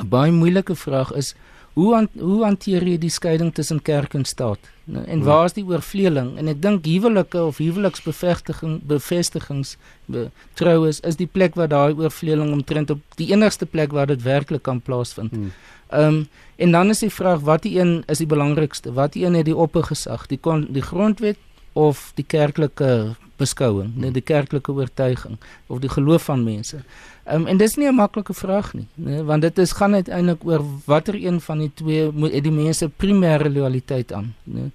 baie 0.07 0.33
moeilike 0.33 0.75
vraag 0.75 1.13
is 1.13 1.35
hoe 1.75 1.95
an, 1.97 2.09
hoe 2.19 2.45
hanteer 2.45 2.83
jy 2.83 2.99
die 2.99 3.11
skeiding 3.11 3.55
tussen 3.55 3.83
kerk 3.83 4.15
en 4.15 4.25
staat? 4.25 4.59
Nou, 4.91 5.05
en 5.07 5.23
waar 5.23 5.45
is 5.45 5.55
die 5.55 5.65
oorvleeling? 5.65 6.33
En 6.41 6.51
ek 6.51 6.59
dink 6.63 6.87
huwelike 6.89 7.39
of 7.39 7.61
huweliksbevestiging 7.63 8.81
bevestigings 8.91 9.77
be, 10.11 10.25
troues 10.59 10.99
is 11.07 11.19
die 11.21 11.29
plek 11.31 11.55
waar 11.59 11.71
daai 11.71 11.95
oorvleeling 11.95 12.51
omtrent 12.57 12.91
op 12.91 13.03
die 13.21 13.29
enigste 13.31 13.69
plek 13.71 13.95
waar 13.95 14.11
dit 14.11 14.25
werklik 14.27 14.65
kan 14.67 14.83
plaasvind. 14.83 15.31
Hmm. 15.31 15.53
Ehm 15.91 16.21
um, 16.21 16.29
en 16.61 16.75
dan 16.75 16.93
is 16.93 16.99
die 17.01 17.11
vraag 17.11 17.41
wat 17.47 17.63
die 17.63 17.79
een 17.79 18.03
is 18.07 18.19
die 18.19 18.29
belangrikste? 18.29 18.93
Wat 18.93 19.15
die 19.15 19.25
een 19.25 19.39
het 19.39 19.47
die 19.47 19.57
oppergesag, 19.57 20.27
die 20.27 20.39
kon, 20.39 20.67
die 20.75 20.83
grondwet 20.83 21.39
of 21.73 22.11
die 22.15 22.25
kerklike 22.27 23.15
beskouing, 23.41 23.95
nee, 23.97 24.11
die 24.11 24.23
kerklike 24.23 24.73
oortuiging 24.73 25.39
of 25.67 25.81
die 25.81 25.89
geloof 25.89 26.29
van 26.29 26.45
mense. 26.45 26.83
Um, 27.31 27.47
en 27.47 27.57
dis 27.57 27.77
nie 27.77 27.87
'n 27.87 27.95
maklike 27.95 28.35
vraag 28.35 28.73
nie, 28.75 28.87
nee, 28.95 29.23
want 29.23 29.43
dit 29.43 29.59
is 29.59 29.73
gaan 29.73 29.95
uiteindelik 29.95 30.45
oor 30.45 30.65
watter 30.85 31.15
een 31.15 31.41
van 31.41 31.59
die 31.59 31.71
twee 31.75 32.11
moet 32.11 32.43
die 32.43 32.53
mense 32.53 32.89
primêre 32.89 33.51
loyaliteit 33.53 34.13
aan. 34.13 34.35
Ehm 34.47 34.71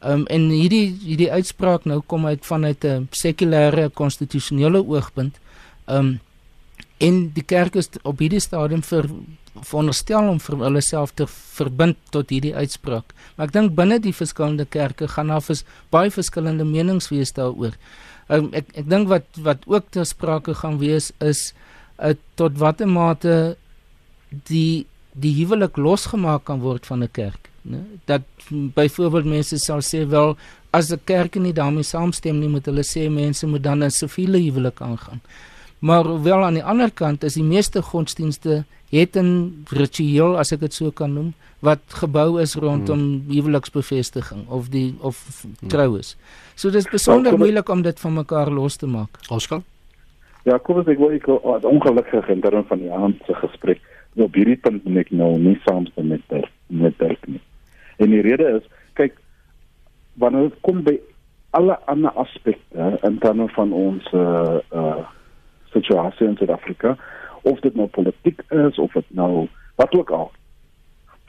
um, 0.00 0.26
en 0.26 0.48
hierdie 0.48 0.96
hierdie 1.04 1.30
uitspraak 1.30 1.84
nou 1.84 2.00
kom 2.06 2.26
uit 2.26 2.46
vanuit 2.46 2.84
'n 2.84 3.08
sekulêre 3.10 3.90
konstitusionele 3.90 4.86
oogpunt. 4.86 5.38
Um, 5.86 6.20
en 6.98 7.30
die 7.32 7.44
kerk 7.44 7.74
is 7.74 7.88
op 8.02 8.18
hierdie 8.18 8.40
stadium 8.40 8.82
vir 8.82 9.08
veronderstel 9.54 10.28
om 10.28 10.38
vir 10.40 10.56
hulle 10.56 10.80
self 10.80 11.12
te 11.14 11.26
verbind 11.26 11.96
tot 12.14 12.30
hierdie 12.30 12.54
uitspraak. 12.54 13.14
Maar 13.36 13.46
ek 13.46 13.52
dink 13.52 13.74
binne 13.74 13.98
die 13.98 14.14
verskillende 14.14 14.64
kerke 14.64 15.08
gaan 15.08 15.32
daar 15.32 15.42
vers, 15.42 15.64
baie 15.90 16.10
verskillende 16.10 16.64
menings 16.64 17.10
wees 17.10 17.32
daaroor. 17.32 17.74
Um, 18.28 18.50
ek 18.52 18.70
ek 18.74 18.88
dink 18.88 19.08
wat 19.10 19.26
wat 19.42 19.66
ook 19.66 19.90
ter 19.90 20.06
sprake 20.06 20.54
gaan 20.54 20.78
wees 20.78 21.10
is 21.18 21.52
uh, 22.02 22.14
tot 22.34 22.58
watter 22.58 22.88
mate 22.88 23.56
die 24.28 24.86
die 25.12 25.34
huwelik 25.40 25.76
losgemaak 25.76 26.44
kan 26.44 26.60
word 26.60 26.86
van 26.86 27.02
'n 27.02 27.10
kerk, 27.12 27.50
né? 27.62 27.82
Dat 28.06 28.22
byvoorbeeld 28.50 29.24
mense 29.24 29.58
sal 29.58 29.82
sê 29.82 30.06
wel 30.06 30.36
as 30.70 30.90
'n 30.92 31.00
kerk 31.04 31.34
nie 31.34 31.52
daarmee 31.52 31.82
saamstem 31.82 32.38
nie, 32.38 32.48
moet 32.48 32.66
hulle 32.66 32.82
sê 32.82 33.10
mense 33.10 33.46
moet 33.46 33.62
dan 33.62 33.82
'n 33.82 33.90
siviele 33.90 34.38
huwelik 34.38 34.80
aangaan. 34.80 35.20
Maar 35.78 36.22
wel 36.22 36.44
aan 36.44 36.54
die 36.54 36.64
ander 36.64 36.90
kant 36.90 37.24
is 37.24 37.34
die 37.34 37.42
meeste 37.42 37.82
godsdienste 37.82 38.64
het 38.90 39.16
'n 39.16 39.64
ritueel 39.68 40.38
as 40.38 40.52
ek 40.52 40.60
dit 40.60 40.74
so 40.74 40.90
kan 40.90 41.12
noem 41.12 41.34
wat 41.58 41.80
gebou 41.88 42.40
is 42.40 42.54
rondom 42.54 42.98
hmm. 42.98 43.24
huweliksbevestiging 43.28 44.48
of 44.48 44.68
die 44.68 44.94
of 45.00 45.42
hmm. 45.42 45.68
troues. 45.68 46.16
So 46.54 46.70
dit 46.70 46.84
is 46.84 46.90
besonder 46.90 47.38
moeilik 47.38 47.68
om 47.68 47.82
dit 47.82 48.00
van 48.00 48.12
mekaar 48.12 48.50
los 48.50 48.76
te 48.76 48.86
maak. 48.86 49.18
Oskar? 49.28 49.62
Ja, 50.48 50.58
kom 50.58 50.80
as 50.80 50.88
ek 50.88 51.00
wou 51.00 51.10
ek 51.12 51.28
oh, 51.28 51.56
ongelukkig 51.68 52.28
in 52.32 52.40
terme 52.40 52.64
van 52.68 52.80
die 52.80 52.92
aand 52.92 53.20
se 53.26 53.36
gesprek. 53.42 53.82
Nou 54.18 54.28
hierdie 54.34 54.58
punt 54.58 54.84
moet 54.86 55.04
ek 55.04 55.12
nou 55.14 55.34
nie 55.38 55.58
saamstem 55.66 56.08
met 56.10 56.24
ter, 56.32 56.48
met 56.66 56.96
Dirk 56.98 57.26
nie. 57.28 57.42
En 58.00 58.10
die 58.10 58.22
rede 58.24 58.48
is, 58.56 58.66
kyk, 58.98 59.18
wanneer 60.20 60.48
dit 60.48 60.60
kom 60.66 60.82
by 60.86 60.96
alle 61.56 61.76
ander 61.90 62.14
aspekte 62.20 62.92
in 63.06 63.18
terme 63.22 63.48
van 63.56 63.72
ons 63.76 64.12
uh 64.16 64.58
uh 64.72 65.00
situasie 65.70 66.26
in 66.26 66.34
Suid-Afrika, 66.34 66.96
of 67.46 67.60
dit 67.60 67.74
nou 67.78 67.86
politiek 67.86 68.42
is 68.48 68.78
of 68.78 68.92
dit 68.92 69.10
nou 69.14 69.46
wat 69.78 69.94
ook 69.94 70.10
al 70.10 70.30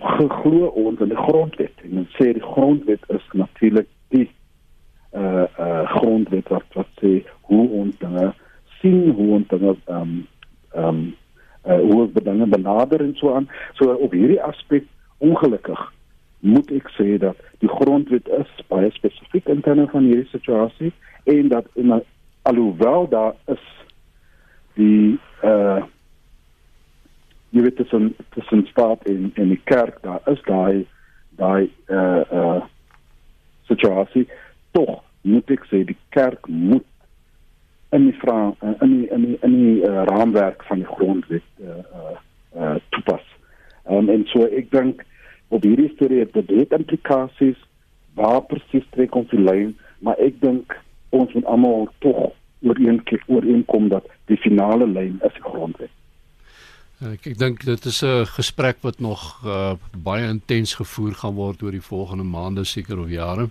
geglo 0.02 0.72
ons 0.82 1.00
in 1.00 1.12
die 1.14 1.24
grondwet 1.28 1.84
en 1.86 2.02
ons 2.04 2.16
sê 2.18 2.32
die 2.34 2.46
grondwet 2.46 3.04
is 3.14 3.26
natuurlik 3.38 3.90
die 4.14 4.28
uh 5.14 5.46
uh 5.62 5.84
grondwet 5.98 6.50
wat 6.50 6.80
wat 6.80 6.90
sê 7.04 7.20
hoe 7.50 7.68
ons 7.84 7.98
dinge 8.02 8.32
sien 8.82 9.10
hoe 9.16 9.32
ons 9.40 9.48
dan 9.48 9.66
ehm 9.72 9.98
um, 10.02 10.28
ehm 10.74 10.88
um, 10.88 11.02
uh, 11.66 11.80
hoe 11.80 12.02
ons 12.02 12.24
dinge 12.24 12.48
benader 12.48 13.02
en 13.02 13.16
so 13.16 13.34
aan. 13.36 13.50
So 13.78 13.94
op 13.94 14.12
hierdie 14.12 14.42
aspek 14.42 14.88
ongelukkig 15.18 15.82
moet 16.42 16.72
ek 16.74 16.90
sê 16.98 17.18
dat 17.22 17.38
die 17.62 17.70
grondwet 17.70 18.28
is 18.40 18.50
baie 18.72 18.90
spesifiek 18.96 19.50
in 19.54 19.62
terme 19.62 19.86
van 19.92 20.08
hierdie 20.10 20.30
situasie 20.32 20.90
en 21.30 21.52
dat 21.54 21.68
in 21.78 21.94
alhoewel 22.50 23.08
daar 23.10 23.36
is 23.54 23.66
die 24.80 25.20
uh 25.46 25.82
jy 27.52 27.66
weet 27.66 27.78
dit 27.78 27.94
is 27.94 28.12
tussen 28.34 28.66
staat 28.72 29.04
en 29.12 29.30
en 29.36 29.50
die 29.52 29.62
kerk 29.70 30.00
daar 30.02 30.22
is 30.32 30.42
daai 30.48 30.88
daai 31.38 31.70
uh 31.92 32.22
uh 32.32 32.62
situasie 33.70 34.26
tog 34.72 35.02
moet 35.22 35.52
ek 35.54 35.68
sê 35.70 35.84
die 35.86 35.98
kerk 36.16 36.48
moet 36.48 36.88
in 37.92 38.08
die 38.08 38.18
vra 38.20 38.54
in 38.82 38.92
die 38.96 39.08
in 39.12 39.26
die 39.26 39.38
in 39.42 39.56
die 39.58 39.84
uh, 39.84 40.04
raamwerk 40.08 40.64
van 40.64 40.84
die 40.84 40.88
grondwet 40.88 41.48
uh 41.60 41.82
uh, 42.00 42.18
uh 42.56 42.76
toepas. 42.96 43.24
Um, 43.90 44.10
en 44.10 44.26
so 44.32 44.48
ek 44.48 44.72
dink 44.72 45.04
op 45.52 45.66
hierdie 45.68 45.92
storie 45.96 46.22
het 46.24 46.34
dit 46.34 46.72
implikasies 46.72 47.60
waar 48.16 48.42
presies 48.48 48.88
trek 48.96 49.16
ons 49.16 49.30
die 49.32 49.40
lyn, 49.42 49.74
maar 50.00 50.20
ek 50.24 50.40
dink 50.44 50.76
ons 51.12 51.34
moet 51.36 51.48
almal 51.52 51.90
tog 52.06 52.32
ooreenkom 52.62 53.26
ooreenkom 53.28 53.90
dat 53.92 54.08
die 54.32 54.40
finale 54.40 54.88
lyn 54.88 55.20
is 55.26 55.36
die 55.36 55.48
grondwet. 55.48 55.92
Ek 57.02 57.26
ek 57.32 57.38
dink 57.42 57.64
dit 57.66 57.86
is 57.90 58.04
'n 58.04 58.26
gesprek 58.38 58.78
wat 58.86 59.00
nog 59.00 59.42
uh, 59.46 59.74
baie 59.98 60.28
intens 60.30 60.76
gevoer 60.78 61.14
gaan 61.14 61.34
word 61.36 61.64
oor 61.64 61.72
die 61.72 61.88
volgende 61.92 62.24
maande 62.24 62.64
seker 62.64 63.00
of 63.00 63.10
jare. 63.10 63.50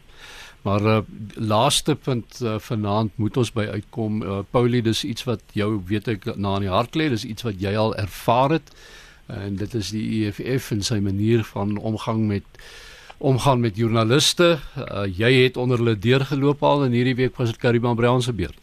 Maar 0.62 0.80
uh, 0.80 0.98
laaste 1.34 1.94
punt 1.96 2.40
uh, 2.42 2.58
vanaand 2.58 3.16
moet 3.16 3.36
ons 3.36 3.52
by 3.52 3.64
uitkom. 3.72 4.22
Uh, 4.22 4.38
Paulie, 4.50 4.82
dis 4.82 5.04
iets 5.04 5.24
wat 5.24 5.40
jou 5.56 5.80
weet 5.88 6.08
ek 6.08 6.28
na 6.36 6.58
in 6.58 6.66
die 6.66 6.72
hart 6.72 6.98
lê, 6.98 7.08
dis 7.08 7.24
iets 7.24 7.46
wat 7.46 7.60
jy 7.62 7.72
al 7.76 7.96
ervaar 7.96 8.58
het. 8.58 8.72
En 9.30 9.56
dit 9.56 9.74
is 9.74 9.90
die 9.94 10.26
EFF 10.26 10.72
en 10.74 10.82
sy 10.82 10.98
manier 11.00 11.44
van 11.54 11.76
omgang 11.78 12.26
met 12.28 12.62
omgaan 13.20 13.60
met 13.60 13.76
joernaliste. 13.76 14.56
Uh, 14.80 15.04
jy 15.04 15.32
het 15.42 15.56
onder 15.60 15.78
hulle 15.78 15.98
deurgeloop 15.98 16.62
al 16.64 16.84
en 16.84 16.96
hierdie 16.96 17.16
week 17.18 17.36
was 17.36 17.52
dit 17.52 17.60
Kariban 17.60 17.96
Brown 17.96 18.20
se 18.20 18.32
beurt. 18.32 18.56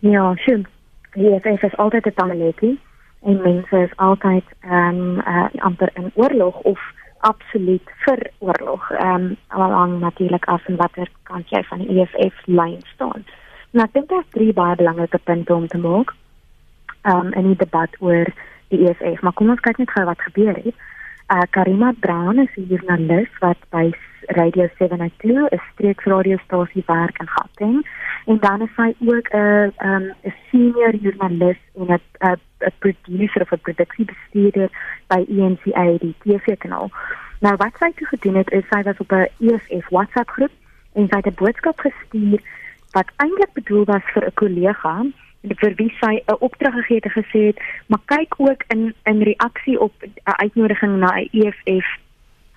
Ja, 0.00 0.34
sjoe. 0.36 0.64
Die 1.12 1.28
EFF 1.34 1.62
is 1.62 1.76
altyd 1.76 2.06
'n 2.06 2.14
tamaletjie 2.14 2.78
en 3.22 3.42
mense 3.42 3.76
is 3.76 3.96
altyd 3.96 4.44
ehm 4.60 5.00
um, 5.00 5.18
uh, 5.18 5.48
amper 5.58 5.90
in 5.94 6.10
oorlog 6.14 6.60
of 6.60 6.80
absoluut 7.20 7.90
vir 8.04 8.30
oorlog. 8.38 8.90
Ehm 8.90 9.14
um, 9.14 9.36
allang 9.48 10.00
natuurlik 10.00 10.44
af 10.44 10.66
en 10.66 10.76
watter 10.76 11.10
kant 11.22 11.50
jy 11.50 11.62
van 11.70 11.78
die 11.78 12.00
EFF 12.00 12.46
lyn 12.46 12.80
staan. 12.94 13.24
Nou 13.70 13.84
ek 13.86 13.92
dink 13.92 14.08
daar 14.08 14.24
is 14.24 14.34
drie 14.36 14.52
baie 14.52 14.76
belangrike 14.76 15.18
punte 15.18 15.54
om 15.54 15.66
te 15.68 15.78
maak. 15.78 16.14
Ehm 17.02 17.26
um, 17.26 17.32
in 17.32 17.52
die 17.52 17.56
debat 17.64 17.96
oor 17.98 18.32
die 18.68 18.84
EFF, 18.88 19.22
maar 19.22 19.32
kom 19.32 19.50
ons 19.50 19.64
kyk 19.64 19.78
net 19.78 19.90
gou 19.90 20.04
wat 20.04 20.22
gebeur 20.30 20.54
het. 20.54 20.74
Uh 21.28 21.44
Karima 21.50 21.92
Brown 22.00 22.38
is 22.38 22.56
'n 22.56 22.68
joernalis 22.68 23.32
wat 23.40 23.60
by 23.70 23.92
Radio 24.28 24.68
702, 24.78 25.48
'n 25.50 25.60
streeksradiostasie 25.72 26.82
werk 26.86 27.18
in 27.20 27.28
Gauteng 27.28 27.86
en 28.26 28.38
dan 28.40 28.60
is 28.62 28.74
sy 28.76 28.94
ook 29.06 29.28
'n 29.28 29.72
um, 29.78 30.14
'n 30.22 30.34
senior 30.50 30.94
joernalis 30.94 31.60
en 31.74 31.86
'n 31.92 32.00
'n 32.18 32.72
producer 32.78 33.42
of 33.42 33.52
'n 33.52 33.60
produksiebestuurder 33.60 34.68
by 35.06 35.24
ENCA 35.28 35.98
die 35.98 36.14
TV-kanaal. 36.22 36.90
Nou 37.40 37.56
wat 37.56 37.76
sy 37.78 37.90
toe 37.96 38.06
gedoen 38.06 38.34
het 38.34 38.50
is 38.50 38.68
sy 38.70 38.82
was 38.82 38.98
op 38.98 39.12
'n 39.12 39.28
EFF 39.38 39.88
WhatsApp 39.88 40.30
groep 40.30 40.54
en 40.92 41.08
sy 41.08 41.16
het 41.16 41.26
'n 41.26 41.40
boodskap 41.42 41.78
gestuur 41.80 42.40
wat 42.92 43.12
eintlik 43.16 43.52
bedoel 43.52 43.84
was 43.84 44.04
vir 44.12 44.26
'n 44.26 44.34
kollega 44.34 45.04
vir 45.42 45.74
wie 45.74 45.92
sy 46.00 46.14
'n 46.26 46.36
opdrag 46.38 46.74
gegee 46.74 46.96
het 46.96 47.04
en 47.04 47.22
gesê 47.22 47.40
het, 47.46 47.58
maar 47.86 48.00
kyk 48.04 48.34
ook 48.36 48.62
in 48.68 48.94
in 49.04 49.22
reaksie 49.22 49.80
op 49.80 49.92
'n 50.02 50.10
uitnodiging 50.24 50.98
na 50.98 51.10
'n 51.16 51.28
EFF 51.32 51.88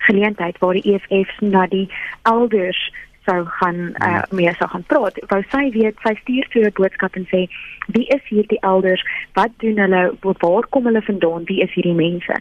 geleentheid 0.08 0.58
waar 0.58 0.78
die 0.78 0.94
EFF 0.94 1.40
na 1.40 1.66
die 1.66 1.88
elders 2.22 2.82
sou 3.24 3.44
gaan 3.46 3.94
uh, 4.02 4.22
meer 4.30 4.54
sou 4.58 4.68
gaan 4.68 4.84
praat. 4.90 5.18
Wou 5.30 5.40
sy 5.52 5.68
weet, 5.76 5.98
sy 6.02 6.14
stuur 6.22 6.48
toe 6.50 6.64
'n 6.66 6.74
boodskap 6.78 7.16
en 7.16 7.26
sê, 7.30 7.46
"Wie 7.94 8.06
is 8.06 8.24
hierdie 8.28 8.60
elders? 8.60 9.02
Wat 9.32 9.50
doen 9.62 9.78
hulle? 9.78 10.02
Waar 10.20 10.66
kom 10.68 10.84
hulle 10.84 11.02
vandaan? 11.02 11.44
Wie 11.44 11.62
is 11.62 11.72
hierdie 11.74 11.94
mense?" 11.94 12.36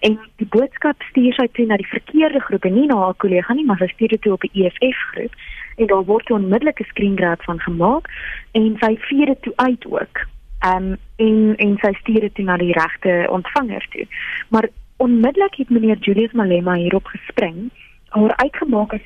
En 0.00 0.18
die 0.36 0.50
boodskap 0.50 1.02
stuur 1.10 1.32
sy 1.34 1.48
toe 1.52 1.66
na 1.66 1.76
die 1.76 1.92
verkeerde 1.96 2.40
groep 2.40 2.64
en 2.64 2.74
nie 2.74 2.86
na 2.86 2.96
haar 2.96 3.14
kollega 3.14 3.54
nie, 3.54 3.64
maar 3.64 3.78
sy 3.78 3.86
stuur 3.86 4.08
dit 4.08 4.22
toe 4.22 4.32
op 4.32 4.40
die 4.40 4.64
EFF 4.64 4.98
groep 5.12 5.34
en 5.76 5.86
daar 5.86 6.04
word 6.04 6.28
'n 6.28 6.32
onmiddellike 6.32 6.84
screen 6.84 7.16
grab 7.16 7.42
van 7.42 7.60
gemaak 7.60 8.06
en 8.52 8.76
sy 8.80 8.96
vee 8.98 9.26
dit 9.26 9.42
toe 9.42 9.52
uit 9.56 9.86
ook. 9.86 10.26
Ehm 10.60 10.76
um, 10.76 10.96
en 11.16 11.56
en 11.56 11.76
sy 11.80 11.92
stuur 11.92 12.20
dit 12.20 12.34
toe 12.34 12.44
na 12.44 12.56
die 12.56 12.72
regte 12.72 13.26
ontvanger 13.30 13.86
toe. 13.90 14.06
Maar 14.48 14.68
onmiddellik 14.96 15.54
het 15.54 15.70
meneer 15.70 15.98
Julius 15.98 16.32
Malema 16.32 16.74
hierop 16.74 17.06
gespring, 17.06 17.70
haar 18.08 18.36
uitgemaak 18.36 18.92
as 18.92 19.00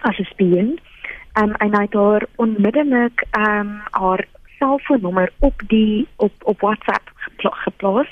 as 0.00 0.18
'n 0.18 0.24
spioen. 0.24 0.78
Ehm 1.32 1.48
um, 1.48 1.54
en 1.54 1.74
hy 1.74 1.82
het 1.82 1.92
haar 1.92 2.26
onmiddellik 2.36 3.24
ehm 3.30 3.60
um, 3.60 3.80
haar 3.90 4.26
selfoonnommer 4.58 5.32
op 5.38 5.62
die 5.66 6.08
op 6.16 6.32
op 6.42 6.60
WhatsApp 6.60 7.10
geplaas 7.36 8.08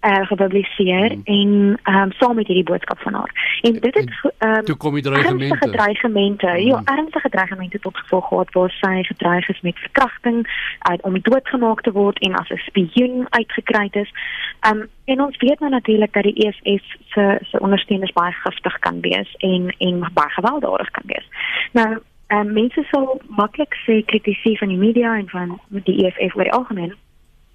uh, 0.00 0.26
gepubliseer 0.26 1.12
mm. 1.14 1.20
en 1.24 1.78
ehm 1.82 1.96
um, 1.96 2.12
saam 2.12 2.34
met 2.34 2.46
hierdie 2.46 2.64
boodskap 2.64 2.98
van 2.98 3.14
haar. 3.14 3.58
En 3.60 3.72
dit 3.72 3.94
het 3.94 4.32
ehm 4.38 4.54
um, 4.54 4.64
toe 4.64 4.76
kom 4.76 4.94
die 4.94 5.02
dreigemente. 5.02 5.44
Ernstige 5.44 5.76
dreigemente. 5.76 6.46
Mm. 6.46 6.56
Ja, 6.56 6.80
ernstige 6.84 7.28
dreigemente 7.28 7.78
tot 7.78 7.96
gevolg 7.96 8.28
gehad 8.28 8.52
waar 8.52 8.70
sy 8.70 9.02
gedreig 9.02 9.48
is 9.48 9.60
met 9.60 9.78
verkrachting, 9.78 10.46
uh, 10.90 10.96
om 11.00 11.20
doodgemaak 11.20 11.80
te 11.80 11.92
word 11.92 12.18
en 12.18 12.34
as 12.34 12.48
'n 12.48 12.56
spioen 12.56 13.26
uitgekry 13.30 13.88
is. 13.90 14.12
Ehm 14.60 14.76
um, 14.76 14.88
en 15.04 15.20
ons 15.20 15.36
weet 15.36 15.60
nou 15.60 15.70
natuurlik 15.70 16.12
dat 16.12 16.22
die 16.22 16.46
EFF 16.46 16.84
se 17.06 17.38
se 17.42 17.60
ondersteuners 17.60 18.12
baie 18.12 18.32
giftig 18.32 18.78
kan 18.78 19.00
wees 19.00 19.34
en 19.36 19.74
en 19.78 20.10
baie 20.12 20.30
gewelddadig 20.30 20.90
kan 20.90 21.04
wees. 21.06 21.28
Nou 21.72 21.98
Um, 22.28 22.52
mense 22.52 22.82
sal 22.90 23.20
maklik 23.28 23.72
sê 23.86 24.02
kritisie 24.04 24.58
van 24.60 24.68
die 24.68 24.76
media 24.76 25.14
en 25.16 25.28
van 25.32 25.54
die 25.68 26.04
EFF 26.04 26.36
oor 26.36 26.44
die 26.44 26.52
algemeen. 26.52 26.92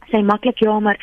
Sê 0.10 0.24
maklik 0.26 0.64
ja, 0.66 0.80
maar 0.80 0.98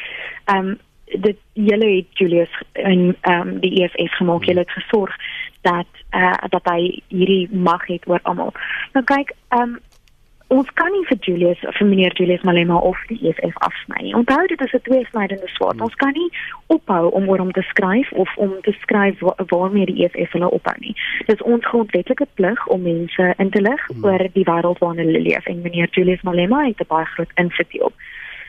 ehm 0.44 0.72
um, 0.72 0.78
dit 1.10 1.38
julle 1.52 1.86
het 1.96 2.18
Julius 2.18 2.62
en 2.72 3.16
ehm 3.20 3.48
um, 3.48 3.60
die 3.60 3.82
EFF 3.82 4.16
gemaak 4.18 4.44
julle 4.44 4.64
het 4.66 4.70
gesorg 4.70 5.14
dat 5.62 5.86
eh 6.10 6.20
uh, 6.20 6.48
dat 6.48 6.66
hy 6.72 7.02
hierdie 7.08 7.48
mag 7.54 7.86
het 7.86 8.08
oor 8.08 8.20
almal. 8.22 8.52
Nou 8.92 9.04
kyk, 9.04 9.34
ehm 9.48 9.62
um, 9.62 9.78
ons 10.50 10.70
kan 10.74 10.90
nie 10.92 11.04
vir 11.08 11.18
Julius 11.26 11.60
vir 11.62 11.86
meneer 11.86 12.14
Julius 12.18 12.42
Malema 12.46 12.78
of 12.90 12.98
die 13.08 13.18
EFF 13.30 13.58
afsny 13.66 14.02
nie. 14.02 14.14
Onthou 14.18 14.46
dit 14.50 14.60
is 14.60 14.72
'n 14.74 14.82
tweesnydende 14.88 15.48
swaard. 15.48 15.78
Hmm. 15.78 15.86
Ons 15.86 15.94
kan 15.94 16.12
nie 16.12 16.30
ophou 16.66 17.10
om 17.10 17.28
oor 17.28 17.38
hom 17.38 17.52
te 17.52 17.62
skryf 17.62 18.12
of 18.12 18.36
om 18.36 18.52
te 18.62 18.74
skryf 18.80 19.20
wa 19.20 19.34
waarmee 19.46 19.86
die 19.86 20.04
EFF 20.04 20.32
hulle 20.32 20.50
ophou 20.50 20.76
nie. 20.78 20.94
Dit 21.26 21.34
is 21.36 21.42
ons 21.42 21.66
grondwetlike 21.66 22.26
plig 22.34 22.66
om 22.66 22.82
mense 22.82 23.34
in 23.36 23.50
te 23.50 23.60
lig 23.60 23.86
hmm. 23.86 24.04
oor 24.04 24.26
die 24.32 24.48
wêreld 24.50 24.78
waarin 24.78 25.06
hulle 25.06 25.20
leef 25.20 25.46
en 25.46 25.62
meneer 25.62 25.88
Julius 25.90 26.22
Malema 26.22 26.64
het 26.66 26.80
'n 26.80 26.88
baie 26.88 27.06
groot 27.06 27.32
invloed 27.34 27.80
op. 27.80 27.94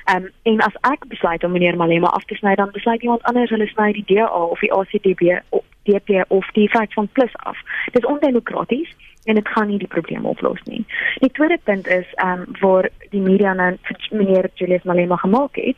Ehm 0.05 0.23
um, 0.23 0.29
en 0.43 0.59
as 0.59 0.75
ek 0.81 1.07
besluit 1.07 1.43
om 1.43 1.51
meneer 1.51 1.77
Malema 1.77 2.07
af 2.07 2.23
te 2.25 2.35
sny, 2.35 2.55
dan 2.55 2.71
besluit 2.71 3.01
iemand 3.01 3.23
anders 3.23 3.49
hulle 3.49 3.67
sny 3.67 3.91
die 3.91 4.15
DA 4.15 4.25
of 4.25 4.59
die 4.59 4.73
ACDB 4.73 5.21
of 5.49 5.63
DP 5.83 6.23
of 6.27 6.51
die 6.51 6.69
feit 6.69 6.93
van 6.93 7.07
plus 7.11 7.35
af. 7.35 7.57
Dit 7.91 8.03
is 8.03 8.09
ondemokraties 8.09 8.89
en 9.25 9.35
dit 9.35 9.47
gaan 9.47 9.67
nie 9.67 9.77
die 9.77 9.87
probleem 9.87 10.25
oplos 10.25 10.61
nie. 10.63 10.85
Die 11.19 11.31
tweede 11.31 11.59
punt 11.63 11.87
is 11.87 12.07
ehm 12.13 12.41
um, 12.41 12.45
waar 12.59 12.89
die 13.09 13.21
media 13.21 13.53
nou 13.53 13.77
meneer 14.11 14.49
Julius 14.53 14.83
Malema 14.83 15.15
gemaak 15.15 15.55
het 15.55 15.77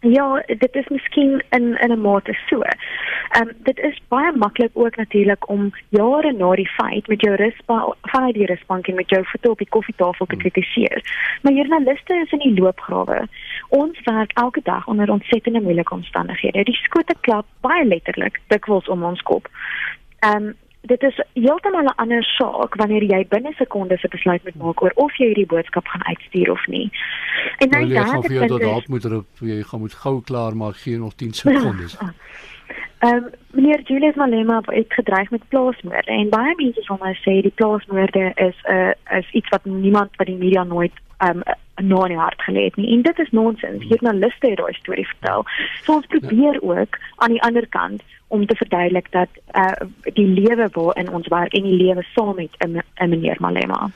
Ja, 0.00 0.42
dit 0.46 0.74
is 0.74 0.88
miskien 0.88 1.44
in 1.50 1.80
in 1.80 1.90
'n 1.90 2.00
mate 2.00 2.38
so. 2.46 2.60
Ehm 2.60 3.48
um, 3.48 3.50
dit 3.58 3.78
is 3.78 4.00
baie 4.08 4.32
maklik 4.36 4.70
ook 4.72 4.96
natuurlik 4.96 5.48
om 5.48 5.72
jare 5.88 6.32
na 6.32 6.54
die 6.54 6.68
feit 6.68 7.06
met 7.06 7.20
jou 7.20 7.34
rusbank 7.34 7.94
vanuit 8.02 8.34
die 8.34 8.46
rusbank 8.46 8.86
en 8.86 8.94
met 8.94 9.08
jou 9.08 9.24
voete 9.24 9.50
op 9.50 9.58
die 9.58 9.68
koffietafel 9.68 10.26
te 10.26 10.34
hmm. 10.34 10.42
kritiseer. 10.42 11.02
Maar 11.42 11.52
joernaliste 11.52 12.14
is 12.14 12.32
in 12.32 12.38
die 12.38 12.62
loopgrawe. 12.62 13.28
Ons 13.68 14.00
werk 14.04 14.32
elke 14.32 14.60
dag 14.62 14.86
onder 14.86 15.10
ontsettende 15.10 15.60
moeilike 15.60 15.94
omstandighede. 15.94 16.62
Die 16.62 16.78
skote 16.82 17.14
klap 17.20 17.46
baie 17.60 17.84
letterlik 17.84 18.40
dikwels 18.46 18.88
om 18.88 19.02
ons 19.02 19.22
kop. 19.22 19.48
Ehm 20.18 20.42
um, 20.42 20.54
dit 20.80 21.02
is 21.02 21.22
heeltemal 21.32 21.84
'n 21.84 21.96
ander 21.96 22.24
saak 22.24 22.74
wanneer 22.74 23.02
jy 23.02 23.26
binne 23.28 23.52
sekondes 23.52 24.02
'n 24.02 24.08
besluit 24.10 24.44
moet 24.44 24.56
maak 24.56 24.82
oor 24.82 24.92
of 24.94 25.16
jy 25.16 25.26
hierdie 25.26 25.46
boodskap 25.46 25.86
gaan 25.86 26.04
uitstuur 26.04 26.50
of 26.50 26.66
nie. 26.66 26.90
En 27.58 27.68
nou 27.68 27.86
ja, 27.86 28.14
ek 28.14 28.28
dink 28.28 28.48
dat 28.48 28.60
dalk 28.60 28.88
moet 28.88 29.04
er, 29.04 29.24
jy 29.40 29.62
gaan 29.62 29.80
moet 29.80 29.94
gou 29.94 30.22
klaar 30.22 30.56
maak 30.56 30.76
gee 30.76 30.98
nog 30.98 31.14
10 31.14 31.32
sekondes. 31.32 31.96
Ehm 32.98 33.14
um, 33.14 33.30
meneer 33.50 33.80
Julius 33.80 34.14
Malema 34.14 34.60
het 34.64 34.92
gedreig 34.92 35.30
met 35.30 35.48
plaasmoorde 35.48 36.10
en 36.10 36.28
baie 36.28 36.54
mense 36.56 36.82
sal 36.82 36.98
nou 37.00 37.14
sê 37.14 37.40
die 37.42 37.54
plaasmoorde 37.54 38.32
is 38.34 38.58
'n 38.64 38.72
uh, 38.72 39.18
is 39.18 39.30
iets 39.30 39.48
wat 39.48 39.64
niemand 39.64 40.16
by 40.16 40.24
die 40.24 40.40
media 40.44 40.62
nooit 40.64 40.92
ehm 41.18 41.36
um, 41.36 41.42
nou 41.88 42.02
in 42.02 42.14
die 42.14 42.18
hart 42.18 42.42
gelê 42.42 42.64
het 42.64 42.76
nie. 42.76 42.92
En 42.94 43.02
dit 43.02 43.18
is 43.18 43.30
nonsens. 43.30 43.84
Joernaliste 43.88 44.48
het 44.48 44.56
daai 44.56 44.72
storie 44.72 45.06
vertel. 45.06 45.44
So 45.82 45.94
ons 45.94 46.06
probeer 46.06 46.62
ook 46.62 46.98
aan 47.16 47.30
die 47.30 47.42
ander 47.42 47.68
kant 47.68 48.02
om 48.28 48.46
te 48.46 48.56
verduidelik 48.56 49.10
dat 49.10 49.28
uh 49.54 49.86
die 50.12 50.26
lewe 50.26 50.68
waarin 50.72 51.10
ons 51.10 51.28
werk 51.28 51.52
en 51.52 51.62
die 51.62 51.82
lewe 51.84 52.02
saam 52.14 52.34
met 52.34 52.56
'n 52.60 53.08
meneer 53.08 53.36
Malema. 53.40 53.90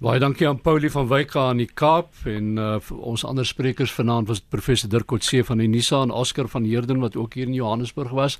Baie 0.00 0.16
dankie 0.16 0.46
aan 0.48 0.62
Paulie 0.64 0.88
van 0.90 1.10
Wyk 1.10 1.34
aan 1.36 1.58
die 1.60 1.68
Kaap 1.68 2.22
en 2.24 2.54
uh, 2.56 2.78
ons 3.04 3.20
ander 3.28 3.44
sprekers 3.44 3.92
vanaand 3.92 4.30
was 4.32 4.40
professor 4.40 4.88
Dirk 4.88 5.10
Kotse 5.12 5.42
van 5.44 5.60
die 5.60 5.68
Nisa 5.68 6.00
en 6.00 6.14
Oscar 6.22 6.48
van 6.48 6.64
Heerden 6.64 7.04
wat 7.04 7.20
ook 7.20 7.36
hier 7.36 7.50
in 7.50 7.58
Johannesburg 7.58 8.16
was. 8.16 8.38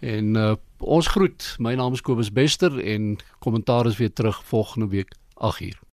En 0.00 0.32
uh, 0.40 0.54
ons 0.80 1.12
groet. 1.12 1.52
My 1.60 1.76
naam 1.76 1.92
is 1.92 2.00
Kobus 2.00 2.32
Bester 2.32 2.80
en 2.80 3.18
kommentaar 3.44 3.92
is 3.92 4.00
weer 4.00 4.12
terug 4.12 4.40
volgende 4.44 4.88
week 4.88 5.12
8uur. 5.36 5.91